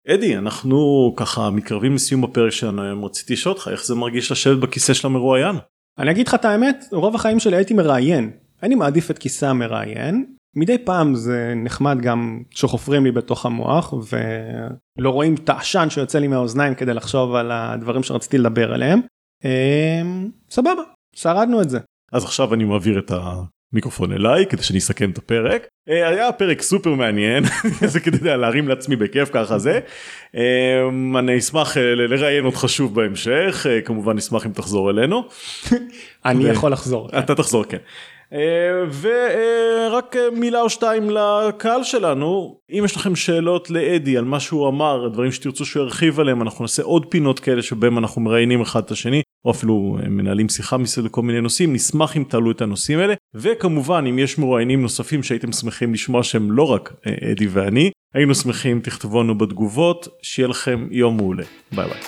אדי 0.09 0.37
אנחנו 0.37 1.13
ככה 1.17 1.51
מתקרבים 1.51 1.95
לסיום 1.95 2.25
הפרק 2.25 2.51
שלנו 2.51 2.83
היום 2.83 3.05
רציתי 3.05 3.33
לשאול 3.33 3.55
אותך 3.55 3.69
איך 3.73 3.87
זה 3.87 3.95
מרגיש 3.95 4.33
לשבת 4.33 4.59
בכיסא 4.59 4.95
של 4.95 5.07
המרואיין. 5.07 5.57
אני 5.99 6.11
אגיד 6.11 6.29
לך 6.29 6.35
את 6.35 6.45
האמת 6.45 6.85
רוב 6.93 7.15
החיים 7.15 7.41
שלי 7.41 7.57
הייתי 7.57 7.75
מראיין 7.75 8.31
אני 8.63 8.75
מעדיף 8.75 9.11
את 9.11 9.19
כיסא 9.19 9.47
המראיין 9.47 10.25
מדי 10.57 10.79
פעם 10.79 11.15
זה 11.15 11.53
נחמד 11.57 11.99
גם 12.01 12.43
שחופרים 12.51 13.05
לי 13.05 13.13
בתוך 13.13 13.47
המוח 13.47 13.95
ולא 13.95 15.11
רואים 15.11 15.35
את 15.35 15.49
העשן 15.49 15.91
שיוצא 15.91 16.19
לי 16.19 16.29
מהאוזניים 16.29 16.75
כדי 16.75 16.95
לחשוב 16.95 17.35
על 17.35 17.51
הדברים 17.53 18.03
שרציתי 18.03 18.39
לדבר 18.39 18.73
עליהם. 18.73 19.01
אמ, 19.45 20.31
סבבה 20.51 20.83
שרדנו 21.15 21.63
את 21.63 21.71
זה. 21.71 21.79
אז 22.13 22.25
עכשיו 22.25 22.55
אני 22.55 22.65
מעביר 22.65 22.99
את 22.99 23.11
המיקרופון 23.73 24.13
אליי 24.13 24.47
כדי 24.47 24.63
שאני 24.63 24.79
אסכם 24.79 25.11
את 25.11 25.19
הפרק. 25.19 25.67
אה, 25.89 26.09
היה 26.09 26.33
פרק 26.33 26.63
סופר 26.63 26.95
מעניין 26.95 27.45
זה 27.93 28.01
כדי 28.01 28.37
להרים 28.37 28.69
לעצמי 28.69 28.97
בכיף 28.97 29.31
ככה 29.33 29.59
זה. 29.59 29.81
אה, 30.37 31.19
אני 31.19 31.39
אשמח 31.39 31.77
אה, 31.77 31.95
לראיין 31.95 32.45
אותך 32.45 32.65
שוב 32.67 32.95
בהמשך 32.95 33.67
כמובן 33.85 34.17
נשמח 34.17 34.47
אם 34.47 34.53
תחזור 34.53 34.91
אלינו. 34.91 35.25
אני 36.25 36.45
יכול 36.45 36.73
לחזור. 36.73 37.09
אתה 37.19 37.35
תחזור 37.35 37.65
כן. 37.65 37.79
ורק 39.01 40.17
מילה 40.33 40.61
או 40.61 40.71
שתיים 40.71 41.11
לקהל 41.11 41.85
שלנו 41.85 42.59
אם 42.71 42.83
יש 42.85 42.97
לכם 42.97 43.17
שאלות 43.17 43.71
לאדי 43.71 44.17
על 44.17 44.25
מה 44.25 44.41
שהוא 44.41 44.69
אמר 44.69 45.09
דברים 45.09 45.33
שתרצו 45.33 45.65
שהוא 45.65 45.83
ירחיב 45.83 46.21
עליהם 46.21 46.43
אנחנו 46.43 46.65
נעשה 46.65 46.83
עוד 46.83 47.07
פינות 47.07 47.41
כאלה 47.41 47.63
שבהם 47.63 47.99
אנחנו 47.99 48.23
מראיינים 48.23 48.61
אחד 48.61 48.83
את 48.85 48.91
השני 48.91 49.23
או 49.45 49.51
אפילו 49.51 49.99
אה, 50.03 50.09
מנהלים 50.09 50.49
שיחה 50.49 50.77
מסביב 50.77 51.07
לכל 51.07 51.23
מיני 51.23 51.41
נושאים 51.41 51.73
נשמח 51.73 52.17
אם 52.17 52.25
תעלו 52.29 52.51
את 52.51 52.61
הנושאים 52.61 52.99
האלה 52.99 53.15
וכמובן 53.35 54.05
אם 54.09 54.19
יש 54.19 54.39
מרואיינים 54.39 54.83
נוספים 54.83 55.23
שהייתם 55.23 55.53
שמחים 55.53 55.95
לשמוע 55.95 56.23
שהם 56.23 56.53
לא 56.53 56.63
רק 56.63 56.93
אה, 57.07 57.33
אדי 57.33 57.47
ואני 57.47 57.91
היינו 58.15 58.35
שמחים 58.35 58.81
תכתבו 58.81 59.23
לנו 59.23 59.39
בתגובות 59.39 60.09
שיהיה 60.23 60.49
לכם 60.49 60.89
יום 60.91 61.17
מעולה 61.17 61.45
ביי 61.73 61.89
ביי. 61.89 62.01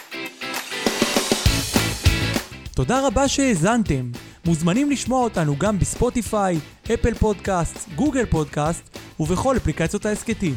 תודה 2.74 3.06
רבה 3.06 3.28
שהאזנתם. 3.28 4.10
מוזמנים 4.46 4.90
לשמוע 4.90 5.24
אותנו 5.24 5.56
גם 5.58 5.78
בספוטיפיי, 5.78 6.58
אפל 6.94 7.14
פודקאסט, 7.14 7.88
גוגל 7.94 8.26
פודקאסט 8.26 8.98
ובכל 9.20 9.56
אפליקציות 9.56 10.06
ההסכתים. 10.06 10.54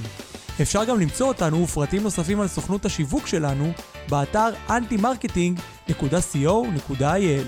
אפשר 0.61 0.83
גם 0.83 0.99
למצוא 0.99 1.27
אותנו 1.27 1.63
ופרטים 1.63 2.03
נוספים 2.03 2.41
על 2.41 2.47
סוכנות 2.47 2.85
השיווק 2.85 3.27
שלנו 3.27 3.71
באתר 4.09 4.49
www.co.il 5.89 7.45